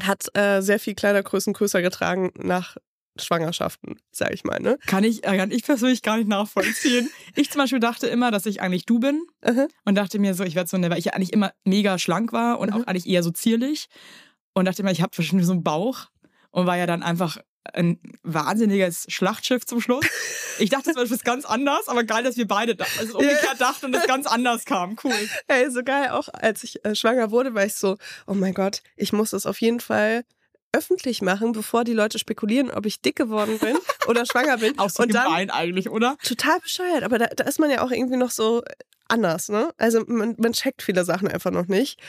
hat 0.02 0.36
äh, 0.36 0.62
sehr 0.62 0.80
viel 0.80 0.96
Kleidergrößen 0.96 1.54
größer 1.54 1.82
getragen 1.82 2.32
nach 2.36 2.78
Schwangerschaften, 3.24 4.00
sage 4.12 4.34
ich 4.34 4.44
mal. 4.44 4.60
Ne? 4.60 4.78
Kann 4.88 5.04
ich, 5.04 5.24
äh, 5.24 5.38
kann 5.38 5.52
ich 5.52 5.64
persönlich 5.64 6.02
gar 6.02 6.18
nicht 6.18 6.28
nachvollziehen. 6.28 7.10
ich 7.36 7.50
zum 7.52 7.60
Beispiel 7.62 7.80
dachte 7.80 8.08
immer, 8.08 8.32
dass 8.32 8.46
ich 8.46 8.62
eigentlich 8.62 8.86
du 8.86 9.00
bin 9.00 9.22
Uh 9.46 9.50
-huh. 9.52 9.68
und 9.86 9.96
dachte 9.96 10.20
mir 10.20 10.34
so, 10.34 10.44
ich 10.44 10.56
werde 10.56 10.70
so 10.70 10.78
eine, 10.78 10.90
weil 10.90 10.98
ich 11.00 11.06
ja 11.06 11.14
eigentlich 11.14 11.32
immer 11.34 11.52
mega 11.64 11.98
schlank 12.00 12.34
war 12.34 12.60
und 12.60 12.70
Mhm. 12.72 12.82
auch 12.82 12.88
eigentlich 12.88 13.08
eher 13.08 13.24
so 13.24 13.32
zierlich 13.32 13.88
und 14.54 14.66
dachte 14.66 14.84
mir, 14.84 14.92
ich 14.92 15.02
habe 15.02 15.16
wahrscheinlich 15.18 15.46
so 15.46 15.54
einen 15.54 15.64
Bauch 15.64 16.08
und 16.52 16.66
war 16.66 16.76
ja 16.78 16.86
dann 16.88 17.04
einfach 17.04 17.38
ein 17.74 18.00
wahnsinniges 18.24 19.06
Schlachtschiff 19.10 19.66
zum 19.66 19.82
Schluss. 19.82 20.06
Ich 20.60 20.72
dachte 20.72 20.86
zum 20.86 20.94
Beispiel, 20.96 21.10
das 21.10 21.18
ist 21.20 21.24
ganz 21.24 21.46
anders, 21.46 21.88
aber 21.88 22.04
geil, 22.04 22.24
dass 22.24 22.36
wir 22.36 22.48
beide 22.48 22.76
da, 22.76 22.84
also 22.98 23.20
umgekehrt 23.20 23.62
dachten 23.62 23.86
und 23.86 23.92
das 23.92 24.08
ganz 24.08 24.26
anders 24.26 24.66
kam. 24.66 24.98
Cool. 25.04 25.14
Ey, 25.48 25.70
so 25.70 25.84
geil, 25.84 26.10
auch 26.10 26.30
als 26.34 26.64
ich 26.64 26.84
äh, 26.84 26.96
schwanger 26.96 27.30
wurde, 27.30 27.54
war 27.54 27.64
ich 27.64 27.76
so, 27.76 27.98
oh 28.26 28.34
mein 28.34 28.56
Gott, 28.56 28.82
ich 28.96 29.14
muss 29.14 29.30
das 29.30 29.46
auf 29.46 29.62
jeden 29.62 29.80
Fall 29.80 30.24
öffentlich 30.78 31.22
machen, 31.22 31.52
bevor 31.52 31.84
die 31.84 31.94
Leute 31.94 32.20
spekulieren, 32.20 32.70
ob 32.72 32.86
ich 32.86 33.02
dick 33.02 33.16
geworden 33.16 33.58
bin 33.60 33.78
oder 34.08 34.26
schwanger 34.26 34.58
bin. 34.58 34.78
Auch 34.78 34.90
so 34.90 35.04
und 35.04 35.14
dann 35.14 35.26
gemein 35.26 35.50
eigentlich, 35.50 35.90
oder? 35.90 36.18
total 36.24 36.60
bescheuert, 36.60 37.04
aber 37.04 37.18
da, 37.18 37.28
da 37.28 37.46
ist 37.46 37.60
man 37.60 37.70
ja 37.72 37.82
auch 37.82 37.92
irgendwie 37.92 38.18
noch 38.18 38.32
so 38.32 38.64
anders, 39.08 39.50
ne? 39.50 39.74
Also 39.78 40.04
man, 40.08 40.36
man 40.38 40.54
checkt 40.54 40.82
viele 40.82 41.04
Sachen 41.04 41.28
einfach 41.28 41.52
noch 41.52 41.68
nicht. 41.68 42.00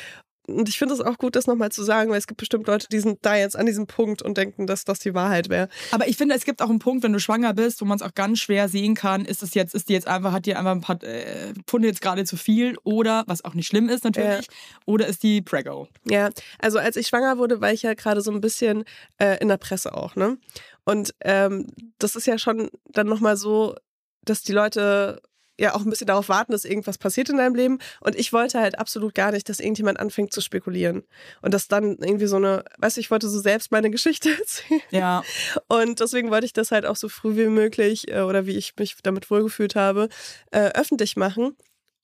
Und 0.49 0.69
ich 0.69 0.79
finde 0.79 0.95
es 0.95 1.01
auch 1.01 1.19
gut, 1.19 1.37
das 1.37 1.47
nochmal 1.47 1.71
zu 1.71 1.83
sagen, 1.83 2.11
weil 2.11 2.19
es 2.19 2.27
gibt 2.27 2.39
bestimmt 2.39 2.67
Leute, 2.67 2.89
die 2.91 3.01
sind 3.01 3.19
da 3.23 3.37
jetzt 3.37 3.57
an 3.57 3.67
diesem 3.67 3.87
Punkt 3.87 4.23
und 4.23 4.39
denken, 4.39 4.67
dass 4.67 4.85
das 4.85 4.99
die 4.99 5.15
Wahrheit 5.15 5.49
wäre. 5.49 5.69
Aber 5.91 6.09
ich 6.09 6.17
finde, 6.17 6.35
es 6.35 6.45
gibt 6.45 6.63
auch 6.63 6.71
einen 6.71 6.79
Punkt, 6.79 7.05
wenn 7.05 7.13
du 7.13 7.21
schwanger 7.21 7.53
bist, 7.53 7.81
wo 7.81 7.85
man 7.85 7.97
es 7.97 8.03
auch 8.03 8.15
ganz 8.15 8.39
schwer 8.39 8.69
sehen 8.69 8.95
kann, 8.95 9.25
ist 9.25 9.43
es 9.43 9.55
jetzt, 9.55 9.75
ist 9.75 9.89
die 9.89 9.93
jetzt 9.93 10.09
einfach, 10.09 10.33
hat 10.33 10.47
die 10.47 10.55
einfach 10.55 10.73
ein 10.73 10.81
paar 10.81 11.03
äh, 11.03 11.53
Pfunde 11.67 11.89
jetzt 11.89 12.01
gerade 12.01 12.25
zu 12.25 12.37
viel 12.37 12.77
oder, 12.83 13.25
was 13.27 13.45
auch 13.45 13.55
nicht 13.55 13.67
schlimm 13.67 13.89
ist 13.89 14.05
natürlich, 14.05 14.49
oder 14.87 15.07
ist 15.07 15.23
die 15.23 15.43
Prego? 15.43 15.89
Ja, 16.05 16.31
also 16.59 16.79
als 16.79 16.97
ich 16.97 17.09
schwanger 17.09 17.39
wurde, 17.39 17.61
war 17.61 17.73
ich 17.73 17.83
ja 17.83 17.95
gerade 17.95 18.23
so 18.23 18.31
ein 18.31 18.41
bisschen 18.41 18.85
äh, 19.19 19.39
in 19.41 19.49
der 19.49 19.59
Presse 19.59 19.95
auch, 19.95 20.17
ne? 20.17 20.39
Und 20.85 21.15
ähm, 21.21 21.67
das 21.99 22.17
ist 22.17 22.27
ja 22.27 22.39
schon 22.39 22.71
dann 22.87 23.07
nochmal 23.07 23.37
so, 23.37 23.75
dass 24.23 24.43
die 24.43 24.53
Leute 24.53 25.21
ja 25.59 25.75
auch 25.75 25.81
ein 25.81 25.90
bisschen 25.90 26.07
darauf 26.07 26.29
warten, 26.29 26.53
dass 26.53 26.64
irgendwas 26.64 26.99
passiert 26.99 27.29
in 27.29 27.37
deinem 27.37 27.55
Leben. 27.55 27.79
Und 28.01 28.16
ich 28.16 28.33
wollte 28.33 28.61
halt 28.61 28.79
absolut 28.79 29.14
gar 29.14 29.33
nicht, 29.33 29.49
dass 29.49 29.61
irgendjemand 29.61 29.99
anfängt 29.99 30.33
zu 30.33 30.40
spekulieren. 30.40 31.05
Und 31.42 31.53
dass 31.55 31.68
dann 31.68 31.99
irgendwie 31.99 32.27
so 32.27 32.37
eine, 32.37 32.64
weißt 32.79 32.97
du, 32.97 33.01
ich 33.01 33.11
wollte 33.11 33.29
so 33.29 33.40
selbst 33.40 33.73
meine 33.73 33.90
Geschichte 33.90 34.31
erzählen. 34.38 34.81
Ja, 34.90 35.23
Und 35.68 36.01
deswegen 36.01 36.31
wollte 36.31 36.47
ich 36.47 36.53
das 36.53 36.71
halt 36.71 36.87
auch 36.87 36.97
so 36.97 37.09
früh 37.09 37.37
wie 37.37 37.47
möglich 37.47 38.09
äh, 38.09 38.21
oder 38.21 38.47
wie 38.47 38.57
ich 38.57 38.75
mich 38.79 38.97
damit 39.03 39.31
wohlgefühlt 39.31 39.75
habe, 39.75 40.09
äh, 40.51 40.71
öffentlich 40.71 41.16
machen. 41.16 41.57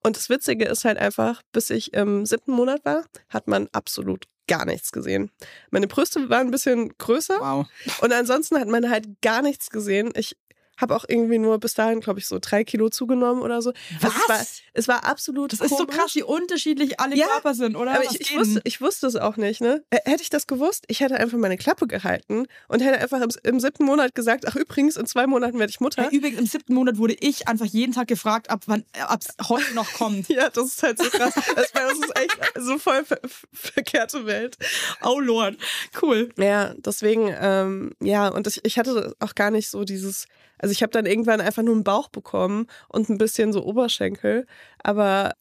Und 0.03 0.17
das 0.17 0.29
Witzige 0.29 0.67
ist 0.67 0.85
halt 0.85 0.99
einfach, 0.99 1.41
bis 1.53 1.71
ich 1.71 1.95
im 1.95 2.27
siebten 2.27 2.53
Monat 2.53 2.85
war, 2.85 3.05
hat 3.31 3.49
man 3.49 3.69
absolut 3.73 4.27
gar 4.47 4.67
nichts 4.67 4.93
gesehen. 4.93 5.31
Meine 5.71 5.87
Brüste 5.87 6.29
waren 6.29 6.49
ein 6.49 6.51
bisschen 6.51 6.93
größer 6.99 7.41
wow. 7.41 7.67
und 8.03 8.13
ansonsten 8.13 8.59
hat 8.59 8.69
man 8.69 8.91
halt 8.91 9.07
gar 9.23 9.41
nichts 9.41 9.71
gesehen. 9.71 10.13
Ich 10.15 10.37
habe 10.77 10.95
auch 10.97 11.05
irgendwie 11.09 11.39
nur 11.39 11.59
bis 11.59 11.75
dahin, 11.75 12.01
glaube 12.01 12.19
ich, 12.21 12.27
so 12.27 12.39
drei 12.41 12.65
Kilo 12.65 12.89
zugenommen 12.89 13.43
oder 13.43 13.63
so. 13.63 13.73
Also 14.03 14.09
es, 14.09 14.29
war, 14.29 14.39
Was? 14.39 14.61
es 14.73 14.89
war 14.89 15.05
absolut 15.05 15.53
Das 15.53 15.61
ist 15.61 15.71
so 15.71 15.77
komisch. 15.77 15.97
krass, 15.97 16.15
wie 16.15 16.23
unterschiedlich 16.23 17.01
alle 17.01 17.17
Ja, 17.17 17.27
Körper 17.27 17.55
sind, 17.55 17.77
oder? 17.77 17.93
Aber 17.95 18.05
Was 18.05 18.15
ich, 18.15 18.21
ich, 18.33 18.37
wusste, 18.37 18.61
ich 18.65 18.81
wusste 18.81 19.07
es 19.07 19.17
auch 19.17 19.37
nicht, 19.37 19.61
ne? 19.61 19.85
Hätte 19.91 20.23
ich 20.23 20.31
das 20.31 20.47
gewusst, 20.47 20.85
ich 20.89 21.01
hätte 21.01 21.17
einfach 21.17 21.39
meine 21.39 21.57
Klappe 21.57 21.87
gehalten 21.87 22.47
und 22.69 22.81
hätte 22.83 23.01
einfach 23.01 23.21
im, 23.21 23.31
im 23.45 23.61
siebten 23.61 23.85
Monat 23.85 24.15
gesagt, 24.15 24.47
ach 24.49 24.57
übrigens, 24.57 24.97
in 24.97 25.07
zwei 25.07 25.27
Monaten 25.27 25.59
werde 25.59 25.71
ich 25.71 25.81
Mutter. 25.81 26.05
Ja, 26.05 26.11
übrigens, 26.11 26.39
im 26.41 26.47
siebten 26.47 26.75
Monat 26.75 26.99
wurde 26.99 27.15
ich 27.21 27.49
einfach 27.49 27.67
jeden 27.67 27.93
Tag 27.93 28.09
gefragt, 28.09 28.51
ab 28.51 28.63
wann, 28.67 28.85
ab 28.99 29.21
es 29.27 29.49
heute 29.49 29.75
noch 29.75 29.93
kommt. 29.95 30.29
Ja, 30.35 30.49
das 30.51 30.67
ist 30.67 30.83
halt 30.83 30.99
so 30.99 31.09
krass. 31.11 31.35
Das, 31.35 31.71
das 31.73 31.93
ist 31.93 32.19
echt 32.19 32.39
so 32.59 32.79
voll 32.79 33.05
ver 33.05 33.21
verkehrte 33.53 34.27
Welt. 34.27 34.57
Oh 35.03 35.21
Lord. 35.21 35.57
Cool. 36.01 36.31
Ja, 36.37 36.75
deswegen, 36.79 37.33
ähm, 37.41 37.93
ja, 38.01 38.29
und 38.29 38.47
ich, 38.47 38.65
ich 38.65 38.79
hatte 38.79 39.15
auch 39.21 39.35
gar 39.35 39.51
nicht 39.51 39.69
so 39.71 39.85
dieses, 39.85 40.27
also 40.59 40.73
ich 40.73 40.83
habe 40.83 40.91
dann 40.93 41.07
irgendwann 41.07 41.41
einfach 41.41 41.63
nur 41.63 41.75
einen 41.75 41.85
Bauch 41.85 42.09
bekommen 42.09 42.67
und 42.89 43.09
ein 43.11 43.19
bisschen 43.19 43.53
so 43.53 43.65
Oberschenkel. 43.65 44.47
Aber 44.83 45.33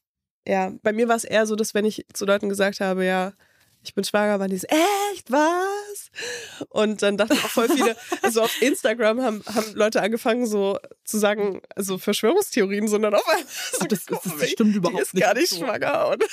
ja, 0.48 0.72
bei 0.84 0.92
mir 0.94 1.08
war 1.08 1.16
es 1.16 1.24
eher 1.24 1.46
so, 1.48 1.56
dass 1.56 1.74
wenn 1.74 1.86
ich 1.86 2.06
zu 2.14 2.26
Leuten 2.26 2.50
gesagt 2.50 2.80
habe, 2.82 3.06
ja, 3.06 3.34
ich 3.86 3.94
bin 3.96 4.04
schwanger, 4.06 4.40
waren 4.40 4.50
die 4.50 4.58
so, 4.58 4.68
echt, 5.14 5.30
was? 5.30 6.10
Und 6.70 7.02
dann 7.02 7.18
dachten 7.18 7.34
auch 7.34 7.50
voll 7.50 7.68
viele, 7.68 7.98
also 8.22 8.42
auf 8.42 8.62
Instagram 8.62 9.22
haben, 9.22 9.44
haben 9.54 9.74
Leute 9.74 10.02
angefangen 10.02 10.46
so 10.48 10.78
zu 11.04 11.18
sagen, 11.18 11.62
also 11.76 11.98
Verschwörungstheorien, 11.98 12.88
sondern 12.88 13.14
auf 13.14 13.28
einmal 13.28 13.46
so, 13.46 13.78
Ach, 13.82 13.88
das- 13.88 14.06
das- 14.06 14.22
das 14.40 14.50
stimmt 14.50 14.76
überhaupt 14.76 15.00
die 15.00 15.02
ist 15.04 15.14
nicht 15.14 15.24
gar 15.24 15.34
nicht 15.34 15.50
so. 15.50 15.58
schwanger. 15.58 16.08
Und 16.10 16.24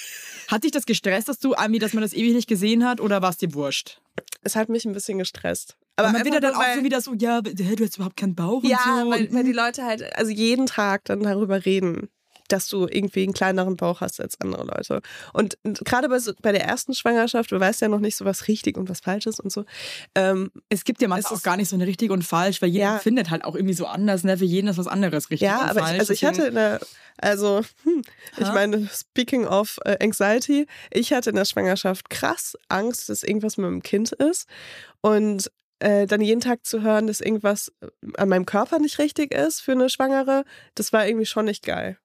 Hat 0.48 0.62
dich 0.64 0.70
das 0.70 0.86
gestresst, 0.86 1.28
dass 1.28 1.40
du 1.40 1.54
irgendwie, 1.54 1.80
dass 1.80 1.92
man 1.92 2.02
das 2.02 2.12
ewig 2.12 2.34
nicht 2.34 2.48
gesehen 2.48 2.86
hat 2.86 3.00
oder 3.00 3.20
war 3.22 3.30
es 3.30 3.36
dir 3.38 3.52
wurscht? 3.54 4.00
es 4.42 4.54
hat 4.56 4.68
mich 4.68 4.84
ein 4.86 4.92
bisschen 4.92 5.18
gestresst. 5.18 5.76
Aber 6.00 6.12
man 6.12 6.24
wird 6.24 6.34
ja 6.34 6.40
dann 6.40 6.54
auch 6.54 6.62
so 6.76 6.82
wieder 6.84 7.00
so, 7.00 7.14
ja, 7.14 7.40
hä, 7.44 7.74
du 7.76 7.84
hast 7.84 7.96
überhaupt 7.96 8.16
keinen 8.16 8.34
Bauch 8.34 8.62
Ja, 8.64 8.78
und 8.94 9.04
so. 9.04 9.10
weil, 9.10 9.32
weil 9.32 9.44
die 9.44 9.52
Leute 9.52 9.84
halt, 9.84 10.02
also 10.16 10.30
jeden 10.30 10.66
Tag 10.66 11.04
dann 11.04 11.22
darüber 11.22 11.64
reden, 11.64 12.08
dass 12.48 12.66
du 12.66 12.88
irgendwie 12.88 13.22
einen 13.22 13.32
kleineren 13.32 13.76
Bauch 13.76 14.00
hast 14.00 14.20
als 14.20 14.40
andere 14.40 14.64
Leute. 14.64 15.02
Und 15.32 15.56
gerade 15.62 16.08
bei, 16.08 16.18
so- 16.18 16.32
bei 16.42 16.50
der 16.50 16.64
ersten 16.64 16.94
Schwangerschaft, 16.94 17.52
du 17.52 17.60
weißt 17.60 17.80
ja 17.80 17.86
noch 17.88 18.00
nicht 18.00 18.16
so 18.16 18.24
was 18.24 18.48
richtig 18.48 18.76
und 18.76 18.88
was 18.88 18.98
falsch 18.98 19.26
ist 19.28 19.38
und 19.38 19.52
so. 19.52 19.64
Ähm, 20.16 20.50
es 20.68 20.82
gibt 20.82 21.00
ja 21.00 21.06
manchmal 21.06 21.38
auch 21.38 21.42
gar 21.44 21.56
nicht 21.56 21.68
so 21.68 21.76
eine 21.76 21.86
richtig 21.86 22.10
und 22.10 22.24
falsch, 22.24 22.60
weil 22.60 22.70
jeder 22.70 22.84
Ja. 22.94 22.98
findet 22.98 23.30
halt 23.30 23.44
auch 23.44 23.54
irgendwie 23.54 23.74
so 23.74 23.86
anders. 23.86 24.24
Ne? 24.24 24.36
Für 24.36 24.44
jeden 24.46 24.66
ist 24.66 24.78
was 24.78 24.88
anderes 24.88 25.30
richtig 25.30 25.46
ja, 25.46 25.60
und 25.62 25.70
aber 25.70 25.80
falsch. 25.80 25.92
ich, 25.94 26.00
also 26.00 26.12
ich 26.12 26.24
hatte 26.24 26.42
in 26.46 26.54
der, 26.56 26.80
also 27.18 27.60
hm, 27.84 28.02
ich 28.38 28.48
meine, 28.48 28.88
speaking 28.92 29.46
of 29.46 29.78
äh, 29.84 29.96
Anxiety, 30.02 30.66
ich 30.90 31.12
hatte 31.12 31.30
in 31.30 31.36
der 31.36 31.44
Schwangerschaft 31.44 32.10
krass 32.10 32.56
Angst, 32.68 33.08
dass 33.10 33.22
irgendwas 33.22 33.58
mit 33.58 33.64
meinem 33.66 33.82
Kind 33.84 34.10
ist. 34.10 34.48
Und 35.02 35.52
äh, 35.80 36.06
dann 36.06 36.20
jeden 36.20 36.40
Tag 36.40 36.64
zu 36.64 36.82
hören, 36.82 37.06
dass 37.06 37.20
irgendwas 37.20 37.72
äh, 37.80 37.88
an 38.16 38.28
meinem 38.28 38.46
Körper 38.46 38.78
nicht 38.78 38.98
richtig 38.98 39.32
ist 39.34 39.60
für 39.60 39.72
eine 39.72 39.90
Schwangere, 39.90 40.44
das 40.74 40.92
war 40.92 41.06
irgendwie 41.06 41.26
schon 41.26 41.46
nicht 41.46 41.64
geil. 41.64 41.98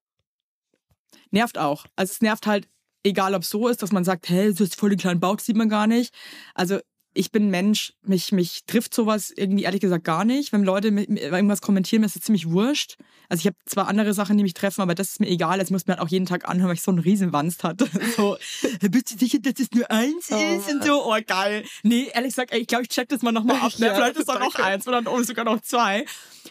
nervt 1.32 1.58
auch. 1.58 1.86
Also 1.96 2.12
es 2.12 2.22
nervt 2.22 2.48
halt, 2.48 2.68
egal 3.04 3.36
ob 3.36 3.44
es 3.44 3.50
so 3.50 3.68
ist, 3.68 3.84
dass 3.84 3.92
man 3.92 4.04
sagt, 4.04 4.30
hey, 4.30 4.54
du 4.54 4.64
hast 4.64 4.76
voll 4.76 4.90
den 4.90 5.00
kleinen 5.00 5.20
Bauch, 5.20 5.40
sieht 5.40 5.56
man 5.58 5.70
gar 5.70 5.88
nicht. 5.88 6.14
Also 6.56 6.80
ich 7.16 7.32
bin 7.32 7.50
Mensch, 7.50 7.94
mich, 8.04 8.32
mich 8.32 8.66
trifft 8.68 8.94
sowas 8.94 9.32
irgendwie 9.36 9.64
ehrlich 9.64 9.82
gesagt 9.82 10.04
gar 10.04 10.26
nicht. 10.26 10.52
Wenn 10.54 10.64
Leute 10.64 10.92
mit, 10.92 11.10
mit 11.10 11.24
irgendwas 11.24 11.62
kommentieren, 11.62 12.02
mir 12.02 12.08
ist 12.08 12.16
das 12.16 12.24
ziemlich 12.24 12.50
wurscht. 12.52 12.98
Also 13.30 13.42
ich 13.42 13.48
habe 13.48 13.56
zwar 13.66 13.88
andere 13.88 14.14
Sachen, 14.14 14.38
die 14.38 14.44
mich 14.44 14.54
treffen, 14.54 14.82
aber 14.82 14.94
das 14.94 15.10
ist 15.12 15.20
mir 15.22 15.28
egal. 15.30 15.58
Jetzt 15.60 15.72
muss 15.72 15.88
mir 15.88 15.94
halt 15.94 16.02
auch 16.04 16.10
jeden 16.10 16.26
Tag 16.26 16.48
anhören, 16.48 16.68
weil 16.68 16.76
ich 16.76 16.82
so 16.82 16.92
einen 16.92 17.00
Riesenwanst 17.00 17.64
hatte. 17.64 17.88
So, 18.16 18.38
bist 18.82 19.14
du 19.14 19.18
sicher, 19.18 19.40
dass 19.40 19.54
es 19.60 19.72
nur 19.72 19.90
eins 19.90 20.30
Oh. 20.32 20.36
ist? 20.58 20.70
Und 20.72 20.84
so, 20.84 21.04
oh 21.06 21.18
geil. 21.26 21.64
Nee, 21.84 22.10
ehrlich 22.14 22.30
gesagt, 22.32 22.52
ey, 22.54 22.60
ich 22.62 22.68
glaube, 22.68 22.84
ich 22.84 22.90
check 22.90 23.10
das 23.10 23.22
mal 23.24 23.32
nochmal 23.32 23.58
ab. 23.62 23.72
Ne? 23.80 23.88
Ja, 23.88 23.96
Vielleicht 23.96 24.18
ist 24.18 24.30
da 24.30 24.38
noch 24.40 24.56
eins 24.56 24.88
oder 24.88 25.02
oh, 25.08 25.22
sogar 25.24 25.44
noch 25.46 25.62
zwei. 25.62 26.06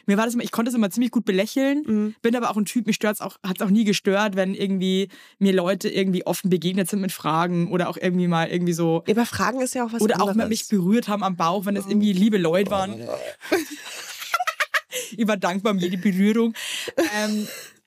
Mir 0.06 0.16
war 0.18 0.24
das 0.24 0.34
immer, 0.34 0.42
ich 0.42 0.50
konnte 0.50 0.70
es 0.70 0.74
immer 0.74 0.90
ziemlich 0.90 1.12
gut 1.12 1.24
belächeln. 1.24 1.82
Mhm. 1.86 2.14
Bin 2.22 2.34
aber 2.36 2.50
auch 2.50 2.56
ein 2.56 2.64
Typ, 2.64 2.86
mich 2.86 2.96
stört's 2.96 3.20
auch, 3.20 3.36
hat's 3.46 3.62
auch 3.62 3.70
nie 3.70 3.84
gestört, 3.84 4.34
wenn 4.36 4.54
irgendwie 4.54 5.08
mir 5.38 5.52
Leute 5.54 5.88
irgendwie 5.88 6.26
offen 6.26 6.50
begegnet 6.50 6.90
sind 6.90 7.00
mit 7.00 7.12
Fragen 7.12 7.70
oder 7.70 7.88
auch 7.88 7.96
irgendwie 7.96 8.26
mal 8.26 8.48
irgendwie 8.48 8.72
so 8.72 9.02
Ja, 9.06 9.14
Aber 9.14 9.26
Fragen 9.26 9.60
ist 9.60 9.74
ja 9.74 9.84
auch 9.86 9.92
was 9.92 10.02
oder 10.02 10.16
auch 10.16 10.28
anderes. 10.28 10.36
Mich 10.54 10.68
berührt 10.68 11.08
haben 11.08 11.22
am 11.24 11.36
Bauch, 11.36 11.66
wenn 11.66 11.76
es 11.76 11.86
irgendwie 11.86 12.12
liebe 12.12 12.38
Leute 12.38 12.70
waren. 12.70 13.00
Überdankbar 15.16 15.72
um 15.72 15.78
jede 15.78 15.98
Berührung. 15.98 16.54
Ähm, 17.16 17.46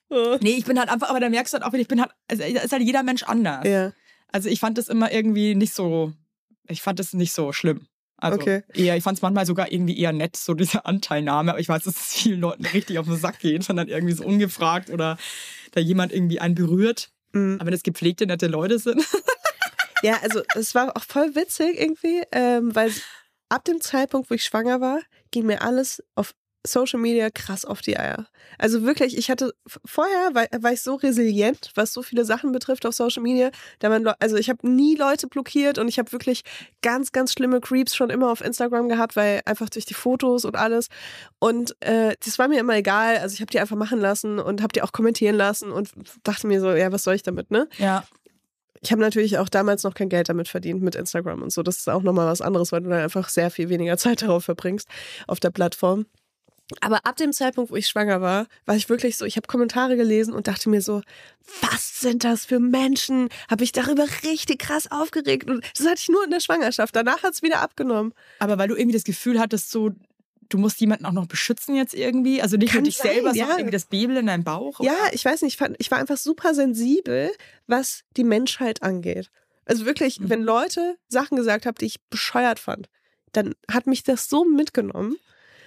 Oh. 0.09 0.37
nee, 0.39 0.51
ich 0.51 0.63
bin 0.63 0.79
halt 0.79 0.87
einfach, 0.87 1.09
aber 1.09 1.19
da 1.19 1.27
merkst 1.27 1.53
du 1.53 1.57
halt 1.59 1.65
auch, 1.65 1.73
ich 1.77 1.89
bin 1.89 1.99
halt, 1.99 2.11
also 2.29 2.41
ist 2.41 2.71
halt 2.71 2.81
jeder 2.81 3.03
Mensch 3.03 3.23
anders. 3.23 3.67
Ja. 3.67 3.91
Also 4.31 4.47
ich 4.47 4.61
fand 4.61 4.77
das 4.77 4.87
immer 4.87 5.11
irgendwie 5.11 5.53
nicht 5.53 5.73
so, 5.73 6.13
ich 6.69 6.81
fand 6.81 6.99
das 6.99 7.11
nicht 7.11 7.33
so 7.33 7.51
schlimm. 7.51 7.87
Also 8.15 8.39
Okay. 8.39 8.63
eher, 8.73 8.95
ich 8.95 9.03
fand 9.03 9.17
es 9.17 9.21
manchmal 9.21 9.45
sogar 9.45 9.69
irgendwie 9.69 9.99
eher 9.99 10.13
nett, 10.13 10.37
so 10.37 10.53
diese 10.53 10.85
Anteilnahme, 10.85 11.51
aber 11.51 11.59
ich 11.59 11.67
weiß, 11.67 11.83
dass 11.83 11.97
es 11.97 12.13
vielen 12.13 12.39
Leuten 12.39 12.65
richtig 12.67 12.99
auf 12.99 13.05
den 13.05 13.17
Sack 13.17 13.39
geht, 13.39 13.67
wenn 13.67 13.75
dann 13.75 13.89
irgendwie 13.89 14.13
so 14.13 14.23
ungefragt 14.23 14.91
oder 14.91 15.17
da 15.73 15.81
jemand 15.81 16.13
irgendwie 16.13 16.39
einen 16.39 16.55
berührt. 16.55 17.09
Mhm. 17.33 17.55
Aber 17.59 17.65
wenn 17.65 17.73
das 17.73 17.83
gepflegte, 17.83 18.25
nette 18.27 18.47
Leute 18.47 18.79
sind. 18.79 19.05
Ja, 20.07 20.19
also 20.21 20.41
es 20.55 20.73
war 20.73 20.95
auch 20.95 21.03
voll 21.03 21.35
witzig 21.35 21.79
irgendwie, 21.79 22.23
ähm, 22.31 22.73
weil 22.73 22.93
ab 23.49 23.65
dem 23.65 23.81
Zeitpunkt, 23.81 24.29
wo 24.29 24.35
ich 24.35 24.43
schwanger 24.43 24.79
war, 24.79 25.01
ging 25.31 25.45
mir 25.45 25.61
alles 25.61 26.01
auf 26.15 26.33
Social 26.65 26.99
Media 26.99 27.29
krass 27.29 27.65
auf 27.65 27.81
die 27.81 27.97
Eier. 27.97 28.27
Also 28.57 28.83
wirklich, 28.83 29.17
ich 29.17 29.29
hatte 29.29 29.53
vorher 29.85 30.33
war, 30.33 30.45
war 30.61 30.71
ich 30.71 30.81
so 30.81 30.95
resilient, 30.95 31.71
was 31.75 31.91
so 31.93 32.01
viele 32.01 32.25
Sachen 32.25 32.51
betrifft 32.51 32.85
auf 32.85 32.93
Social 32.93 33.21
Media. 33.21 33.51
Da 33.79 33.89
man, 33.89 34.07
also 34.19 34.37
ich 34.37 34.49
habe 34.49 34.69
nie 34.69 34.95
Leute 34.95 35.27
blockiert 35.27 35.77
und 35.77 35.89
ich 35.89 35.99
habe 35.99 36.11
wirklich 36.13 36.43
ganz, 36.81 37.11
ganz 37.11 37.33
schlimme 37.33 37.59
Creeps 37.59 37.95
schon 37.95 38.09
immer 38.09 38.31
auf 38.31 38.41
Instagram 38.41 38.87
gehabt, 38.87 39.15
weil 39.15 39.41
einfach 39.45 39.69
durch 39.69 39.85
die 39.85 39.93
Fotos 39.93 40.45
und 40.45 40.55
alles. 40.55 40.87
Und 41.39 41.75
äh, 41.81 42.15
das 42.23 42.39
war 42.39 42.47
mir 42.47 42.59
immer 42.59 42.75
egal. 42.75 43.17
Also 43.17 43.33
ich 43.33 43.41
habe 43.41 43.51
die 43.51 43.59
einfach 43.59 43.77
machen 43.77 43.99
lassen 43.99 44.39
und 44.39 44.61
habe 44.61 44.73
die 44.73 44.81
auch 44.81 44.91
kommentieren 44.93 45.35
lassen 45.35 45.71
und 45.71 45.91
dachte 46.23 46.47
mir 46.47 46.61
so, 46.61 46.71
ja, 46.71 46.91
was 46.91 47.03
soll 47.03 47.15
ich 47.15 47.23
damit, 47.23 47.51
ne? 47.51 47.67
Ja. 47.77 48.05
Ich 48.87 48.91
habe 48.93 49.01
natürlich 49.01 49.37
auch 49.37 49.49
damals 49.49 49.83
noch 49.83 49.95
kein 49.95 50.07
Geld 50.07 50.29
damit 50.29 50.47
verdient 50.47 50.81
mit 50.81 50.95
Instagram 50.95 51.41
und 51.41 51.51
so. 51.51 51.61
Das 51.61 51.75
ist 51.75 51.89
auch 51.89 52.03
nochmal 52.03 52.25
was 52.25 52.39
anderes, 52.39 52.71
weil 52.71 52.79
du 52.79 52.89
dann 52.89 53.01
einfach 53.01 53.27
sehr 53.27 53.51
viel 53.51 53.67
weniger 53.67 53.97
Zeit 53.97 54.21
darauf 54.21 54.45
verbringst 54.45 54.87
auf 55.27 55.41
der 55.41 55.49
Plattform. 55.49 56.05
Aber 56.79 57.05
ab 57.05 57.17
dem 57.17 57.33
Zeitpunkt, 57.33 57.69
wo 57.69 57.75
ich 57.75 57.87
schwanger 57.87 58.21
war, 58.21 58.47
war 58.65 58.77
ich 58.77 58.87
wirklich 58.87 59.17
so, 59.17 59.25
ich 59.25 59.35
habe 59.35 59.45
Kommentare 59.45 59.97
gelesen 59.97 60.33
und 60.33 60.47
dachte 60.47 60.69
mir 60.69 60.81
so, 60.81 61.01
was 61.61 61.99
sind 61.99 62.23
das 62.23 62.45
für 62.45 62.61
Menschen? 62.61 63.27
Habe 63.51 63.65
ich 63.65 63.73
darüber 63.73 64.05
richtig 64.23 64.59
krass 64.59 64.89
aufgeregt. 64.89 65.49
Und 65.49 65.65
das 65.77 65.85
hatte 65.85 65.99
ich 65.99 66.07
nur 66.07 66.23
in 66.23 66.31
der 66.31 66.39
Schwangerschaft. 66.39 66.95
Danach 66.95 67.23
hat 67.23 67.33
es 67.33 67.41
wieder 67.41 67.59
abgenommen. 67.59 68.13
Aber 68.39 68.57
weil 68.57 68.69
du 68.69 68.75
irgendwie 68.75 68.95
das 68.95 69.03
Gefühl 69.03 69.37
hattest, 69.37 69.69
so, 69.69 69.91
du 70.49 70.57
musst 70.57 70.79
jemanden 70.81 71.05
auch 71.05 71.11
noch 71.11 71.27
beschützen 71.27 71.75
jetzt 71.75 71.93
irgendwie. 71.93 72.41
Also 72.41 72.57
nicht 72.57 72.71
Kann 72.71 72.81
nur 72.81 72.85
dich 72.85 72.97
sein, 72.97 73.11
selber, 73.13 73.29
ja. 73.29 73.45
sondern 73.45 73.59
irgendwie 73.59 73.71
das 73.75 73.85
Baby 73.85 74.17
in 74.17 74.27
deinem 74.27 74.43
Bauch. 74.43 74.79
Ja, 74.81 74.95
ich 75.11 75.23
weiß 75.25 75.41
nicht, 75.41 75.53
ich, 75.53 75.57
fand, 75.57 75.75
ich 75.79 75.89
war 75.91 75.97
einfach 75.99 76.17
super 76.17 76.53
sensibel, 76.53 77.31
was 77.67 78.03
die 78.15 78.23
Menschheit 78.23 78.83
angeht. 78.83 79.29
Also 79.65 79.85
wirklich, 79.85 80.19
Mhm. 80.19 80.29
wenn 80.29 80.43
Leute 80.43 80.97
Sachen 81.09 81.35
gesagt 81.37 81.65
haben, 81.65 81.75
die 81.79 81.85
ich 81.85 82.01
bescheuert 82.09 82.59
fand, 82.59 82.87
dann 83.33 83.53
hat 83.71 83.87
mich 83.87 84.03
das 84.03 84.29
so 84.29 84.45
mitgenommen. 84.45 85.17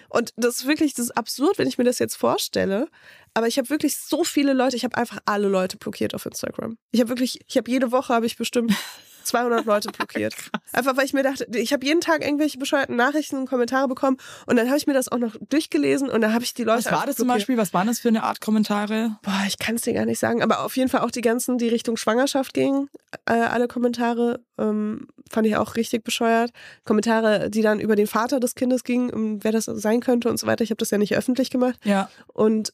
Und 0.09 0.33
das 0.37 0.57
ist 0.61 0.67
wirklich, 0.67 0.95
das 0.95 1.07
ist 1.07 1.17
absurd, 1.17 1.59
wenn 1.59 1.69
ich 1.69 1.79
mir 1.79 1.85
das 1.85 1.99
jetzt 2.01 2.17
vorstelle. 2.17 2.89
Aber 3.35 3.47
ich 3.47 3.59
habe 3.59 3.71
wirklich 3.71 3.97
so 3.97 4.25
viele 4.25 4.55
Leute, 4.55 4.75
ich 4.75 4.83
habe 4.85 4.97
einfach 4.97 5.19
alle 5.25 5.47
Leute 5.47 5.77
blockiert 5.77 6.15
auf 6.15 6.27
Instagram. 6.27 6.79
Ich 6.91 6.99
habe 7.01 7.11
wirklich, 7.11 7.39
ich 7.47 7.57
habe 7.57 7.71
jede 7.71 7.93
Woche 7.93 8.13
habe 8.13 8.27
ich 8.27 8.37
bestimmt 8.37 8.73
200 9.23 9.65
Leute 9.65 9.89
blockiert. 9.97 10.35
Einfach 10.73 10.97
weil 10.97 11.05
ich 11.05 11.13
mir 11.13 11.23
dachte, 11.23 11.47
ich 11.55 11.73
habe 11.73 11.85
jeden 11.85 12.01
Tag 12.01 12.25
irgendwelche 12.25 12.59
bescheuerten 12.59 12.97
Nachrichten 12.97 13.37
und 13.37 13.47
Kommentare 13.47 13.89
bekommen 13.89 14.17
und 14.47 14.57
dann 14.57 14.67
habe 14.69 14.79
ich 14.79 14.87
mir 14.87 14.95
das 14.95 15.11
auch 15.11 15.19
noch 15.19 15.37
durchgelesen 15.49 16.09
und 16.09 16.21
dann 16.21 16.33
habe 16.33 16.45
ich 16.45 16.55
die 16.55 16.65
Leute 16.65 16.87
Was 16.87 16.93
war 16.93 17.07
das 17.07 17.17
zum. 17.17 17.29
Beispiel? 17.29 17.57
Was 17.57 17.73
waren 17.73 17.87
das 17.87 18.01
für 18.01 18.09
eine 18.09 18.25
Art 18.25 18.41
Kommentare? 18.41 19.19
Boah, 19.23 19.45
ich 19.47 19.59
kann 19.59 19.77
es 19.77 19.83
dir 19.83 19.93
gar 19.93 20.05
nicht 20.05 20.19
sagen, 20.19 20.43
aber 20.43 20.65
auf 20.65 20.77
jeden 20.77 20.89
Fall 20.89 21.01
auch 21.01 21.11
die 21.11 21.21
ganzen, 21.21 21.59
die 21.59 21.69
Richtung 21.69 21.97
Schwangerschaft 21.97 22.55
gingen, 22.55 22.89
äh, 23.27 23.33
alle 23.33 23.69
Kommentare 23.69 24.41
ähm, 24.59 25.09
fand 25.31 25.47
ich 25.47 25.57
auch 25.57 25.77
richtig 25.77 26.05
bescheuert. 26.05 26.51
Kommentare, 26.85 27.51
die 27.51 27.63
dann 27.63 27.81
über 27.81 27.97
den 27.97 28.07
Vater 28.07 28.41
des 28.41 28.55
Kindes 28.55 28.85
gingen, 28.85 29.11
um 29.11 29.43
wer 29.45 29.53
das 29.53 29.65
sein 29.67 30.01
könnte 30.01 30.29
und 30.29 30.39
so 30.39 30.47
weiter. 30.47 30.65
Ich 30.65 30.71
habe 30.71 30.79
das 30.79 30.91
ja 30.91 30.99
nicht 30.99 31.17
öffentlich 31.17 31.51
gemacht. 31.51 31.79
Ja. 31.85 32.11
Und 32.27 32.73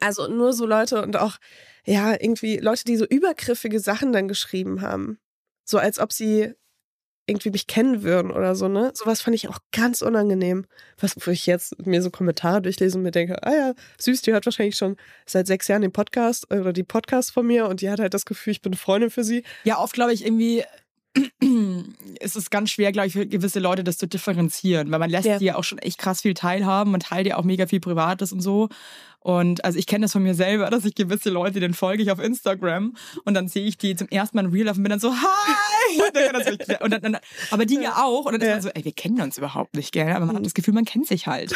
also 0.00 0.28
nur 0.28 0.52
so 0.52 0.66
Leute 0.66 1.02
und 1.02 1.16
auch, 1.16 1.36
ja, 1.84 2.12
irgendwie 2.12 2.58
Leute, 2.58 2.84
die 2.84 2.96
so 2.96 3.06
übergriffige 3.06 3.80
Sachen 3.80 4.12
dann 4.12 4.28
geschrieben 4.28 4.82
haben. 4.82 5.18
So 5.68 5.78
als 5.78 5.98
ob 5.98 6.12
sie 6.12 6.54
irgendwie 7.26 7.50
mich 7.50 7.66
kennen 7.66 8.02
würden 8.02 8.30
oder 8.30 8.54
so, 8.54 8.68
ne? 8.68 8.90
Sowas 8.94 9.20
fand 9.20 9.34
ich 9.34 9.48
auch 9.48 9.58
ganz 9.70 10.00
unangenehm. 10.00 10.64
Was, 10.98 11.14
wo 11.26 11.30
ich 11.30 11.44
jetzt 11.44 11.86
mir 11.86 12.00
so 12.00 12.08
Kommentare 12.10 12.62
durchlese 12.62 12.96
und 12.96 13.02
mir 13.02 13.10
denke, 13.10 13.42
ah 13.42 13.52
ja, 13.54 13.74
süß, 14.00 14.22
die 14.22 14.32
hört 14.32 14.46
wahrscheinlich 14.46 14.76
schon 14.76 14.96
seit 15.26 15.46
sechs 15.46 15.68
Jahren 15.68 15.82
den 15.82 15.92
Podcast 15.92 16.46
äh, 16.50 16.58
oder 16.60 16.72
die 16.72 16.84
Podcasts 16.84 17.30
von 17.30 17.46
mir 17.46 17.66
und 17.68 17.82
die 17.82 17.90
hat 17.90 18.00
halt 18.00 18.14
das 18.14 18.24
Gefühl, 18.24 18.52
ich 18.52 18.62
bin 18.62 18.72
eine 18.72 18.78
Freundin 18.78 19.10
für 19.10 19.24
sie. 19.24 19.44
Ja, 19.64 19.78
oft 19.78 19.92
glaube 19.92 20.14
ich 20.14 20.24
irgendwie 20.24 20.64
ist 22.20 22.36
es 22.36 22.48
ganz 22.50 22.70
schwer, 22.70 22.92
glaube 22.92 23.08
ich, 23.08 23.12
für 23.14 23.26
gewisse 23.26 23.60
Leute 23.60 23.84
das 23.84 23.98
zu 23.98 24.06
differenzieren, 24.06 24.90
weil 24.90 24.98
man 24.98 25.10
lässt 25.10 25.26
Ja. 25.26 25.38
die 25.38 25.46
ja 25.46 25.56
auch 25.56 25.64
schon 25.64 25.78
echt 25.78 25.98
krass 25.98 26.22
viel 26.22 26.34
teilhaben 26.34 26.94
und 26.94 27.02
teilt 27.02 27.26
ja 27.26 27.36
auch 27.36 27.44
mega 27.44 27.66
viel 27.66 27.80
Privates 27.80 28.32
und 28.32 28.40
so. 28.40 28.68
Und 29.20 29.64
also 29.64 29.78
ich 29.78 29.86
kenne 29.86 30.04
das 30.04 30.12
von 30.12 30.22
mir 30.22 30.34
selber, 30.34 30.70
dass 30.70 30.84
ich 30.84 30.94
gewisse 30.94 31.30
Leute, 31.30 31.60
denen 31.60 31.74
folge 31.74 32.02
ich 32.02 32.10
auf 32.10 32.20
Instagram 32.20 32.94
und 33.24 33.34
dann 33.34 33.48
sehe 33.48 33.66
ich 33.66 33.76
die 33.76 33.96
zum 33.96 34.08
ersten 34.08 34.36
Mal 34.36 34.44
in 34.44 34.52
Real 34.52 34.66
Life 34.66 34.78
und 34.78 34.84
bin 34.84 34.90
dann 34.90 35.00
so, 35.00 35.12
hi! 35.12 36.00
Und 36.80 36.92
dann, 36.92 37.02
dann, 37.02 37.12
dann, 37.12 37.22
aber 37.50 37.66
die 37.66 37.76
ja 37.76 37.96
auch. 38.04 38.26
Und 38.26 38.32
dann 38.32 38.40
ist 38.40 38.48
man 38.48 38.62
so, 38.62 38.68
ey, 38.70 38.84
wir 38.84 38.92
kennen 38.92 39.20
uns 39.20 39.38
überhaupt 39.38 39.74
nicht, 39.74 39.92
gell? 39.92 40.10
Aber 40.10 40.26
man 40.26 40.36
hat 40.36 40.46
das 40.46 40.54
Gefühl, 40.54 40.74
man 40.74 40.84
kennt 40.84 41.06
sich 41.06 41.26
halt. 41.26 41.54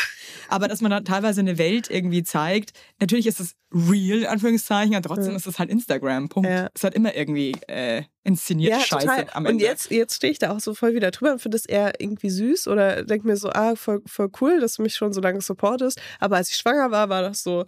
Aber 0.49 0.69
dass 0.69 0.81
man 0.81 0.91
da 0.91 1.01
teilweise 1.01 1.41
eine 1.41 1.59
Welt 1.59 1.91
irgendwie 1.91 2.23
zeigt, 2.23 2.73
natürlich 3.01 3.27
ist 3.27 3.41
es 3.41 3.55
real, 3.73 4.19
in 4.19 4.27
Anführungszeichen, 4.27 4.95
aber 4.95 5.09
trotzdem 5.09 5.35
ist 5.35 5.47
es 5.47 5.59
halt 5.59 5.71
Instagram. 5.71 6.29
Punkt. 6.29 6.49
Ja. 6.49 6.69
Es 6.75 6.85
hat 6.85 6.95
immer 6.95 7.15
irgendwie 7.15 7.53
äh, 7.69 8.03
inszeniert 8.25 8.81
Scheiße 8.83 9.35
am 9.35 9.45
Und 9.47 9.53
Ende. 9.53 9.65
jetzt, 9.65 9.91
jetzt 9.91 10.15
stehe 10.15 10.31
ich 10.33 10.39
da 10.39 10.53
auch 10.55 10.61
so 10.61 10.75
voll 10.75 10.95
wieder 10.95 11.11
drüber 11.11 11.33
und 11.33 11.41
finde 11.41 11.57
es 11.57 11.67
eher 11.67 12.01
irgendwie 12.01 12.31
süß 12.31 12.69
oder 12.69 13.03
denke 13.05 13.27
mir 13.27 13.37
so, 13.37 13.51
ah, 13.51 13.75
voll, 13.75 14.01
voll 14.07 14.31
cool, 14.41 14.61
dass 14.61 14.75
du 14.77 14.83
mich 14.83 14.95
schon 14.95 15.13
so 15.13 15.21
lange 15.21 15.41
supportest. 15.41 16.01
Aber 16.21 16.37
als 16.37 16.51
ich 16.51 16.57
schwanger 16.57 16.91
war, 16.93 17.09
war 17.09 17.23
das 17.23 17.43
so, 17.43 17.65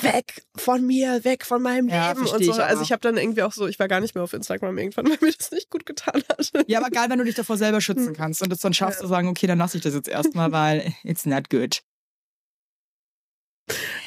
weg 0.00 0.42
von 0.56 0.86
mir, 0.86 1.24
weg 1.24 1.44
von 1.44 1.60
meinem 1.62 1.88
Ja, 1.88 2.10
Leben 2.12 2.20
und 2.26 2.44
so. 2.44 2.52
ich 2.52 2.60
also 2.60 2.82
ich 2.82 2.92
habe 2.92 3.00
dann 3.00 3.16
irgendwie 3.16 3.42
auch 3.42 3.52
so, 3.52 3.66
ich 3.66 3.78
war 3.78 3.88
gar 3.88 4.00
nicht 4.00 4.14
mehr 4.14 4.22
auf 4.22 4.32
Instagram 4.34 4.78
irgendwann, 4.78 5.06
weil 5.10 5.18
mir 5.20 5.32
das 5.36 5.50
nicht 5.50 5.68
gut 5.70 5.84
getan 5.84 6.22
hat. 6.28 6.52
Ja, 6.68 6.78
aber 6.78 6.90
geil, 6.90 7.06
wenn 7.10 7.18
du 7.18 7.24
dich 7.24 7.34
davor 7.34 7.56
selber 7.56 7.80
schützen 7.80 8.12
kannst 8.14 8.40
und 8.42 8.52
es 8.52 8.60
dann 8.60 8.74
schaffst 8.74 9.00
Ja. 9.00 9.02
zu 9.04 9.08
sagen, 9.08 9.28
okay, 9.28 9.46
dann 9.48 9.58
lasse 9.58 9.78
ich 9.78 9.82
das 9.82 9.94
jetzt 9.94 10.08
erstmal, 10.08 10.52
weil 10.52 10.92
it's 11.02 11.26
not 11.26 11.50
good. 11.50 11.80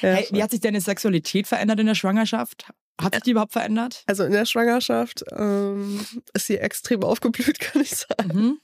Ja, 0.01 0.13
Hey, 0.13 0.27
wie 0.31 0.41
hat 0.41 0.51
sich 0.51 0.59
deine 0.61 0.81
Sexualität 0.81 1.47
verändert 1.47 1.79
in 1.79 1.85
der 1.85 1.95
Schwangerschaft? 1.95 2.71
Hat 2.99 3.15
sich 3.15 3.23
die 3.23 3.31
überhaupt 3.31 3.53
verändert? 3.53 4.03
also 4.07 4.23
in 4.23 4.31
der 4.31 4.45
Schwangerschaft 4.45 5.23
ähm, 5.31 6.05
ist 6.33 6.47
sie 6.47 6.57
extrem 6.57 7.03
aufgeblüht, 7.03 7.59
kann 7.59 7.81
ich 7.81 7.91
sagen. 7.91 8.31
Mhm. 8.33 8.61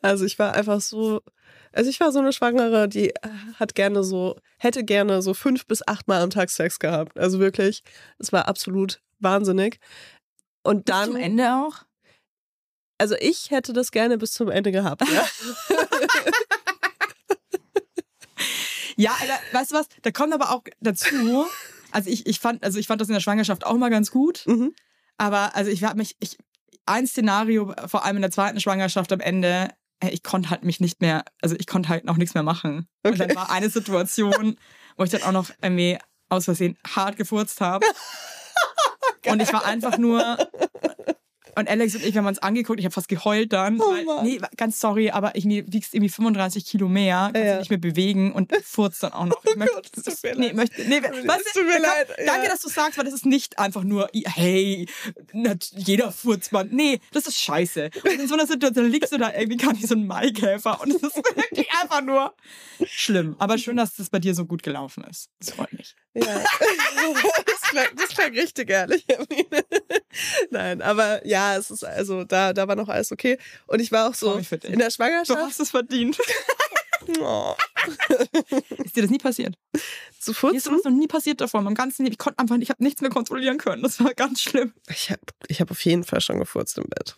Also 0.00 0.24
ich 0.24 0.38
war 0.38 0.54
einfach 0.54 0.80
so, 0.80 1.20
also 1.72 1.90
ich 1.90 2.00
war 2.00 2.12
so 2.12 2.18
eine 2.18 2.32
Schwangere, 2.32 2.88
die 2.88 3.10
äh, 3.10 3.28
hat 3.56 3.74
gerne 3.74 4.02
so, 4.04 4.36
hätte 4.58 4.84
gerne 4.84 5.22
so 5.22 5.34
fünf 5.34 5.66
bis 5.66 5.86
acht 5.86 6.08
Mal 6.08 6.22
am 6.22 6.30
Tag 6.30 6.50
Sex 6.50 6.78
gehabt. 6.78 7.18
Also 7.18 7.40
wirklich, 7.40 7.82
es 8.18 8.32
war 8.32 8.48
absolut 8.48 9.00
wahnsinnig. 9.18 9.78
Und 10.62 10.86
Bis 10.86 10.94
dann, 10.94 11.12
zum 11.12 11.16
Ende 11.16 11.54
auch? 11.54 11.84
also 12.98 13.16
ich 13.18 13.50
hätte 13.50 13.72
das 13.72 13.90
gerne 13.92 14.18
bis 14.18 14.32
zum 14.32 14.50
Ende 14.50 14.72
gehabt. 14.72 15.02
Ja. 15.10 15.26
Ja, 18.96 19.16
Alter, 19.18 19.38
weißt 19.52 19.70
du 19.70 19.76
was? 19.76 19.86
Da 20.02 20.10
kommt 20.10 20.34
aber 20.34 20.50
auch 20.50 20.62
dazu. 20.80 21.06
Also 21.92 22.10
ich, 22.10 22.26
ich 22.26 22.40
fand, 22.40 22.62
also 22.64 22.78
ich 22.78 22.86
fand 22.86 23.00
das 23.00 23.08
in 23.08 23.14
der 23.14 23.20
Schwangerschaft 23.20 23.66
auch 23.66 23.76
mal 23.76 23.90
ganz 23.90 24.10
gut. 24.10 24.44
mhm. 24.46 24.74
Aber 25.16 25.54
also 25.54 25.70
ich 25.70 25.84
habe 25.84 25.98
mich, 25.98 26.16
ich, 26.20 26.38
ein 26.86 27.06
Szenario, 27.06 27.74
vor 27.86 28.04
allem 28.06 28.16
in 28.16 28.22
der 28.22 28.30
zweiten 28.30 28.58
Schwangerschaft 28.58 29.12
am 29.12 29.20
Ende, 29.20 29.68
ey, 30.00 30.10
ich 30.10 30.22
konnte 30.22 30.48
halt 30.48 30.64
mich 30.64 30.80
nicht 30.80 31.02
mehr, 31.02 31.24
also 31.42 31.54
ich 31.58 31.66
konnte 31.66 31.90
halt 31.90 32.04
noch 32.06 32.16
nichts 32.16 32.32
mehr 32.34 32.42
machen. 32.42 32.88
Und 33.04 33.12
Okay. 33.12 33.26
dann 33.26 33.36
war 33.36 33.50
eine 33.50 33.68
Situation, 33.68 34.56
wo 34.96 35.04
ich 35.04 35.10
dann 35.10 35.22
auch 35.24 35.32
noch 35.32 35.50
irgendwie 35.62 35.98
aus 36.30 36.46
Versehen 36.46 36.78
hart 36.86 37.16
gefurzt 37.18 37.60
habe. 37.60 37.84
und 39.26 39.42
ich 39.42 39.52
war 39.52 39.64
einfach 39.66 39.98
nur. 39.98 40.38
Und 41.56 41.68
Alex 41.68 41.94
und 41.94 42.04
ich, 42.04 42.14
wir 42.14 42.20
haben 42.20 42.26
uns 42.26 42.38
angeguckt, 42.38 42.78
ich 42.78 42.84
habe 42.84 42.92
fast 42.92 43.08
geheult 43.08 43.52
dann. 43.52 43.80
Oh 43.80 43.84
weil, 43.84 44.22
nee, 44.24 44.40
ganz 44.56 44.80
sorry, 44.80 45.10
aber 45.10 45.34
ich 45.36 45.44
nee, 45.44 45.64
wiegst 45.66 45.94
irgendwie 45.94 46.08
35 46.10 46.64
Kilo 46.64 46.88
mehr, 46.88 47.30
kannst 47.32 47.36
Ja. 47.36 47.50
dich 47.52 47.58
nicht 47.60 47.70
mehr 47.70 47.78
bewegen 47.78 48.32
und 48.32 48.52
furzt 48.64 49.02
dann 49.02 49.12
auch 49.12 49.26
noch. 49.26 49.40
Ich 49.50 49.56
möchte, 49.56 49.74
Gott, 49.74 49.90
es 49.96 50.04
tut 50.04 50.22
mir 50.22 50.36
nee, 50.36 50.46
leid. 50.48 50.56
möchte, 50.56 50.82
nee, 50.82 51.02
weißt 51.02 51.44
du, 51.54 51.60
tut 51.60 51.68
mir 51.68 51.80
leid, 51.80 52.08
ja. 52.18 52.24
Danke, 52.26 52.48
dass 52.48 52.60
du 52.60 52.68
sagst, 52.68 52.98
weil 52.98 53.04
das 53.04 53.14
ist 53.14 53.26
nicht 53.26 53.58
einfach 53.58 53.82
nur, 53.82 54.08
hey, 54.12 54.86
jeder 55.76 56.12
furzt 56.12 56.52
man. 56.52 56.68
Nee, 56.70 57.00
das 57.12 57.26
ist 57.26 57.38
scheiße. 57.38 57.90
Und 58.04 58.12
in 58.12 58.28
so 58.28 58.34
einer 58.34 58.46
Situation 58.46 58.88
liegst 58.90 59.12
du 59.12 59.18
da 59.18 59.32
irgendwie 59.32 59.56
gar 59.56 59.72
nicht 59.72 59.88
so 59.88 59.94
ein 59.94 60.06
Maikäfer 60.06 60.80
und 60.80 60.90
es 60.90 61.02
ist 61.02 61.16
wirklich 61.16 61.68
einfach 61.82 62.02
nur 62.02 62.34
schlimm. 62.86 63.34
Aber 63.38 63.58
schön, 63.58 63.76
dass 63.76 63.94
das 63.96 64.08
bei 64.10 64.18
dir 64.20 64.34
so 64.34 64.44
gut 64.44 64.62
gelaufen 64.62 65.04
ist. 65.10 65.30
Das 65.40 65.50
freut 65.50 65.72
mich. 65.72 65.94
Ja. 66.14 66.22
das, 67.46 67.60
klang, 67.70 67.86
das 67.96 68.08
klang 68.10 68.30
richtig 68.32 68.70
ehrlich. 68.70 69.04
Hermine. 69.08 69.64
Nein, 70.50 70.82
aber 70.82 71.26
ja, 71.26 71.56
es 71.56 71.70
ist 71.70 71.84
also, 71.84 72.24
da, 72.24 72.52
da 72.52 72.68
war 72.68 72.76
noch 72.76 72.88
alles 72.88 73.12
okay. 73.12 73.38
Und 73.66 73.80
ich 73.80 73.92
war 73.92 74.08
auch 74.08 74.14
so 74.14 74.34
in 74.34 74.78
der 74.78 74.88
Du 74.88 74.94
Schwangerschaft. 74.94 75.40
hast 75.40 75.60
es 75.60 75.70
verdient. 75.70 76.18
Oh, 77.20 77.54
Ist 78.84 78.94
dir 78.96 79.02
das 79.02 79.10
nie 79.10 79.18
passiert? 79.18 79.54
zu 80.18 80.32
Mir 80.42 80.54
ist 80.54 80.64
sowas 80.64 80.84
noch 80.84 80.92
nie 80.92 81.06
passiert 81.06 81.40
davon. 81.40 81.66
Im 81.66 81.74
ganzen 81.74 82.02
Leben. 82.04 82.12
Ich 82.12 82.18
konnte 82.18 82.38
einfach, 82.38 82.56
ich 82.58 82.68
habe 82.68 82.82
nichts 82.84 83.00
mehr 83.00 83.10
kontrollieren 83.10 83.56
können. 83.58 83.82
Das 83.82 84.02
war 84.04 84.12
ganz 84.14 84.42
schlimm. 84.42 84.74
Ich 84.88 85.10
habe 85.10 85.20
ich 85.48 85.60
hab 85.60 85.70
auf 85.70 85.82
jeden 85.84 86.04
Fall 86.04 86.20
schon 86.20 86.38
gefurzt 86.38 86.76
im 86.78 86.84
Bett. 86.84 87.16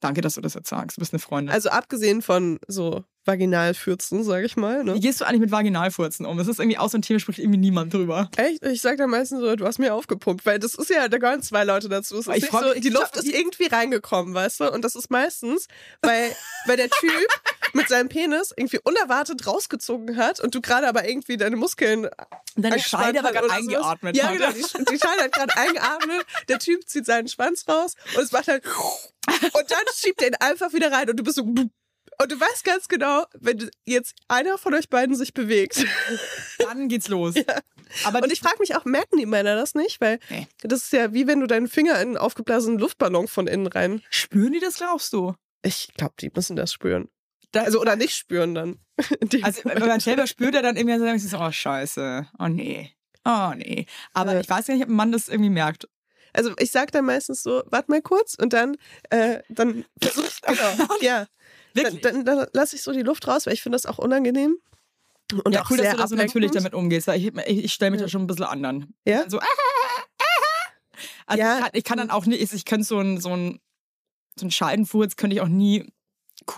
Danke, 0.00 0.20
dass 0.20 0.34
du 0.34 0.40
das 0.40 0.54
jetzt 0.54 0.68
sagst. 0.68 0.96
Du 0.96 1.00
bist 1.00 1.12
eine 1.12 1.20
Freundin. 1.20 1.54
Also 1.54 1.70
abgesehen 1.70 2.22
von 2.22 2.58
so 2.66 3.04
Vaginalfürzen, 3.26 4.22
sag 4.24 4.44
ich 4.44 4.56
mal. 4.56 4.80
Wie 4.84 4.90
Ne? 4.90 5.00
gehst 5.00 5.20
du 5.20 5.24
eigentlich 5.26 5.40
mit 5.40 5.50
Vaginalfurzen 5.50 6.26
um? 6.26 6.36
Das 6.38 6.48
ist 6.48 6.58
irgendwie 6.58 6.78
auch 6.78 6.90
so 6.90 6.98
ein 6.98 7.02
Thema, 7.02 7.20
spricht 7.20 7.38
irgendwie 7.38 7.58
niemand 7.58 7.92
drüber. 7.94 8.30
Echt? 8.36 8.64
Ich 8.64 8.80
sag 8.80 8.96
dann 8.98 9.10
meistens 9.10 9.40
so, 9.40 9.56
du 9.56 9.66
hast 9.66 9.78
mir 9.78 9.94
aufgepumpt, 9.94 10.44
weil 10.46 10.58
das 10.58 10.74
ist 10.74 10.90
ja, 10.90 11.08
da 11.08 11.18
gehören 11.18 11.42
zwei 11.42 11.64
Leute 11.64 11.88
dazu. 11.88 12.18
Es 12.18 12.26
ist 12.26 12.36
Ich 12.36 12.50
so, 12.50 12.60
mich- 12.60 12.80
die 12.80 12.88
Luft 12.90 13.16
ist 13.16 13.26
irgendwie 13.26 13.66
reingekommen, 13.66 14.34
weißt 14.34 14.60
du? 14.60 14.72
Und 14.72 14.82
das 14.84 14.94
ist 14.94 15.10
meistens, 15.10 15.66
weil, 16.02 16.34
weil 16.66 16.76
der 16.76 16.90
Typ 16.90 17.28
mit 17.72 17.88
seinem 17.88 18.08
Penis 18.08 18.52
irgendwie 18.56 18.78
unerwartet 18.84 19.46
rausgezogen 19.46 20.16
hat 20.16 20.40
und 20.40 20.54
du 20.54 20.60
gerade 20.60 20.86
aber 20.88 21.08
irgendwie 21.08 21.36
deine 21.36 21.56
Muskeln 21.56 22.08
Deine 22.56 22.78
Scheide 22.78 23.22
hat 23.22 23.32
gerade 23.32 23.50
eingeatmet 23.50 24.16
Ja, 24.16 24.30
genau. 24.30 24.50
Die, 24.52 24.62
die 24.62 24.98
Scheide 24.98 25.22
hat 25.24 25.32
gerade 25.32 25.56
eingeatmet. 25.56 26.24
Der 26.48 26.60
Typ 26.60 26.88
zieht 26.88 27.04
seinen 27.04 27.26
Schwanz 27.26 27.64
raus 27.68 27.94
und 28.16 28.22
es 28.22 28.30
macht 28.32 28.46
halt. 28.48 28.62
Und 29.26 29.70
dann 29.70 29.80
schiebt 29.96 30.20
er 30.22 30.28
ihn 30.28 30.34
einfach 30.38 30.72
wieder 30.74 30.92
rein 30.92 31.08
und 31.08 31.16
du 31.16 31.24
bist 31.24 31.36
so. 31.36 31.44
Und 32.20 32.32
du 32.32 32.38
weißt 32.40 32.64
ganz 32.64 32.88
genau, 32.88 33.24
wenn 33.38 33.70
jetzt 33.84 34.14
einer 34.28 34.56
von 34.58 34.74
euch 34.74 34.88
beiden 34.88 35.14
sich 35.16 35.34
bewegt. 35.34 35.84
Dann 36.58 36.88
geht's 36.88 37.08
los. 37.08 37.34
Aber 38.04 38.22
Und 38.22 38.32
ich 38.32 38.40
frage 38.40 38.56
mich 38.60 38.74
auch, 38.76 38.84
merken 38.84 39.18
die 39.18 39.26
Männer 39.26 39.56
das 39.56 39.74
nicht? 39.74 40.00
Weil 40.00 40.18
Nee. 40.30 40.46
das 40.62 40.84
ist 40.84 40.92
ja 40.92 41.12
wie 41.12 41.26
wenn 41.26 41.40
du 41.40 41.46
deinen 41.46 41.68
Finger 41.68 41.92
in 41.94 42.08
einen 42.08 42.16
aufgeblasenen 42.16 42.78
Luftballon 42.78 43.28
von 43.28 43.46
innen 43.46 43.66
rein. 43.66 44.02
spüren 44.10 44.52
die 44.52 44.60
das, 44.60 44.76
glaubst 44.76 45.12
du? 45.12 45.34
Ich 45.62 45.92
glaube, 45.96 46.14
die 46.20 46.30
müssen 46.34 46.56
das 46.56 46.72
spüren. 46.72 47.08
Da, 47.52 47.62
Also, 47.62 47.80
oder 47.80 47.96
nicht 47.96 48.14
spüren 48.16 48.54
dann. 48.54 48.78
Also, 49.42 49.62
wenn 49.64 49.78
man 49.86 50.00
selber 50.00 50.26
spürt, 50.26 50.54
er 50.54 50.62
dann 50.62 50.76
irgendwie 50.76 51.18
so, 51.18 51.38
oh, 51.38 51.50
scheiße. 51.50 52.28
Oh, 52.38 52.48
nee. 52.48 52.92
Oh, 53.24 53.52
nee. 53.56 53.86
Aber 54.12 54.34
Ja. 54.34 54.40
ich 54.40 54.48
weiß 54.48 54.66
gar 54.66 54.74
nicht, 54.74 54.84
ob 54.84 54.90
ein 54.90 54.94
Mann 54.96 55.12
das 55.12 55.28
irgendwie 55.28 55.50
merkt. 55.50 55.88
Also 56.32 56.52
ich 56.58 56.72
sag 56.72 56.90
dann 56.90 57.04
meistens 57.04 57.42
so, 57.44 57.62
warte 57.66 57.90
mal 57.92 58.02
kurz 58.02 58.34
und 58.34 58.52
dann, 58.52 58.76
äh, 59.10 59.38
dann 59.48 59.84
versuch 60.02 60.24
ich, 60.24 60.42
genau, 60.42 60.96
ja, 61.00 61.18
dann, 61.18 61.28
Wirklich? 61.74 62.00
dann, 62.02 62.24
dann 62.24 62.46
lasse 62.52 62.76
ich 62.76 62.82
so 62.82 62.92
die 62.92 63.02
Luft 63.02 63.26
raus, 63.28 63.46
weil 63.46 63.54
ich 63.54 63.62
finde 63.62 63.76
das 63.76 63.86
auch 63.86 63.98
unangenehm. 63.98 64.56
Und 65.44 65.52
ja, 65.54 65.62
auch 65.62 65.70
cool, 65.70 65.76
dass 65.78 65.86
sehr 65.86 65.94
du 65.94 65.98
da 66.00 66.08
so 66.08 66.14
natürlich 66.16 66.50
damit 66.52 66.74
umgehst. 66.74 67.08
Ich, 67.08 67.26
ich, 67.26 67.64
ich 67.64 67.72
stelle 67.72 67.90
mich 67.90 68.00
Ja. 68.00 68.06
da 68.06 68.10
schon 68.10 68.22
ein 68.22 68.26
bisschen 68.26 68.44
anderen. 68.44 68.94
Ja? 69.04 69.28
So, 69.28 69.38
ah, 69.38 69.44
ah, 69.44 70.02
ah. 70.20 70.24
Also 71.26 71.42
Ja. 71.42 71.56
ich, 71.56 71.60
kann, 71.62 71.70
ich 71.74 71.84
kann 71.84 71.98
dann 71.98 72.10
auch 72.10 72.26
nicht, 72.26 72.52
ich 72.52 72.64
könnte 72.64 72.86
so 72.86 72.98
ein, 73.00 73.20
so 73.20 73.34
ein, 73.34 73.60
so 74.38 74.46
ein 74.46 74.50
Scheidenfurz 74.50 75.16
könnte 75.16 75.34
ich 75.34 75.40
auch 75.40 75.48
nie 75.48 75.90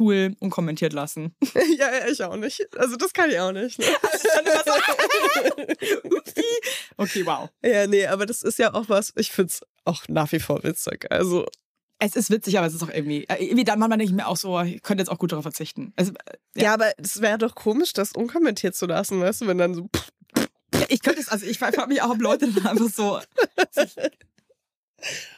cool 0.01 0.35
unkommentiert 0.41 0.93
lassen. 0.93 1.35
ja, 1.55 1.63
ja, 1.95 2.09
ich 2.09 2.23
auch 2.25 2.37
nicht. 2.37 2.67
Also 2.77 2.97
das 2.97 3.13
kann 3.13 3.31
ich 3.31 3.39
auch 3.39 3.53
nicht. 3.53 3.79
Ne? 3.79 3.87
Upsi. 6.05 6.45
Okay, 6.97 7.27
wow. 7.27 7.49
ja, 7.63 7.87
nee, 7.87 8.07
aber 8.07 8.27
das 8.27 8.43
ist 8.43 8.59
ja 8.59 8.75
auch 8.75 8.89
was, 8.89 9.13
ich 9.17 9.31
find's 9.31 9.61
auch 9.85 10.05
nach 10.09 10.33
wie 10.33 10.41
vor 10.41 10.63
witzig. 10.65 11.07
Also, 11.11 11.47
Es 11.99 12.15
ist 12.15 12.31
witzig, 12.31 12.59
aber 12.59 12.67
es 12.67 12.75
ist 12.75 12.83
auch 12.83 12.91
irgendwie, 12.91 13.25
äh, 13.29 13.43
irgendwie 13.43 13.65
dann 13.65 13.79
manchmal 13.79 13.97
denke 13.99 14.11
ich 14.13 14.17
mir 14.17 14.27
auch 14.27 14.37
so, 14.37 14.61
ich 14.61 14.83
könnte 14.83 15.01
jetzt 15.03 15.09
auch 15.09 15.19
gut 15.19 15.33
darauf 15.33 15.45
verzichten. 15.45 15.93
Also, 15.97 16.13
äh, 16.55 16.63
ja, 16.63 16.75
aber 16.75 16.93
es 16.99 17.21
wäre 17.23 17.39
doch 17.39 17.55
komisch, 17.55 17.93
das 17.95 18.13
unkommentiert 18.13 18.75
zu 18.77 18.87
lassen, 18.87 19.21
weißt 19.21 19.41
du, 19.43 19.47
wenn 19.47 19.57
dann 19.59 19.75
so, 19.75 19.89
Ja, 20.75 20.85
ich 20.91 21.01
könnte 21.03 21.21
es, 21.21 21.29
also 21.29 21.47
ich 21.47 21.59
frage 21.59 21.87
mich 21.87 22.03
auch, 22.03 22.11
ob 22.11 22.21
Leute 22.21 22.49
dann 22.53 22.67
einfach 22.67 22.89
so 22.91 23.19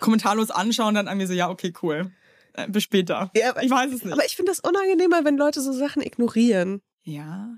kommentarlos 0.00 0.50
anschauen, 0.50 0.94
dann 0.94 1.08
an 1.08 1.16
mir 1.18 1.26
so, 1.26 1.32
ja, 1.32 1.48
okay, 1.50 1.72
cool. 1.82 2.10
Äh, 2.54 2.68
bis 2.68 2.82
später. 2.82 3.30
ja, 3.36 3.50
aber, 3.50 3.62
Ich 3.62 3.70
weiß 3.70 3.92
es 3.92 4.04
nicht. 4.04 4.12
aber 4.12 4.24
ich 4.24 4.34
finde 4.36 4.50
das 4.50 4.60
unangenehmer, 4.60 5.24
wenn 5.24 5.36
Leute 5.36 5.60
so 5.60 5.72
Sachen 5.72 6.02
ignorieren. 6.02 6.82
ja. 7.04 7.56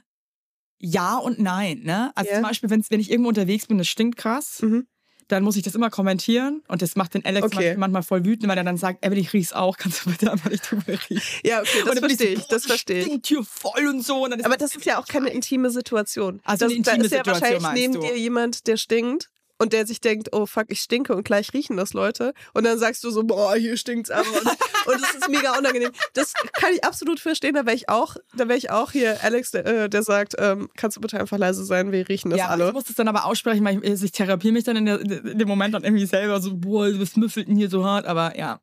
Ja 0.82 1.18
und 1.18 1.38
nein, 1.38 1.80
ne? 1.82 2.11
Also 2.14 2.30
Ja. 2.30 2.36
zum 2.38 2.42
Beispiel, 2.44 2.70
wenn 2.70 3.01
ich 3.01 3.11
irgendwo 3.11 3.28
unterwegs 3.28 3.66
bin, 3.66 3.76
das 3.76 3.86
stinkt 3.86 4.16
krass, 4.16 4.62
Mhm. 4.62 4.86
Dann 5.31 5.43
muss 5.43 5.57
ich 5.57 5.62
das 5.62 5.74
immer 5.74 5.91
kommentieren 5.91 6.62
und 6.68 6.83
das 6.83 6.97
macht 6.97 7.14
den 7.14 7.24
Alex 7.24 7.47
Okay. 7.47 7.76
manchmal 7.76 8.03
voll 8.03 8.24
wütend, 8.24 8.49
weil 8.49 8.59
er 8.59 8.64
dann 8.64 8.76
sagt, 8.76 9.05
Evelyn, 9.05 9.22
ich 9.22 9.33
riech's 9.33 9.53
auch, 9.53 9.76
kannst 9.76 10.05
du 10.05 10.11
bitte 10.11 10.31
einfach 10.31 10.51
nicht 10.51 10.70
drüber 10.70 10.93
riechen. 11.09 11.20
Ja, 11.45 11.61
okay, 11.61 11.83
das 11.85 11.99
verstehe 11.99 12.31
ich, 12.35 12.47
das 12.49 12.66
verstehe 12.66 13.05
ich. 13.05 13.20
Hier 13.24 13.45
voll 13.45 13.87
und 13.89 14.05
so. 14.05 14.24
Und 14.24 14.45
Aber 14.45 14.57
das 14.57 14.74
ist 14.74 14.85
ja 14.85 14.99
auch 14.99 15.07
keine 15.07 15.31
intime 15.31 15.70
Situation. 15.70 16.41
Also 16.45 16.66
das, 16.66 16.74
eine 16.74 16.83
da 16.83 16.93
intime 16.93 17.07
ist 17.07 17.12
ja 17.12 17.18
Situation, 17.18 17.43
wahrscheinlich 17.43 17.62
meinst 17.62 17.81
neben 17.83 17.95
du? 17.95 18.01
dir 18.01 18.18
jemand, 18.18 18.66
der 18.66 18.76
stinkt 18.76 19.31
und 19.61 19.75
der 19.75 19.87
sich 19.87 20.01
denkt, 20.01 20.31
oh 20.33 20.47
fuck, 20.47 20.67
ich 20.69 20.81
stinke 20.81 21.15
und 21.15 21.23
gleich 21.23 21.53
riechen 21.53 21.77
das 21.77 21.93
Leute. 21.93 22.33
Und 22.55 22.65
dann 22.65 22.79
sagst 22.79 23.05
du 23.05 23.11
so, 23.11 23.25
boah, 23.25 23.55
hier 23.55 23.77
stinkt's 23.77 24.11
aber. 24.11 24.27
Und, 24.27 24.47
und 24.87 25.05
es 25.05 25.15
ist 25.17 25.29
mega 25.29 25.57
unangenehm. 25.59 25.91
Das 26.15 26.33
kann 26.55 26.73
ich 26.73 26.83
absolut 26.83 27.21
verstehen. 27.21 27.55
Da 27.55 27.67
wäre 27.67 27.77
ich 27.77 27.91
auch, 27.91 28.17
da 28.35 28.49
wäre 28.49 28.57
ich 28.57 28.71
auch 28.71 28.91
hier 28.93 29.23
Alex, 29.23 29.51
der, 29.51 29.67
äh, 29.67 29.91
der 29.91 30.03
sagt, 30.03 30.35
ähm, 30.39 30.71
kannst 30.77 30.97
du 30.97 31.03
bitte 31.03 31.21
einfach 31.21 31.37
leise 31.37 31.63
sein, 31.63 31.93
wir 31.93 32.09
riechen 32.09 32.31
das 32.31 32.39
ja, 32.39 32.49
alle. 32.49 32.69
ich 32.69 32.73
muss 32.73 32.85
das 32.85 32.97
dann 32.97 33.09
aber 33.09 33.27
aussprechen, 33.27 33.63
weil 33.63 33.85
ich, 33.85 34.03
ich 34.03 34.13
therapiere 34.13 34.55
mich 34.55 34.65
dann 34.65 34.77
in, 34.77 34.87
der, 34.87 35.01
in 35.01 35.39
dem 35.39 35.49
Moment 35.49 35.75
dann 35.75 35.85
irgendwie 35.85 36.07
selber 36.07 36.41
so, 36.41 36.57
boah, 36.57 36.89
was 36.99 37.17
müffelt 37.17 37.47
denn 37.47 37.57
hier 37.57 37.69
so 37.69 37.85
hart, 37.85 38.07
aber 38.07 38.39
ja. 38.39 38.61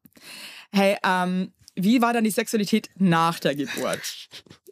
Hey, 0.71 0.97
ähm, 1.05 1.53
wie 1.75 2.01
war 2.01 2.11
dann 2.11 2.23
die 2.23 2.31
Sexualität 2.31 2.89
nach 2.95 3.39
der 3.39 3.55
Geburt? 3.55 4.29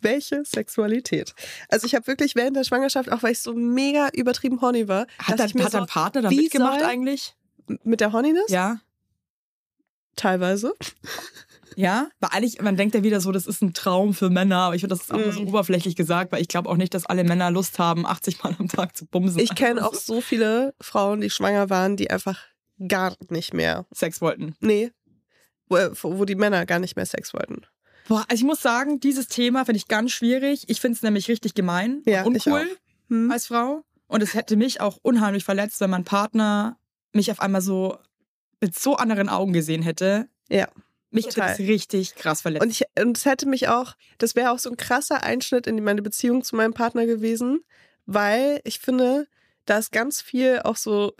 Welche 0.00 0.44
Sexualität? 0.44 1.34
Also 1.68 1.86
ich 1.86 1.94
habe 1.94 2.06
wirklich 2.06 2.34
während 2.34 2.56
der 2.56 2.64
Schwangerschaft, 2.64 3.10
auch 3.10 3.22
weil 3.22 3.32
ich 3.32 3.40
so 3.40 3.54
mega 3.54 4.08
übertrieben 4.12 4.60
horny 4.60 4.88
war, 4.88 5.06
Hat, 5.18 5.54
mir 5.54 5.64
hat 5.64 5.72
so, 5.72 5.78
dein 5.78 5.86
Partner 5.86 6.22
da 6.22 6.30
mitgemacht 6.30 6.82
eigentlich? 6.82 7.34
mit 7.84 8.00
der 8.00 8.12
Horniness? 8.12 8.50
Ja. 8.50 8.80
Teilweise. 10.16 10.74
Ja, 11.76 12.08
weil 12.18 12.30
eigentlich, 12.32 12.60
man 12.60 12.76
denkt 12.76 12.94
ja 12.94 13.02
wieder 13.02 13.20
so, 13.20 13.32
das 13.32 13.46
ist 13.46 13.62
ein 13.62 13.74
Traum 13.74 14.12
für 14.12 14.28
Männer, 14.28 14.58
aber 14.58 14.74
ich 14.74 14.80
finde, 14.80 14.94
das 14.96 15.04
ist 15.04 15.12
auch 15.12 15.18
nur 15.18 15.32
so 15.32 15.40
oberflächlich 15.42 15.94
gesagt, 15.94 16.32
weil 16.32 16.42
ich 16.42 16.48
glaube 16.48 16.68
auch 16.68 16.76
nicht, 16.76 16.92
dass 16.94 17.06
alle 17.06 17.24
Männer 17.24 17.50
Lust 17.50 17.78
haben, 17.78 18.06
80 18.06 18.42
Mal 18.42 18.56
am 18.58 18.68
Tag 18.68 18.96
zu 18.96 19.06
bumsen. 19.06 19.40
Ich 19.40 19.54
kenne 19.54 19.86
auch 19.86 19.94
so 19.94 20.20
viele 20.20 20.74
Frauen, 20.80 21.20
die 21.20 21.30
schwanger 21.30 21.70
waren, 21.70 21.96
die 21.96 22.10
einfach 22.10 22.40
gar 22.88 23.16
nicht 23.28 23.54
mehr 23.54 23.86
Sex 23.92 24.20
wollten. 24.20 24.56
Nee. 24.60 24.90
Wo, 25.68 25.78
wo 26.02 26.24
die 26.24 26.34
Männer 26.34 26.66
gar 26.66 26.80
nicht 26.80 26.96
mehr 26.96 27.06
Sex 27.06 27.32
wollten. 27.32 27.62
Boah, 28.10 28.24
also 28.28 28.40
ich 28.40 28.44
muss 28.44 28.60
sagen, 28.60 28.98
dieses 28.98 29.28
Thema 29.28 29.64
finde 29.64 29.76
ich 29.76 29.86
ganz 29.86 30.10
schwierig. 30.10 30.64
Ich 30.66 30.80
finde 30.80 30.96
es 30.96 31.02
nämlich 31.04 31.28
richtig 31.28 31.54
gemein 31.54 32.02
Ja, 32.06 32.24
und 32.24 32.34
uncool 32.34 32.66
Hm? 33.08 33.30
als 33.30 33.46
Frau. 33.46 33.84
Und 34.08 34.20
es 34.20 34.34
hätte 34.34 34.56
mich 34.56 34.80
auch 34.80 34.98
unheimlich 35.02 35.44
verletzt, 35.44 35.80
wenn 35.80 35.90
mein 35.90 36.02
Partner 36.02 36.76
mich 37.12 37.30
auf 37.30 37.38
einmal 37.38 37.60
so 37.60 37.96
mit 38.60 38.76
so 38.76 38.96
anderen 38.96 39.28
Augen 39.28 39.52
gesehen 39.52 39.82
hätte. 39.82 40.28
Ja. 40.48 40.66
Mich 41.12 41.26
Total. 41.26 41.50
hätte 41.50 41.62
das 41.62 41.68
richtig 41.68 42.16
krass 42.16 42.40
verletzt. 42.40 42.64
Und, 42.64 42.70
ich, 42.72 42.82
und 43.00 43.16
es 43.16 43.26
hätte 43.26 43.48
mich 43.48 43.68
auch, 43.68 43.94
das 44.18 44.34
wäre 44.34 44.50
auch 44.50 44.58
so 44.58 44.70
ein 44.70 44.76
krasser 44.76 45.22
Einschnitt 45.22 45.68
in 45.68 45.80
meine 45.84 46.02
Beziehung 46.02 46.42
zu 46.42 46.56
meinem 46.56 46.74
Partner 46.74 47.06
gewesen, 47.06 47.62
weil 48.06 48.60
ich 48.64 48.80
finde, 48.80 49.28
da 49.66 49.78
ist 49.78 49.92
ganz 49.92 50.20
viel 50.20 50.58
auch 50.64 50.76
so 50.76 51.12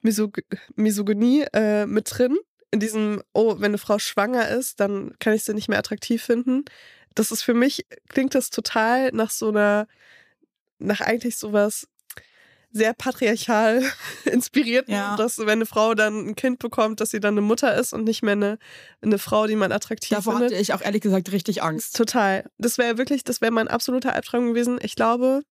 Misog 0.00 0.38
Misogynie 0.76 1.44
äh, 1.52 1.86
mit 1.86 2.08
drin. 2.16 2.36
In 2.70 2.80
diesem, 2.80 3.22
oh, 3.32 3.54
wenn 3.58 3.66
eine 3.70 3.78
Frau 3.78 3.98
schwanger 3.98 4.48
ist, 4.48 4.80
dann 4.80 5.14
kann 5.18 5.32
ich 5.34 5.44
sie 5.44 5.54
nicht 5.54 5.68
mehr 5.68 5.78
attraktiv 5.78 6.22
finden. 6.22 6.64
Das 7.14 7.30
ist 7.30 7.42
für 7.42 7.54
mich, 7.54 7.86
klingt 8.08 8.34
das 8.34 8.50
total 8.50 9.10
nach 9.12 9.30
so 9.30 9.48
einer, 9.48 9.86
nach 10.78 11.00
eigentlich 11.00 11.38
sowas 11.38 11.86
sehr 12.72 12.92
patriarchal 12.92 13.82
inspiriert, 14.24 14.88
Ja. 14.88 15.16
dass 15.16 15.38
wenn 15.38 15.48
eine 15.50 15.66
Frau 15.66 15.94
dann 15.94 16.26
ein 16.28 16.36
Kind 16.36 16.58
bekommt, 16.58 17.00
dass 17.00 17.10
sie 17.10 17.20
dann 17.20 17.34
eine 17.34 17.40
Mutter 17.40 17.74
ist 17.74 17.94
und 17.94 18.04
nicht 18.04 18.22
mehr 18.22 18.32
eine, 18.32 18.58
eine 19.00 19.16
Frau, 19.18 19.46
die 19.46 19.56
man 19.56 19.72
attraktiv 19.72 20.10
Davor 20.16 20.34
findet. 20.34 20.50
hatte 20.52 20.60
ich 20.60 20.74
auch 20.74 20.82
ehrlich 20.82 21.00
gesagt 21.00 21.32
richtig 21.32 21.62
Angst. 21.62 21.96
Total. 21.96 22.44
Das 22.58 22.76
wäre 22.76 22.98
wirklich, 22.98 23.24
das 23.24 23.40
wäre 23.40 23.52
mein 23.52 23.68
absoluter 23.68 24.12
Albtraum 24.12 24.48
gewesen. 24.48 24.78
Ich 24.82 24.94
glaube, 24.96 25.42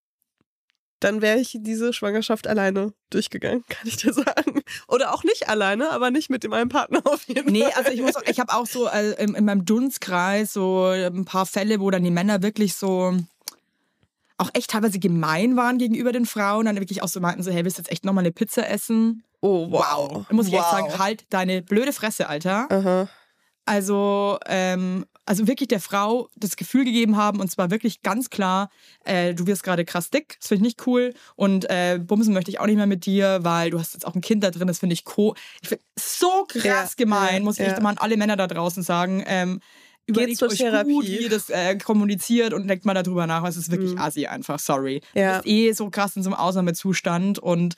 dann 1.00 1.22
wäre 1.22 1.40
ich 1.40 1.58
diese 1.60 1.94
Schwangerschaft 1.94 2.48
alleine 2.48 2.94
durchgegangen, 3.10 3.64
kann 3.70 3.88
ich 3.88 3.98
dir 3.98 4.14
sagen. 4.14 4.62
Oder 4.88 5.14
auch 5.14 5.24
nicht 5.24 5.50
alleine, 5.50 5.92
aber 5.92 6.12
nicht 6.12 6.30
mit 6.30 6.44
dem 6.44 6.54
einen 6.54 6.70
Partner 6.70 7.02
auf 7.06 7.24
jeden 7.28 7.52
Nee, 7.52 7.64
Fall. 7.64 7.74
also 7.76 7.92
ich 7.92 8.02
muss 8.02 8.16
auch, 8.16 8.24
ich 8.24 8.40
habe 8.40 8.54
auch 8.54 8.66
so 8.66 8.88
äh, 8.88 9.12
in, 9.22 9.36
in 9.36 9.46
meinem 9.46 9.66
Dunstkreis 9.66 10.54
so 10.54 10.86
ein 10.88 11.26
paar 11.26 11.46
Fälle, 11.46 11.80
wo 11.80 11.92
dann 11.92 12.04
die 12.04 12.12
Männer 12.12 12.42
wirklich 12.42 12.76
so 12.76 13.14
auch 14.38 14.50
echt 14.54 14.72
teilweise 14.72 15.00
gemein 15.00 15.56
waren 15.56 15.78
gegenüber 15.78 16.12
den 16.12 16.26
Frauen, 16.26 16.66
dann 16.66 16.76
wirklich 16.80 17.02
auch 17.02 17.08
so 17.08 17.20
meinten 17.22 17.42
so, 17.44 17.52
hey, 17.52 17.64
willst 17.64 17.78
du 17.78 17.82
jetzt 17.82 17.92
echt 17.92 18.04
nochmal 18.04 18.24
eine 18.24 18.34
Pizza 18.34 18.68
essen? 18.68 19.24
Oh, 19.42 19.72
wow. 19.72 20.26
Da 20.28 20.36
muss 20.36 20.48
ich 20.48 20.54
echt 20.54 20.64
wow. 20.64 20.72
sagen, 20.72 21.00
halt 21.00 21.26
deine 21.30 21.62
blöde 21.62 21.94
Fresse, 21.94 22.28
Alter. 22.28 22.68
Aha. 22.70 23.08
Also, 23.66 24.38
ähm, 24.48 25.06
also 25.26 25.48
wirklich 25.48 25.68
der 25.70 25.80
Frau 25.80 26.30
das 26.36 26.56
Gefühl 26.56 26.86
gegeben 26.86 27.18
haben, 27.18 27.40
und 27.40 27.50
zwar 27.50 27.72
wirklich 27.72 28.02
ganz 28.04 28.30
klar, 28.30 28.70
äh, 29.06 29.34
du 29.34 29.48
wirst 29.48 29.64
gerade 29.64 29.84
krass 29.86 30.10
dick, 30.12 30.38
das 30.40 30.50
finde 30.50 30.60
ich 30.68 30.76
nicht 30.78 30.88
cool. 30.88 31.14
Und 31.36 31.70
äh, 31.70 32.00
bumsen 32.02 32.34
möchte 32.34 32.52
ich 32.52 32.60
auch 32.60 32.66
nicht 32.68 32.76
mehr 32.78 32.86
mit 32.88 33.06
dir, 33.06 33.40
weil 33.42 33.72
du 33.72 33.80
hast 33.80 33.94
jetzt 33.94 34.06
auch 34.06 34.16
ein 34.16 34.22
Kind 34.22 34.44
da 34.44 34.52
drin, 34.52 34.68
das 34.68 34.80
finde 34.80 34.94
ich 34.94 35.04
co. 35.04 35.36
Ich 35.62 35.70
find, 35.70 35.82
so 36.00 36.46
krass 36.48 36.64
Ja, 36.64 36.90
gemein, 36.98 37.38
ja, 37.38 37.44
muss 37.44 37.58
ich 37.60 37.66
ja. 37.66 37.72
echt 37.74 37.82
mal 37.82 37.90
an 37.90 37.98
alle 37.98 38.18
Männer 38.18 38.36
da 38.36 38.48
draußen 38.48 38.84
sagen. 38.84 39.24
Ähm, 39.26 39.62
überlegt 40.08 40.38
zur 40.38 40.50
euch 40.52 40.60
Therapie. 40.60 40.92
gut, 40.94 41.06
wie 41.08 41.24
ihr 41.24 41.30
das 41.30 41.50
äh, 41.50 41.76
kommuniziert 41.80 42.54
und 42.54 42.68
denkt 42.68 42.86
mal 42.86 42.94
darüber 42.94 43.26
nach, 43.26 43.44
es 43.46 43.58
ist 43.58 43.72
wirklich 43.72 43.94
Mhm. 43.94 43.98
assi 44.00 44.28
einfach, 44.28 44.60
sorry. 44.60 45.02
Ja. 45.16 45.38
Du 45.40 45.44
bist 45.44 45.48
eh 45.48 45.72
so 45.72 45.90
krass 45.90 46.16
in 46.16 46.22
so 46.22 46.30
einem 46.30 46.38
Ausnahmezustand 46.40 47.40
und 47.40 47.74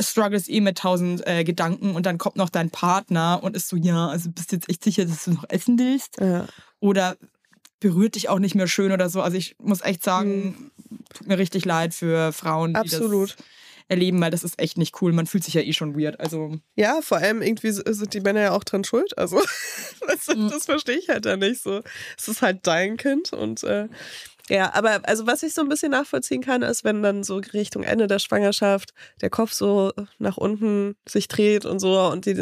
struggles 0.00 0.48
eh 0.48 0.60
mit 0.60 0.78
tausend 0.78 1.26
äh, 1.26 1.44
Gedanken 1.44 1.94
und 1.94 2.06
dann 2.06 2.18
kommt 2.18 2.36
noch 2.36 2.48
dein 2.50 2.70
Partner 2.70 3.40
und 3.42 3.56
ist 3.56 3.68
so, 3.68 3.76
ja, 3.76 4.08
also 4.08 4.30
bist 4.30 4.50
du 4.52 4.56
jetzt 4.56 4.68
echt 4.68 4.82
sicher, 4.84 5.04
dass 5.04 5.24
du 5.24 5.32
noch 5.32 5.44
essen 5.48 5.78
willst? 5.78 6.18
Ja. 6.20 6.46
Oder 6.80 7.16
berührt 7.78 8.14
dich 8.14 8.28
auch 8.28 8.38
nicht 8.38 8.54
mehr 8.54 8.66
schön 8.68 8.92
oder 8.92 9.08
so. 9.08 9.22
Also 9.22 9.36
ich 9.36 9.56
muss 9.58 9.80
echt 9.80 10.02
sagen, 10.04 10.70
tut 11.14 11.26
mir 11.28 11.38
richtig 11.38 11.64
leid 11.64 11.94
für 11.94 12.32
Frauen, 12.32 12.74
die 12.74 12.78
Mhm. 12.80 12.84
Absolut. 12.84 13.30
das 13.38 13.44
erleben, 13.88 14.20
weil 14.20 14.30
das 14.30 14.44
ist 14.44 14.58
echt 14.60 14.78
nicht 14.78 15.00
cool. 15.02 15.12
Man 15.12 15.26
fühlt 15.26 15.42
sich 15.42 15.54
ja 15.54 15.62
eh 15.62 15.72
schon 15.72 15.98
weird. 15.98 16.20
Also 16.20 16.58
ja, 16.76 17.00
vor 17.02 17.18
allem 17.18 17.42
irgendwie 17.42 17.70
sind 17.72 18.14
die 18.14 18.20
Männer 18.20 18.40
ja 18.40 18.50
auch 18.52 18.62
dran 18.62 18.84
schuld. 18.84 19.16
Also, 19.18 19.40
du, 20.28 20.36
Mhm. 20.36 20.48
das 20.50 20.66
verstehe 20.66 20.96
ich 20.98 21.08
halt 21.08 21.24
da 21.26 21.36
nicht 21.36 21.62
so. 21.62 21.80
Es 22.18 22.28
ist 22.28 22.40
halt 22.42 22.66
dein 22.66 22.96
Kind 22.98 23.32
und 23.32 23.62
äh, 23.64 23.88
ja, 24.50 24.74
aber 24.74 25.00
also 25.08 25.26
was 25.26 25.42
ich 25.42 25.54
so 25.54 25.62
ein 25.62 25.68
bisschen 25.68 25.92
nachvollziehen 25.92 26.42
kann, 26.42 26.62
ist, 26.62 26.84
wenn 26.84 27.02
dann 27.02 27.22
so 27.24 27.36
Richtung 27.36 27.82
Ende 27.84 28.06
der 28.08 28.18
Schwangerschaft 28.18 28.90
der 29.20 29.30
Kopf 29.30 29.52
so 29.52 29.92
nach 30.18 30.36
unten 30.36 30.96
sich 31.08 31.28
dreht 31.28 31.64
und 31.64 31.78
so 31.78 31.98
und 32.08 32.26
die 32.26 32.34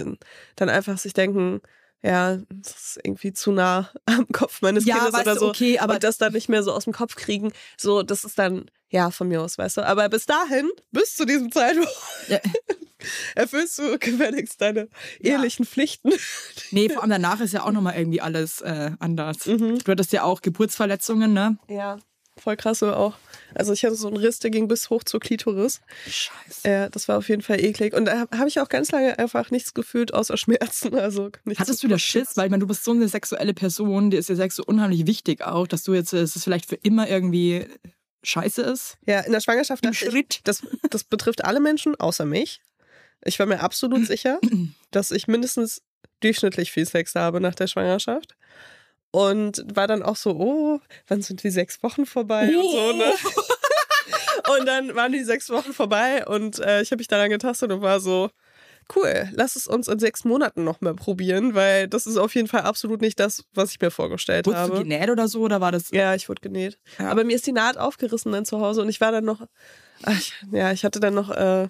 dann 0.56 0.68
einfach 0.68 0.98
sich 0.98 1.12
denken, 1.12 1.60
ja, 2.02 2.38
das 2.48 2.70
ist 2.96 3.00
irgendwie 3.04 3.32
zu 3.32 3.52
nah 3.52 3.90
am 4.06 4.26
Kopf 4.28 4.62
meines 4.62 4.84
Ja, 4.86 4.96
Kindes 5.04 5.20
oder 5.20 5.36
so. 5.36 5.48
okay, 5.48 5.78
aber- 5.78 5.94
und 5.94 6.04
das 6.04 6.16
dann 6.18 6.32
nicht 6.32 6.48
mehr 6.48 6.62
so 6.62 6.72
aus 6.72 6.84
dem 6.84 6.92
Kopf 6.92 7.14
kriegen. 7.16 7.52
So, 7.76 8.02
das 8.02 8.24
ist 8.24 8.38
dann, 8.38 8.70
ja, 8.88 9.10
von 9.10 9.28
mir 9.28 9.42
aus, 9.42 9.58
weißt 9.58 9.76
du. 9.78 9.86
Aber 9.86 10.08
bis 10.08 10.24
dahin, 10.26 10.68
bis 10.92 11.14
zu 11.16 11.26
diesem 11.26 11.50
Zeitpunkt, 11.52 11.90
Ja. 12.28 12.38
erfüllst 13.34 13.78
du 13.78 13.98
gefälligst 13.98 14.60
deine 14.60 14.88
Ja. 15.20 15.36
ehelichen 15.36 15.64
Pflichten. 15.64 16.12
Nee, 16.70 16.88
vor 16.90 17.02
allem 17.02 17.10
danach 17.10 17.40
ist 17.40 17.54
ja 17.54 17.62
auch 17.64 17.70
nochmal 17.72 17.96
irgendwie 17.96 18.20
alles 18.20 18.60
äh, 18.60 18.90
anders. 18.98 19.46
Mhm. 19.46 19.78
Du 19.78 19.90
hattest 19.92 20.12
ja 20.12 20.22
auch 20.24 20.42
Geburtsverletzungen, 20.42 21.32
ne? 21.32 21.56
Ja, 21.68 21.98
voll 22.38 22.56
krass 22.56 22.82
auch. 22.82 23.14
Also 23.54 23.72
ich 23.72 23.84
hatte 23.84 23.94
so 23.94 24.08
einen 24.08 24.18
Riss, 24.18 24.38
der 24.40 24.50
ging 24.50 24.68
bis 24.68 24.90
hoch 24.90 25.02
zur 25.04 25.20
Klitoris. 25.20 25.80
Scheiße. 26.06 26.68
Ja, 26.68 26.88
das 26.90 27.08
war 27.08 27.16
auf 27.18 27.28
jeden 27.30 27.40
Fall 27.42 27.64
eklig. 27.64 27.94
Und 27.94 28.04
da 28.04 28.26
habe 28.30 28.48
ich 28.48 28.60
auch 28.60 28.68
ganz 28.68 28.90
lange 28.92 29.18
einfach 29.18 29.50
nichts 29.50 29.72
gefühlt 29.72 30.12
außer 30.12 30.36
Schmerzen. 30.36 30.94
Also 30.94 31.30
Hattest 31.56 31.82
du 31.82 31.88
da 31.88 31.98
Schiss? 31.98 32.36
Weil 32.36 32.46
ich 32.46 32.50
meine, 32.50 32.60
du 32.60 32.66
bist 32.66 32.84
so 32.84 32.90
eine 32.90 33.08
sexuelle 33.08 33.54
Person, 33.54 34.10
dir 34.10 34.18
ist 34.18 34.28
ja 34.28 34.36
Sex 34.36 34.56
so 34.56 34.64
unheimlich 34.64 35.06
wichtig 35.06 35.42
auch, 35.42 35.66
dass 35.66 35.82
du 35.84 35.94
jetzt, 35.94 36.12
äh, 36.12 36.20
dass 36.20 36.36
es 36.36 36.44
vielleicht 36.44 36.66
für 36.68 36.76
immer 36.76 37.08
irgendwie 37.08 37.66
scheiße 38.24 38.60
ist. 38.62 38.98
Ja, 39.06 39.20
in 39.20 39.32
der 39.32 39.40
Schwangerschaft 39.40 39.84
Im 39.84 39.92
dachte 39.92 40.04
ich, 40.04 40.10
Schritt. 40.10 40.40
das, 40.44 40.62
das 40.90 41.04
betrifft 41.04 41.44
alle 41.44 41.60
Menschen 41.60 41.94
außer 41.98 42.26
mich. 42.26 42.60
Ich 43.24 43.38
war 43.38 43.46
mir 43.46 43.60
absolut 43.60 44.06
sicher, 44.06 44.38
dass 44.90 45.10
ich 45.10 45.28
mindestens 45.28 45.82
durchschnittlich 46.20 46.72
viel 46.72 46.86
Sex 46.86 47.14
habe 47.14 47.40
nach 47.40 47.54
der 47.54 47.66
Schwangerschaft. 47.66 48.36
Und 49.10 49.64
war 49.74 49.86
dann 49.86 50.02
auch 50.02 50.16
so, 50.16 50.32
oh, 50.32 50.80
wann 51.06 51.22
sind 51.22 51.42
die 51.42 51.50
sechs 51.50 51.82
Wochen 51.82 52.04
vorbei 52.04 52.48
und 52.54 52.70
so, 52.70 52.92
ne? 52.92 53.12
Und 54.58 54.66
dann 54.66 54.94
waren 54.94 55.12
die 55.12 55.24
sechs 55.24 55.50
Wochen 55.50 55.72
vorbei 55.72 56.26
und 56.26 56.58
äh, 56.58 56.80
ich 56.80 56.90
habe 56.90 57.00
mich 57.00 57.08
daran 57.08 57.28
getastet 57.28 57.70
und 57.70 57.82
war 57.82 58.00
so, 58.00 58.30
cool, 58.96 59.28
lass 59.32 59.56
es 59.56 59.66
uns 59.66 59.88
in 59.88 59.98
sechs 59.98 60.24
Monaten 60.24 60.64
nochmal 60.64 60.94
probieren, 60.94 61.54
weil 61.54 61.88
das 61.88 62.06
ist 62.06 62.16
auf 62.16 62.34
jeden 62.34 62.48
Fall 62.48 62.62
absolut 62.62 63.00
nicht 63.00 63.20
das, 63.20 63.44
was 63.52 63.72
ich 63.72 63.80
mir 63.80 63.90
vorgestellt 63.90 64.46
Wurdest 64.46 64.68
du 64.68 64.74
habe. 64.74 64.82
genäht 64.84 65.10
oder 65.10 65.28
so? 65.28 65.40
Oder 65.40 65.60
war 65.60 65.72
das. 65.72 65.90
Ja, 65.90 66.14
ich 66.14 66.28
wurde 66.28 66.40
genäht. 66.40 66.78
Ja. 66.98 67.10
Aber 67.10 67.24
mir 67.24 67.36
ist 67.36 67.46
die 67.46 67.52
Naht 67.52 67.76
aufgerissen 67.76 68.32
dann 68.32 68.44
zu 68.44 68.60
Hause 68.60 68.82
und 68.82 68.88
ich 68.88 69.00
war 69.00 69.12
dann 69.12 69.24
noch, 69.24 69.42
ach, 70.04 70.20
ja, 70.50 70.72
ich 70.72 70.84
hatte 70.84 71.00
dann 71.00 71.14
noch, 71.14 71.30
äh, 71.30 71.68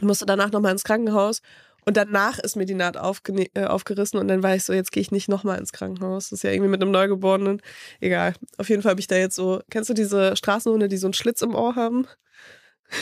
musste 0.00 0.26
danach 0.26 0.50
nochmal 0.50 0.72
ins 0.72 0.84
Krankenhaus 0.84 1.42
und 1.84 1.96
danach 1.96 2.38
ist 2.38 2.56
mir 2.56 2.64
die 2.64 2.74
Naht 2.74 2.96
äh, 2.96 3.64
aufgerissen 3.64 4.18
und 4.18 4.28
dann 4.28 4.42
war 4.42 4.54
ich 4.54 4.64
so, 4.64 4.72
jetzt 4.72 4.92
gehe 4.92 5.00
ich 5.00 5.10
nicht 5.10 5.28
nochmal 5.28 5.58
ins 5.58 5.72
Krankenhaus. 5.72 6.30
Das 6.30 6.38
ist 6.38 6.42
ja 6.44 6.50
irgendwie 6.50 6.70
mit 6.70 6.80
einem 6.80 6.92
Neugeborenen. 6.92 7.60
Egal. 8.00 8.34
Auf 8.56 8.68
jeden 8.68 8.82
Fall 8.82 8.90
habe 8.90 9.00
ich 9.00 9.08
da 9.08 9.16
jetzt 9.16 9.34
so, 9.34 9.60
kennst 9.70 9.90
du 9.90 9.94
diese 9.94 10.36
Straßenhunde, 10.36 10.88
die 10.88 10.96
so 10.96 11.08
einen 11.08 11.14
Schlitz 11.14 11.42
im 11.42 11.54
Ohr 11.54 11.74
haben? 11.74 12.06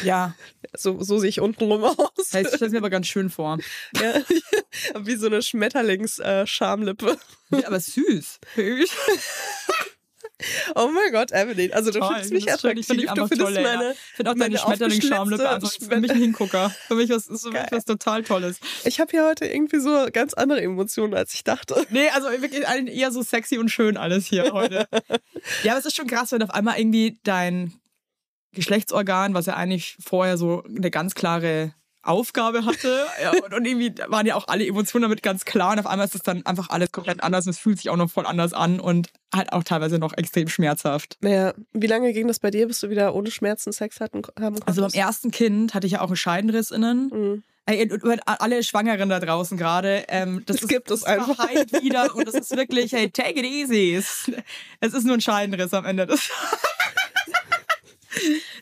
Ja, 0.05 0.35
So, 0.77 1.03
so 1.03 1.19
sehe 1.19 1.29
ich 1.29 1.41
untenrum 1.41 1.83
aus. 1.83 1.97
das 2.17 2.33
heißt, 2.33 2.51
ich 2.51 2.57
stelle 2.57 2.71
mir 2.71 2.79
aber 2.79 2.91
ganz 2.91 3.09
schön 3.09 3.29
vor. 3.29 3.59
ja, 4.01 4.15
wie 5.01 5.17
so 5.17 5.27
eine 5.27 5.43
Schmetterlings-Schamlippe. 5.43 7.19
Ja, 7.51 7.67
aber 7.67 7.81
süß. 7.81 8.39
Oh 10.75 10.89
mein 10.89 11.13
Gott, 11.13 11.33
Evelyn. 11.33 11.73
Also 11.73 11.91
du 11.91 11.99
Toll, 11.99 12.09
findest 12.09 12.33
mich 12.33 12.47
ist 12.47 12.61
schön. 12.61 12.71
attraktiv. 12.71 12.81
Ich 12.81 12.87
finde 12.87 13.27
findest 13.29 13.41
toll, 13.41 13.55
ja. 13.55 13.63
meine, 13.63 13.93
Ich 13.93 14.17
finde 14.17 14.31
auch 14.31 14.35
deine 14.35 14.59
Schmetterlingsschamlippe 14.59 15.51
aufgeschlitzte 15.51 15.81
einfach 15.87 15.95
für 15.95 16.01
mich 16.01 16.11
ein 16.11 16.19
Hingucker. 16.19 16.71
Für 16.89 16.95
mich 16.95 17.11
was, 17.11 17.27
ist 17.27 17.43
für 17.43 17.51
mich 17.51 17.63
was 17.71 17.85
total 17.85 18.23
Tolles. 18.23 18.59
Ich 18.85 19.01
habe 19.01 19.11
hier 19.11 19.27
heute 19.27 19.47
irgendwie 19.47 19.81
so 19.81 20.07
ganz 20.13 20.35
andere 20.35 20.61
Emotionen, 20.63 21.15
als 21.15 21.35
ich 21.35 21.45
dachte. 21.45 21.87
Nee, 21.91 22.09
also 22.11 22.29
wirklich 22.29 22.65
eher 22.89 23.13
so 23.13 23.23
sexy 23.23 23.59
und 23.59 23.69
schön 23.69 23.97
alles 23.97 24.27
hier 24.27 24.53
heute. 24.53 24.87
ja, 25.63 25.73
aber 25.73 25.81
es 25.81 25.87
ist 25.87 25.97
schon 25.97 26.07
krass, 26.07 26.33
wenn 26.33 26.43
auf 26.43 26.51
einmal 26.51 26.79
irgendwie 26.79 27.19
dein 27.23 27.75
Geschlechtsorgan, 28.53 29.35
was 29.35 29.47
ja 29.47 29.55
eigentlich 29.55 29.97
vorher 30.03 30.37
so 30.37 30.65
eine 30.65 30.91
ganz 30.91 31.15
klare 31.15 31.75
Aufgabe 32.03 32.65
hatte, 32.65 33.07
ja, 33.23 33.31
und, 33.31 33.53
und 33.53 33.67
irgendwie 33.67 33.93
waren 34.09 34.27
ja 34.27 34.35
auch 34.35 34.49
alle 34.49 34.67
Emotionen 34.67 35.03
damit 35.03 35.23
ganz 35.23 35.45
klar 35.45 35.73
und 35.73 35.79
auf 35.79 35.87
einmal 35.87 36.07
ist 36.07 36.15
es 36.15 36.23
dann 36.23 36.45
einfach 36.47 36.71
alles 36.71 36.93
komplett 36.93 37.23
anders 37.23 37.47
und 37.47 37.51
es 37.51 37.59
fühlt 37.59 37.77
sich 37.77 37.91
auch 37.91 37.97
noch 37.97 38.11
voll 38.11 38.27
anders 38.27 38.53
an 38.53 38.81
und 38.81 39.11
halt 39.35 39.53
auch 39.53 39.65
teilweise 39.65 39.99
noch 39.99 40.17
extrem 40.17 40.49
schmerzhaft. 40.49 41.19
Naja, 41.21 41.53
wie 41.73 41.87
lange 41.87 42.13
ging 42.13 42.27
das 42.27 42.39
bei 42.39 42.51
dir, 42.51 42.67
bis 42.67 42.81
du 42.81 42.91
wieder 42.91 43.15
ohne 43.15 43.31
Schmerzen 43.31 43.73
Sex 43.73 44.01
hatten, 44.01 44.23
haben 44.39 44.55
konntest? 44.55 44.69
Also 44.69 44.83
beim 44.83 44.93
ersten 44.93 45.31
Kind 45.31 45.75
hatte 45.75 45.87
ich 45.87 45.95
ja 45.95 46.01
auch 46.01 46.09
einen 46.09 46.17
Scheidenriss 46.17 46.71
innen. 46.71 47.11
Mhm. 47.13 47.43
Ey, 47.67 47.89
alle 48.25 48.65
Schwangeren 48.65 49.09
da 49.09 49.21
draußen 49.21 49.57
gerade, 49.57 50.05
ähm, 50.09 50.43
das 50.47 50.63
ist, 50.63 50.69
gibt 50.69 50.91
es 50.91 51.03
das 51.03 51.09
einfach. 51.09 51.39
wieder 51.83 52.15
und 52.17 52.27
das 52.27 52.35
ist 52.35 52.51
wirklich, 52.57 52.93
hey, 52.93 53.11
take 53.11 53.39
it 53.39 53.45
easy. 53.45 53.95
Es, 53.95 54.31
es 54.81 54.95
ist 54.95 55.05
nur 55.05 55.15
ein 55.15 55.21
Scheidenriss 55.21 55.73
am 55.75 55.85
Ende. 55.85 56.07
des 56.07 56.31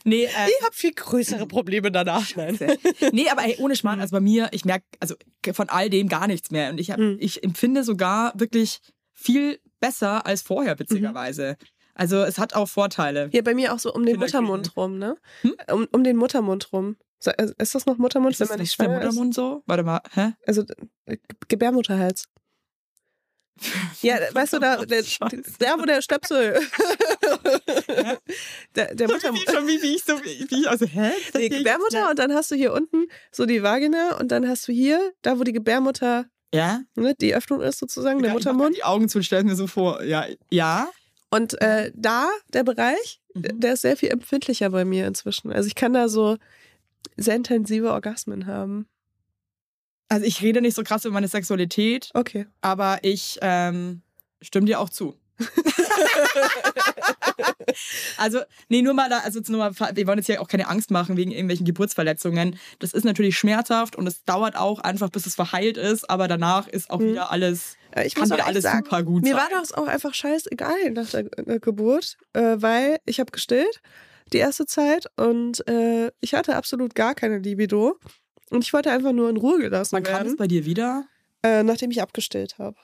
nee, 0.05 0.25
äh, 0.25 0.29
Ich 0.59 0.65
habe 0.65 0.75
viel 0.75 0.93
größere 0.93 1.47
Probleme 1.47 1.91
danach. 1.91 2.35
Nein. 2.37 2.59
nee, 3.13 3.29
aber 3.29 3.45
ey, 3.45 3.57
ohne 3.59 3.77
Schmarrn, 3.77 4.01
also 4.01 4.13
bei 4.17 4.21
mir, 4.21 4.49
ich 4.53 4.65
merke 4.65 4.85
also 5.01 5.15
von 5.53 5.69
all 5.69 5.91
dem 5.91 6.09
gar 6.09 6.27
nichts 6.27 6.51
mehr. 6.51 6.71
Und 6.71 6.79
ich, 6.81 6.91
hab, 6.91 6.99
Mhm. 6.99 7.17
ich 7.21 7.43
empfinde 7.43 7.85
sogar 7.85 8.33
wirklich 8.39 8.81
viel 9.13 9.59
besser 9.81 10.27
als 10.27 10.43
vorher, 10.43 10.79
witzigerweise. 10.79 11.57
Also 11.95 12.19
es 12.23 12.39
hat 12.39 12.55
auch 12.55 12.69
Vorteile. 12.69 13.29
Hier 13.33 13.43
bei 13.43 13.55
mir 13.55 13.75
auch 13.75 13.79
so 13.81 13.93
um 13.93 14.07
den. 14.07 14.19
Muttermund 14.19 14.77
rum, 14.77 14.99
ne? 14.99 15.17
Hm? 15.43 15.55
Um, 15.73 15.89
um 15.93 16.05
den 16.05 16.17
Muttermund 16.17 16.73
rum. 16.73 16.97
So, 17.19 17.33
äh, 17.33 17.49
Ist 17.59 17.75
das 17.75 17.87
noch 17.87 17.99
Muttermund, 17.99 18.33
Ist 18.33 18.41
das 18.41 18.51
nicht 18.57 18.79
der 18.79 18.85
schwanger 18.85 19.01
ist? 19.01 19.07
Muttermund 19.07 19.35
so? 19.35 19.63
Warte 19.67 19.83
mal, 19.83 20.01
hä? 20.15 20.35
Also 20.47 20.63
äh, 21.07 21.17
Gebärmutterhals. 21.49 22.27
Ja, 24.03 24.17
weißt 24.33 24.55
du, 24.55 24.59
da, 24.59 24.77
der, 24.85 25.03
da 25.59 25.79
wo 25.79 25.85
der 25.85 26.03
Stöpsel. 26.03 26.61
der, 28.77 28.95
der 28.95 29.09
Muttermund. 29.09 29.47
Wie, 29.47 29.67
wie, 29.69 29.83
wie 29.83 29.97
ich 29.97 30.05
so, 30.05 30.13
wie 30.25 30.47
ich, 30.61 30.69
also, 30.69 30.87
hä? 30.87 31.11
Das 31.33 31.41
Die 31.43 31.49
Gebärmutter 31.49 32.11
und 32.11 32.19
dann 32.19 32.33
hast 32.35 32.51
du 32.51 32.55
hier 32.55 32.73
unten 32.73 33.07
so 33.33 33.47
die 33.47 33.63
Vagina 33.63 34.17
und 34.19 34.31
dann 34.33 34.49
hast 34.49 34.69
du 34.69 34.73
hier, 34.73 35.13
da 35.23 35.39
wo 35.39 35.45
die 35.45 35.53
Gebärmutter, 35.53 36.27
Ja? 36.55 36.81
ne, 36.95 37.15
die 37.21 37.35
Öffnung 37.35 37.61
ist 37.61 37.79
sozusagen, 37.79 38.23
der 38.23 38.33
Ja, 38.33 38.39
ich 38.39 38.45
mach 38.45 38.53
Muttermund. 38.53 38.77
Die 38.77 38.85
Augen 38.85 39.09
zu 39.09 39.19
und 39.19 39.25
stell 39.25 39.45
mir 39.45 39.57
so 39.57 39.67
vor. 39.67 40.03
Ja, 40.03 40.27
ja. 40.51 40.89
Und 41.31 41.61
äh, 41.61 41.93
da, 41.95 42.29
der 42.53 42.65
Bereich, 42.65 43.21
Mhm. 43.35 43.61
der 43.61 43.75
ist 43.75 43.83
sehr 43.83 43.97
viel 43.97 44.09
empfindlicher 44.11 44.71
bei 44.71 44.85
mir 44.87 45.07
inzwischen. 45.07 45.53
Also 45.53 45.67
ich 45.69 45.75
kann 45.75 45.93
da 45.93 46.09
so 46.09 46.39
sehr 47.17 47.37
intensive 47.37 47.93
Orgasmen 47.93 48.47
haben. 48.47 48.89
Also 50.09 50.25
ich 50.27 50.41
rede 50.43 50.61
nicht 50.63 50.75
so 50.75 50.83
krass 50.83 51.05
über 51.05 51.15
meine 51.15 51.29
Sexualität, 51.29 52.11
Okay. 52.15 52.47
aber 52.63 52.99
ich 53.03 53.39
ähm, 53.43 54.03
stimme 54.41 54.67
dir 54.67 54.81
auch 54.81 54.89
zu. 54.89 55.15
also, 58.17 58.41
nee, 58.69 58.83
nur 58.83 58.95
mal 58.95 59.09
da, 59.09 59.19
also 59.21 59.41
nur 59.49 59.59
mal, 59.59 59.73
wir 59.97 60.07
wollen 60.07 60.19
jetzt 60.19 60.27
hier 60.27 60.41
auch 60.41 60.49
keine 60.49 60.69
Angst 60.69 60.91
machen 60.91 61.17
wegen 61.17 61.31
irgendwelchen 61.31 61.67
Geburtsverletzungen. 61.67 62.59
Das 62.79 62.93
ist 62.93 63.05
natürlich 63.05 63.37
schmerzhaft 63.39 63.97
und 63.97 64.07
es 64.07 64.25
dauert 64.25 64.57
auch 64.57 64.79
einfach, 64.81 65.11
bis 65.11 65.27
es 65.27 65.35
verheilt 65.35 65.77
ist, 65.77 66.09
aber 66.11 66.29
danach 66.29 66.67
ist 66.69 66.91
auch 66.91 66.99
Mhm. 67.01 67.11
wieder 67.11 67.31
alles, 67.31 67.77
Äh, 67.95 68.07
Ich 68.07 68.15
kann 68.15 68.31
wieder 68.31 68.47
alles 68.47 68.65
sagen, 68.65 68.85
super 68.85 69.03
gut 69.03 69.23
mir 69.23 69.35
sein. 69.35 69.39
war 69.43 69.49
das 69.61 69.73
auch 69.73 69.87
einfach 69.87 70.13
scheißegal 70.15 70.91
nach 70.93 71.09
der 71.11 71.25
äh, 71.47 71.59
Geburt, 71.59 72.17
äh, 72.35 72.57
weil 72.59 72.99
ich 73.07 73.21
habe 73.21 73.31
gestillt 73.33 73.81
die 74.33 74.39
erste 74.39 74.67
Zeit 74.67 75.07
und 75.17 75.67
äh, 75.69 76.11
ich 76.21 76.35
hatte 76.35 76.57
absolut 76.57 76.95
gar 76.95 77.15
keine 77.15 77.39
Libido. 77.39 77.99
Und 78.51 78.65
ich 78.65 78.73
wollte 78.73 78.91
einfach 78.91 79.13
nur 79.13 79.29
in 79.31 79.37
Ruhe 79.37 79.59
gelassen 79.59 80.03
kann 80.03 80.15
werden. 80.15 80.29
es 80.29 80.37
bei 80.37 80.47
dir 80.47 80.65
wieder. 80.65 81.07
Äh, 81.43 81.63
nachdem 81.63 81.91
ich 81.91 82.03
abgestillt 82.03 82.59
habe, 82.59 82.77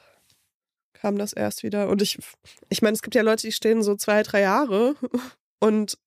kam 0.93 1.19
das 1.19 1.33
erst 1.33 1.63
wieder. 1.63 1.89
Und 1.89 2.03
ich, 2.03 2.19
ich 2.69 2.83
meine, 2.83 2.95
es 2.95 3.03
gibt 3.03 3.15
ja 3.15 3.23
Leute, 3.23 3.47
die 3.47 3.53
stillen 3.53 3.83
so 3.83 3.97
zwei, 3.97 4.23
drei 4.23 4.43
Jahre 4.43 4.95
und 5.61 5.99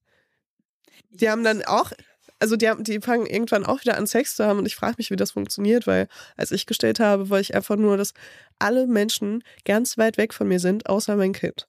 die 1.10 1.30
haben 1.30 1.44
dann 1.44 1.64
auch, 1.64 1.92
also 2.40 2.56
die, 2.56 2.70
haben, 2.70 2.84
die 2.84 3.02
fangen 3.02 3.26
irgendwann 3.26 3.66
auch 3.66 3.82
wieder 3.82 3.98
an 3.98 4.08
Sex 4.08 4.36
zu 4.36 4.46
haben 4.46 4.60
und 4.60 4.66
ich 4.66 4.76
frage 4.76 4.96
mich, 4.98 5.12
wie 5.12 5.16
das 5.16 5.32
funktioniert, 5.32 5.88
weil 5.88 6.08
als 6.36 6.52
ich 6.52 6.66
gestillt 6.66 7.00
habe, 7.00 7.30
wollte 7.30 7.42
ich 7.42 7.56
einfach 7.56 7.76
nur, 7.76 7.98
dass 7.98 8.14
alle 8.60 8.88
Menschen 8.88 9.44
ganz 9.66 9.98
weit 9.98 10.18
weg 10.18 10.34
von 10.34 10.48
mir 10.48 10.60
sind, 10.60 10.88
außer 10.88 11.16
mein 11.16 11.34
Kind. 11.34 11.68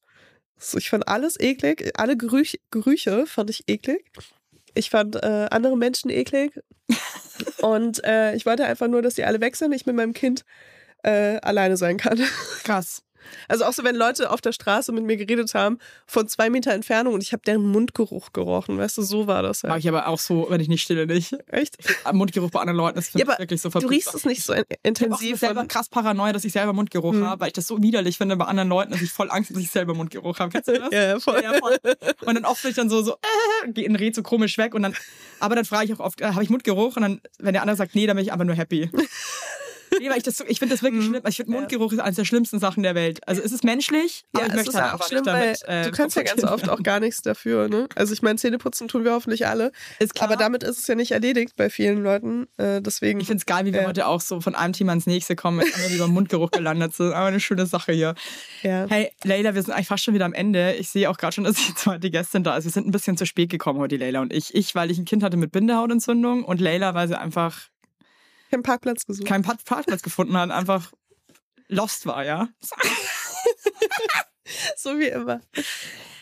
So, 0.57 0.79
ich 0.79 0.91
fand 0.91 1.07
alles 1.09 1.39
eklig, 1.39 1.93
alle 1.97 2.17
Gerüche, 2.17 2.59
Gerüche 2.71 3.27
fand 3.27 3.51
ich 3.51 3.69
eklig. 3.69 4.05
Ich 4.79 4.91
fand 4.91 5.17
äh, 5.17 5.49
andere 5.51 5.77
Menschen 5.77 6.09
eklig. 6.09 6.53
Und 7.61 8.03
äh, 8.05 8.35
ich 8.35 8.47
wollte 8.47 8.65
einfach 8.65 8.87
nur, 8.87 9.03
dass 9.03 9.15
die 9.15 9.25
alle 9.25 9.41
weg 9.41 9.57
sind, 9.57 9.73
ich 9.73 9.87
mit 9.87 9.97
meinem 9.97 10.13
Kind 10.13 10.45
äh, 11.03 11.39
alleine 11.41 11.77
sein 11.77 11.97
kann. 11.97 12.21
Krass. 12.65 13.03
Also 13.49 13.65
auch 13.65 13.73
so, 13.73 13.85
wenn 13.85 13.97
Leute 13.97 14.31
auf 14.31 14.41
der 14.41 14.53
Straße 14.53 14.93
mit 14.93 15.05
mir 15.05 15.17
geredet 15.17 15.55
haben, 15.55 15.79
von 16.07 16.29
zwei 16.29 16.51
Meter 16.51 16.73
Entfernung 16.73 17.15
und 17.15 17.23
ich 17.23 17.33
habe 17.33 17.43
deren 17.47 17.67
Mundgeruch 17.67 18.33
gerochen, 18.33 18.79
weißt 18.79 18.99
du, 18.99 19.03
so 19.03 19.27
war 19.27 19.43
das 19.43 19.63
halt. 19.63 19.79
ich 19.79 19.89
aber 19.89 20.09
auch 20.09 20.19
so, 20.19 20.47
wenn 20.51 20.61
ich 20.61 20.69
nicht 20.69 20.83
stille, 20.83 21.07
nicht. 21.07 21.37
Echt? 21.49 21.77
Mundgeruch 22.13 22.51
bei 22.51 22.61
anderen 22.61 22.77
Leuten 22.77 22.99
ist 22.99 23.15
Ja, 23.15 23.27
wirklich 23.39 23.61
so 23.61 23.69
Du 23.69 23.73
verrückt. 23.73 23.91
riechst 23.91 24.15
es 24.15 24.25
nicht 24.25 24.43
so 24.43 24.53
in- 24.53 24.61
Ich 24.63 24.67
bin 24.69 24.79
intensiv. 24.83 25.39
selber 25.39 25.65
krass 25.67 25.89
paranoid, 25.89 26.35
dass 26.35 26.45
ich 26.45 26.53
selber 26.53 26.73
Mundgeruch 26.73 27.13
Hm. 27.13 27.27
habe, 27.27 27.41
weil 27.41 27.49
ich 27.49 27.53
das 27.55 27.67
so 27.67 27.83
widerlich 27.83 28.19
finde 28.19 28.37
bei 28.37 28.45
anderen 28.47 28.69
Leuten, 28.69 28.93
dass 28.93 29.03
ich 29.03 29.11
voll 29.11 29.31
Angst, 29.31 29.51
dass 29.51 29.59
ich 29.59 29.71
selber 29.71 29.95
Mundgeruch 29.95 30.39
habe. 30.39 30.51
Kennst 30.51 30.69
du 30.69 30.79
das? 30.79 30.89
Ja, 30.93 31.19
voll. 31.21 31.41
Ja, 31.43 31.55
voll. 31.55 31.77
Und 32.27 32.35
dann 32.35 32.45
oft 32.45 32.63
bin 32.63 32.71
ich 32.71 32.77
dann 32.77 32.89
so, 32.91 33.03
so, 33.03 33.13
äh, 33.67 33.81
in 33.83 33.97
Red 33.97 34.15
so 34.15 34.23
komisch 34.23 34.59
weg 34.59 34.75
und 34.75 34.83
dann, 34.83 34.95
aber 35.41 35.55
dann 35.55 35.65
frage 35.65 35.85
ich 35.87 35.95
auch 35.95 36.01
oft, 36.01 36.21
äh, 36.21 36.27
habe 36.27 36.43
ich 36.43 36.51
Mundgeruch? 36.51 36.97
Und 36.97 37.03
dann, 37.03 37.21
wenn 37.39 37.53
der 37.53 37.63
andere 37.63 37.77
sagt, 37.77 37.95
nee, 37.95 38.07
dann 38.07 38.17
bin 38.17 38.25
ich 38.25 38.33
einfach 38.33 38.45
nur 38.45 38.55
happy. 38.57 38.91
Nee, 40.01 40.09
weil 40.11 40.19
ich, 40.19 40.23
das 40.23 40.41
ich 40.47 40.59
finde 40.59 40.75
das 40.75 40.83
wirklich 40.83 41.05
schlimm. 41.05 41.23
Ich 41.29 41.37
finde, 41.37 41.53
Mundgeruch 41.53 41.93
ist 41.93 41.99
eines 42.01 42.17
der 42.17 42.25
schlimmsten 42.25 42.59
Sachen 42.59 42.83
der 42.83 42.95
Welt. 42.95 43.21
Also 43.27 43.43
es 43.43 43.53
ist 43.53 43.65
menschlich, 43.65 44.25
aber 44.33 44.45
ich 44.45 44.49
es 44.51 44.55
möchte 44.57 44.71
ist 44.71 44.81
halt 44.81 44.95
auch 45.01 45.07
schlimm, 45.07 45.19
nicht 45.25 45.27
damit, 45.27 45.63
weil 45.67 45.83
äh, 45.83 45.85
du 45.85 45.91
kannst 45.93 46.17
ja 46.17 46.23
ganz 46.23 46.45
oft 46.45 46.69
auch 46.69 46.83
gar 46.83 47.01
nichts 47.01 47.23
dafür. 47.23 47.69
Ne? 47.69 47.89
Also 47.95 48.13
ich 48.13 48.23
meine, 48.23 48.37
Zähneputzen 48.39 48.89
tun 48.89 49.05
wir 49.05 49.13
hoffentlich 49.13 49.47
alle. 49.47 49.73
Aber 50.21 50.37
damit 50.37 50.63
ist 50.63 50.79
es 50.79 50.87
ja 50.87 50.95
nicht 50.95 51.13
erledigt 51.13 51.55
bei 51.57 51.71
vielen 51.71 52.03
Leuten. 52.03 52.47
Äh, 52.57 52.81
deswegen. 52.83 53.21
Ich 53.21 53.27
finde 53.27 53.41
es 53.41 53.47
geil, 53.47 53.65
wie 53.65 53.73
wir 53.73 53.83
Ja. 53.83 53.89
heute 53.89 54.07
auch 54.07 54.21
so 54.21 54.41
von 54.41 54.55
einem 54.55 54.73
Thema 54.73 54.93
ins 54.93 55.07
nächste 55.07 55.37
kommen, 55.37 55.61
jetzt 55.61 55.79
wir 55.89 55.95
über 55.97 56.09
Mundgeruch 56.09 56.51
gelandet. 56.51 56.91
Das 56.91 57.01
ist 57.01 57.13
aber 57.13 57.27
eine 57.27 57.41
schöne 57.41 57.67
Sache 57.67 57.93
hier. 57.93 58.15
ja. 58.63 58.87
Hey, 58.89 59.11
Leila, 59.25 59.55
wir 59.55 59.63
sind 59.63 59.73
eigentlich 59.73 59.89
fast 59.89 60.05
schon 60.05 60.15
wieder 60.15 60.25
am 60.25 60.33
Ende. 60.35 60.75
Ich 60.75 60.89
sehe 60.91 61.09
auch 61.11 61.17
gerade 61.17 61.33
schon, 61.35 61.45
dass 61.45 61.57
die 61.57 61.75
zweite 61.75 62.11
Gästin 62.11 62.45
da 62.45 62.57
ist. 62.57 62.65
Wir 62.65 62.71
sind 62.73 62.87
ein 62.87 62.91
bisschen 62.91 63.17
zu 63.17 63.27
spät 63.27 63.51
gekommen 63.51 63.79
heute, 63.81 63.97
Leila 63.97 64.21
und 64.21 64.33
ich. 64.33 64.55
Ich, 64.55 64.75
weil 64.75 64.91
ich 64.91 64.99
ein 64.99 65.05
Kind 65.05 65.23
hatte 65.23 65.37
mit 65.37 65.53
Bindehautentzündung 65.53 66.45
und 66.45 66.61
Leila, 66.61 66.95
weil 66.95 67.09
sie 67.09 67.19
einfach 67.19 67.69
keinen 68.51 68.63
Parkplatz 68.63 69.07
gesucht. 69.07 69.27
keinen 69.27 69.43
Park- 69.43 69.65
Parkplatz 69.65 70.03
gefunden 70.03 70.37
hat, 70.37 70.51
einfach 70.51 70.93
lost 71.69 72.07
war, 72.07 72.25
ja. 72.25 72.49
so 74.77 74.99
wie 74.99 75.09
immer. 75.09 75.41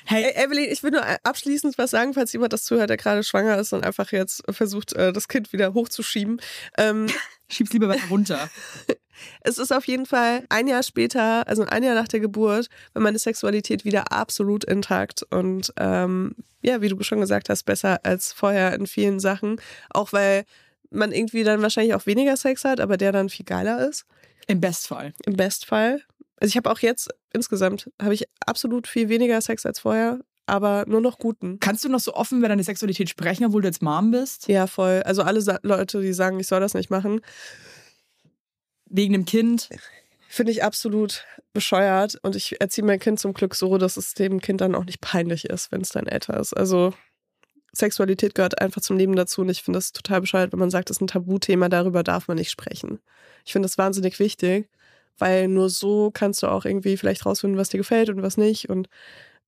Hey, 0.09 0.23
Ey, 0.35 0.45
Evelyn, 0.45 0.71
ich 0.71 0.83
will 0.85 0.93
nur 0.93 1.05
abschließend 1.25 1.79
was 1.79 1.91
sagen, 1.91 2.15
falls 2.15 2.33
jemand 2.33 2.53
das 2.53 2.65
zuhört, 2.65 2.91
der 2.91 2.97
gerade 2.97 3.25
schwanger 3.25 3.59
ist 3.59 3.73
und 3.73 3.85
einfach 3.85 4.13
jetzt 4.13 4.43
versucht, 4.51 4.93
äh, 4.93 5.13
das 5.13 5.27
Kind 5.27 5.53
wieder 5.53 5.75
hochzuschieben. 5.75 6.41
Ähm, 6.79 7.09
schieb's 7.51 7.73
lieber 7.73 7.89
weiter 7.89 8.07
runter. 8.09 8.49
es 9.41 9.59
ist 9.59 9.73
auf 9.73 9.85
jeden 9.87 10.07
Fall 10.07 10.45
ein 10.49 10.69
Jahr 10.69 10.85
später, 10.85 11.47
also 11.49 11.65
ein 11.65 11.83
Jahr 11.83 11.97
nach 11.97 12.07
der 12.07 12.21
Geburt, 12.21 12.69
war 12.93 13.03
meine 13.03 13.19
Sexualität 13.19 13.85
wieder 13.85 14.13
absolut 14.13 14.63
intakt 14.65 15.25
und 15.31 15.73
ähm, 15.77 16.37
ja, 16.63 16.81
wie 16.81 16.89
du 16.89 17.01
schon 17.03 17.21
gesagt 17.21 17.49
hast, 17.49 17.65
besser 17.65 18.01
als 18.05 18.33
vorher 18.33 18.75
in 18.75 18.87
vielen 18.87 19.19
Sachen. 19.21 19.61
Auch 19.91 20.13
weil 20.13 20.45
man 20.91 21.13
irgendwie 21.13 21.45
dann 21.45 21.63
wahrscheinlich 21.63 21.95
auch 21.95 22.07
weniger 22.07 22.37
Sex 22.37 22.65
hat, 22.65 22.81
aber 22.81 22.97
der 22.97 23.13
dann 23.13 23.29
viel 23.29 23.45
geiler 23.45 23.89
ist. 23.89 24.05
Im 24.47 24.61
Bestfall. 24.61 25.13
Im 25.25 25.37
Bestfall. 25.37 26.03
Also 26.39 26.51
ich 26.51 26.57
habe 26.57 26.71
auch 26.71 26.79
jetzt 26.79 27.09
insgesamt 27.33 27.91
habe 28.01 28.15
ich 28.15 28.25
absolut 28.45 28.87
viel 28.87 29.09
weniger 29.09 29.41
Sex 29.41 29.67
als 29.67 29.81
vorher, 29.81 30.21
aber 30.47 30.85
nur 30.87 31.01
noch 31.01 31.19
guten. 31.19 31.59
Kannst 31.61 31.85
du 31.85 31.89
noch 31.89 32.01
so 32.01 32.15
offen 32.15 32.39
über 32.39 32.49
deine 32.49 32.63
Sexualität 32.63 33.09
sprechen, 33.09 33.45
obwohl 33.45 33.63
du 33.63 33.69
jetzt 33.69 33.83
Mom 33.83 34.11
bist? 34.11 34.49
Ja, 34.49 34.67
voll. 34.67 35.03
Also 35.05 35.23
alle 35.23 35.41
Sa 35.41 35.59
Leute, 35.63 36.01
die 36.01 36.13
sagen, 36.13 36.39
ich 36.39 36.47
soll 36.47 36.61
das 36.61 36.75
nicht 36.75 36.91
machen, 36.91 37.21
Wegen 38.89 39.13
dem 39.13 39.25
Kind? 39.25 39.69
finde 40.29 40.53
ich 40.53 40.63
absolut 40.63 41.25
bescheuert. 41.53 42.19
Und 42.23 42.37
ich 42.37 42.61
erziehe 42.61 42.85
mein 42.85 42.99
Kind 43.01 43.19
zum 43.19 43.33
Glück 43.33 43.55
so, 43.55 43.79
dass 43.79 43.97
es 43.97 44.15
dem 44.15 44.41
Kind 44.41 44.61
dann 44.61 44.75
auch 44.75 44.85
nicht 44.85 45.01
peinlich 45.01 45.47
ist, 45.47 45.73
wenn 45.73 45.81
es 45.81 45.89
dann 45.91 46.07
älter 46.07 46.39
ist. 46.39 46.53
Also 46.53 46.93
Sexualität 47.77 48.35
gehört 48.35 48.61
einfach 48.61 48.81
zum 48.81 48.97
Leben 48.97 49.17
dazu. 49.17 49.43
Und 49.43 49.49
ich 49.49 49.63
finde 49.63 49.79
das 49.79 49.93
total 49.93 50.21
bescheuert, 50.21 50.53
wenn 50.53 50.59
man 50.59 50.71
sagt, 50.71 50.91
das 50.91 50.97
ist 50.97 51.01
ein 51.03 51.07
Tabuthema, 51.07 51.69
darüber 51.69 52.03
darf 52.03 52.29
man 52.29 52.37
nicht 52.37 52.51
sprechen. 52.51 53.01
Ich 53.45 53.53
finde 53.53 53.67
das 53.67 53.79
wahnsinnig 53.79 54.19
wichtig, 54.19 54.69
weil 55.19 55.49
nur 55.49 55.71
so 55.71 56.11
kannst 56.11 56.43
du 56.43 56.49
auch 56.49 56.65
irgendwie 56.65 56.97
vielleicht 56.97 57.27
rausfinden, 57.27 57.59
was 57.59 57.69
dir 57.69 57.79
gefällt 57.79 58.09
und 58.11 58.23
was 58.23 58.37
nicht. 58.37 58.69
Und 58.69 58.89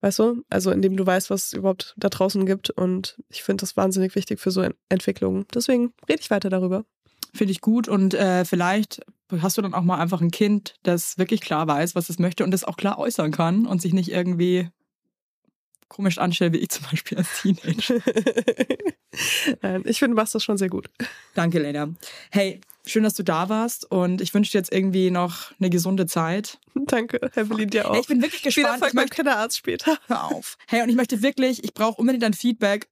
weißt 0.01 0.19
du, 0.19 0.43
also 0.49 0.71
indem 0.71 0.97
du 0.97 1.05
weißt, 1.05 1.29
was 1.29 1.47
es 1.47 1.53
überhaupt 1.53 1.95
da 1.97 2.09
draußen 2.09 2.45
gibt. 2.45 2.69
Und 2.69 3.21
ich 3.29 3.43
finde 3.43 3.63
das 3.63 3.77
wahnsinnig 3.77 4.15
wichtig 4.15 4.39
für 4.39 4.51
so 4.51 4.61
Ent 4.61 4.75
Entwicklungen. 4.89 5.45
Deswegen 5.53 5.93
rede 6.07 6.21
ich 6.21 6.29
weiter 6.29 6.49
darüber. 6.49 6.85
Finde 7.33 7.51
ich 7.51 7.61
gut 7.61 7.87
und 7.87 8.15
äh, 8.15 8.43
vielleicht 8.43 9.01
hast 9.37 9.57
du 9.57 9.61
dann 9.61 9.75
auch 9.75 9.83
mal 9.83 9.99
einfach 9.99 10.21
ein 10.21 10.31
Kind, 10.31 10.73
das 10.81 11.19
wirklich 11.19 11.41
klar 11.41 11.67
weiß, 11.67 11.93
was 11.93 12.09
es 12.09 12.17
möchte 12.17 12.43
und 12.43 12.49
das 12.49 12.63
auch 12.63 12.75
klar 12.75 12.97
äußern 12.97 13.31
kann 13.31 13.67
und 13.67 13.83
sich 13.83 13.93
nicht 13.93 14.09
irgendwie 14.09 14.69
komisch 15.89 16.17
anstellt, 16.17 16.53
wie 16.53 16.57
ich 16.59 16.69
zum 16.69 16.85
Beispiel 16.89 17.17
als 17.17 17.27
Teenager. 17.41 17.95
Ich 19.85 19.99
finde, 19.99 20.15
du 20.15 20.21
machst 20.21 20.35
das 20.35 20.43
schon 20.43 20.57
sehr 20.57 20.69
gut. 20.69 20.89
Danke, 21.33 21.59
Lena. 21.59 21.89
Hey, 22.29 22.61
schön, 22.85 23.03
dass 23.03 23.15
du 23.15 23.23
da 23.23 23.49
warst 23.49 23.89
und 23.91 24.21
ich 24.21 24.33
wünsche 24.33 24.51
dir 24.51 24.59
jetzt 24.59 24.71
irgendwie 24.71 25.09
noch 25.11 25.51
eine 25.59 25.69
gesunde 25.69 26.05
Zeit. 26.05 26.59
Danke, 26.75 27.19
Evelyn, 27.35 27.69
dir 27.69 27.89
auch. 27.89 27.93
Hey, 27.93 28.01
ich 28.01 28.07
bin 28.07 28.21
wirklich 28.21 28.41
Viel 28.41 28.51
gespannt. 28.53 28.75
Erfolg 28.75 28.89
Ich 28.89 28.93
möchte, 28.93 29.15
Kinderarzt 29.15 29.57
später. 29.57 29.97
hör 30.07 30.25
auf. 30.25 30.57
Hey, 30.67 30.83
und 30.83 30.89
ich 30.89 30.95
möchte 30.95 31.21
wirklich, 31.23 31.63
ich 31.63 31.73
brauche 31.73 31.99
unbedingt 31.99 32.23
dein 32.23 32.33
Feedback. 32.33 32.87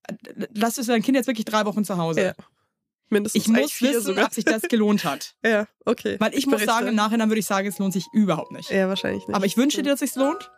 Lass 0.54 0.78
es 0.78 0.88
dein 0.88 1.04
Kind 1.04 1.16
jetzt 1.16 1.28
wirklich 1.28 1.45
drei 1.45 1.66
Wochen 1.66 1.86
zu 1.86 1.98
Hause. 1.98 2.22
Ja. 2.22 2.34
Mindestens 3.10 3.43
Ich 3.43 3.48
muss 3.48 3.82
wissen, 3.82 4.02
sogar. 4.02 4.26
ob 4.26 4.34
sich 4.34 4.43
das 4.43 4.64
gelohnt 4.64 5.06
hat. 5.06 5.36
Ja, 5.45 5.68
okay. 5.86 6.18
Weil 6.20 6.34
ich, 6.34 6.45
muss 6.48 6.56
berichte. 6.56 6.74
sagen, 6.74 6.88
im 6.88 6.95
Nachhinein 6.95 7.30
würde 7.30 7.39
ich 7.39 7.45
sagen, 7.45 7.68
es 7.68 7.78
lohnt 7.78 7.93
sich 7.93 8.06
überhaupt 8.12 8.52
nicht. 8.52 8.70
Ja, 8.72 8.89
wahrscheinlich 8.89 9.26
nicht. 9.28 9.36
Aber 9.36 9.45
ich 9.45 9.56
wünsche 9.56 9.82
dir, 9.82 9.91
dass 9.91 10.02
es 10.02 10.14
sich 10.14 10.22
lohnt. 10.22 10.52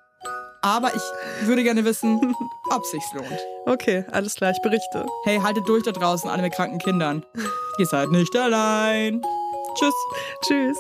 Aber 0.62 0.92
ich 0.94 1.48
würde 1.48 1.64
gerne 1.64 1.86
wissen, 1.86 2.36
ob 2.72 2.84
es 2.84 2.92
sich 2.92 3.04
lohnt. 3.14 3.40
Okay, 3.66 4.06
alles 4.12 4.36
klar, 4.36 4.52
ich 4.52 4.62
berichte. 4.62 5.06
Hey, 5.24 5.40
haltet 5.40 5.68
durch 5.68 5.84
da 5.84 5.92
draußen, 5.92 6.30
alle 6.30 6.42
mit 6.42 6.54
kranken 6.54 6.80
Kindern. 6.80 7.26
Ihr 7.78 7.86
seid 7.86 8.10
nicht 8.10 8.36
allein. 8.36 9.22
Tschüss. 9.76 9.94
Tschüss. 10.46 10.78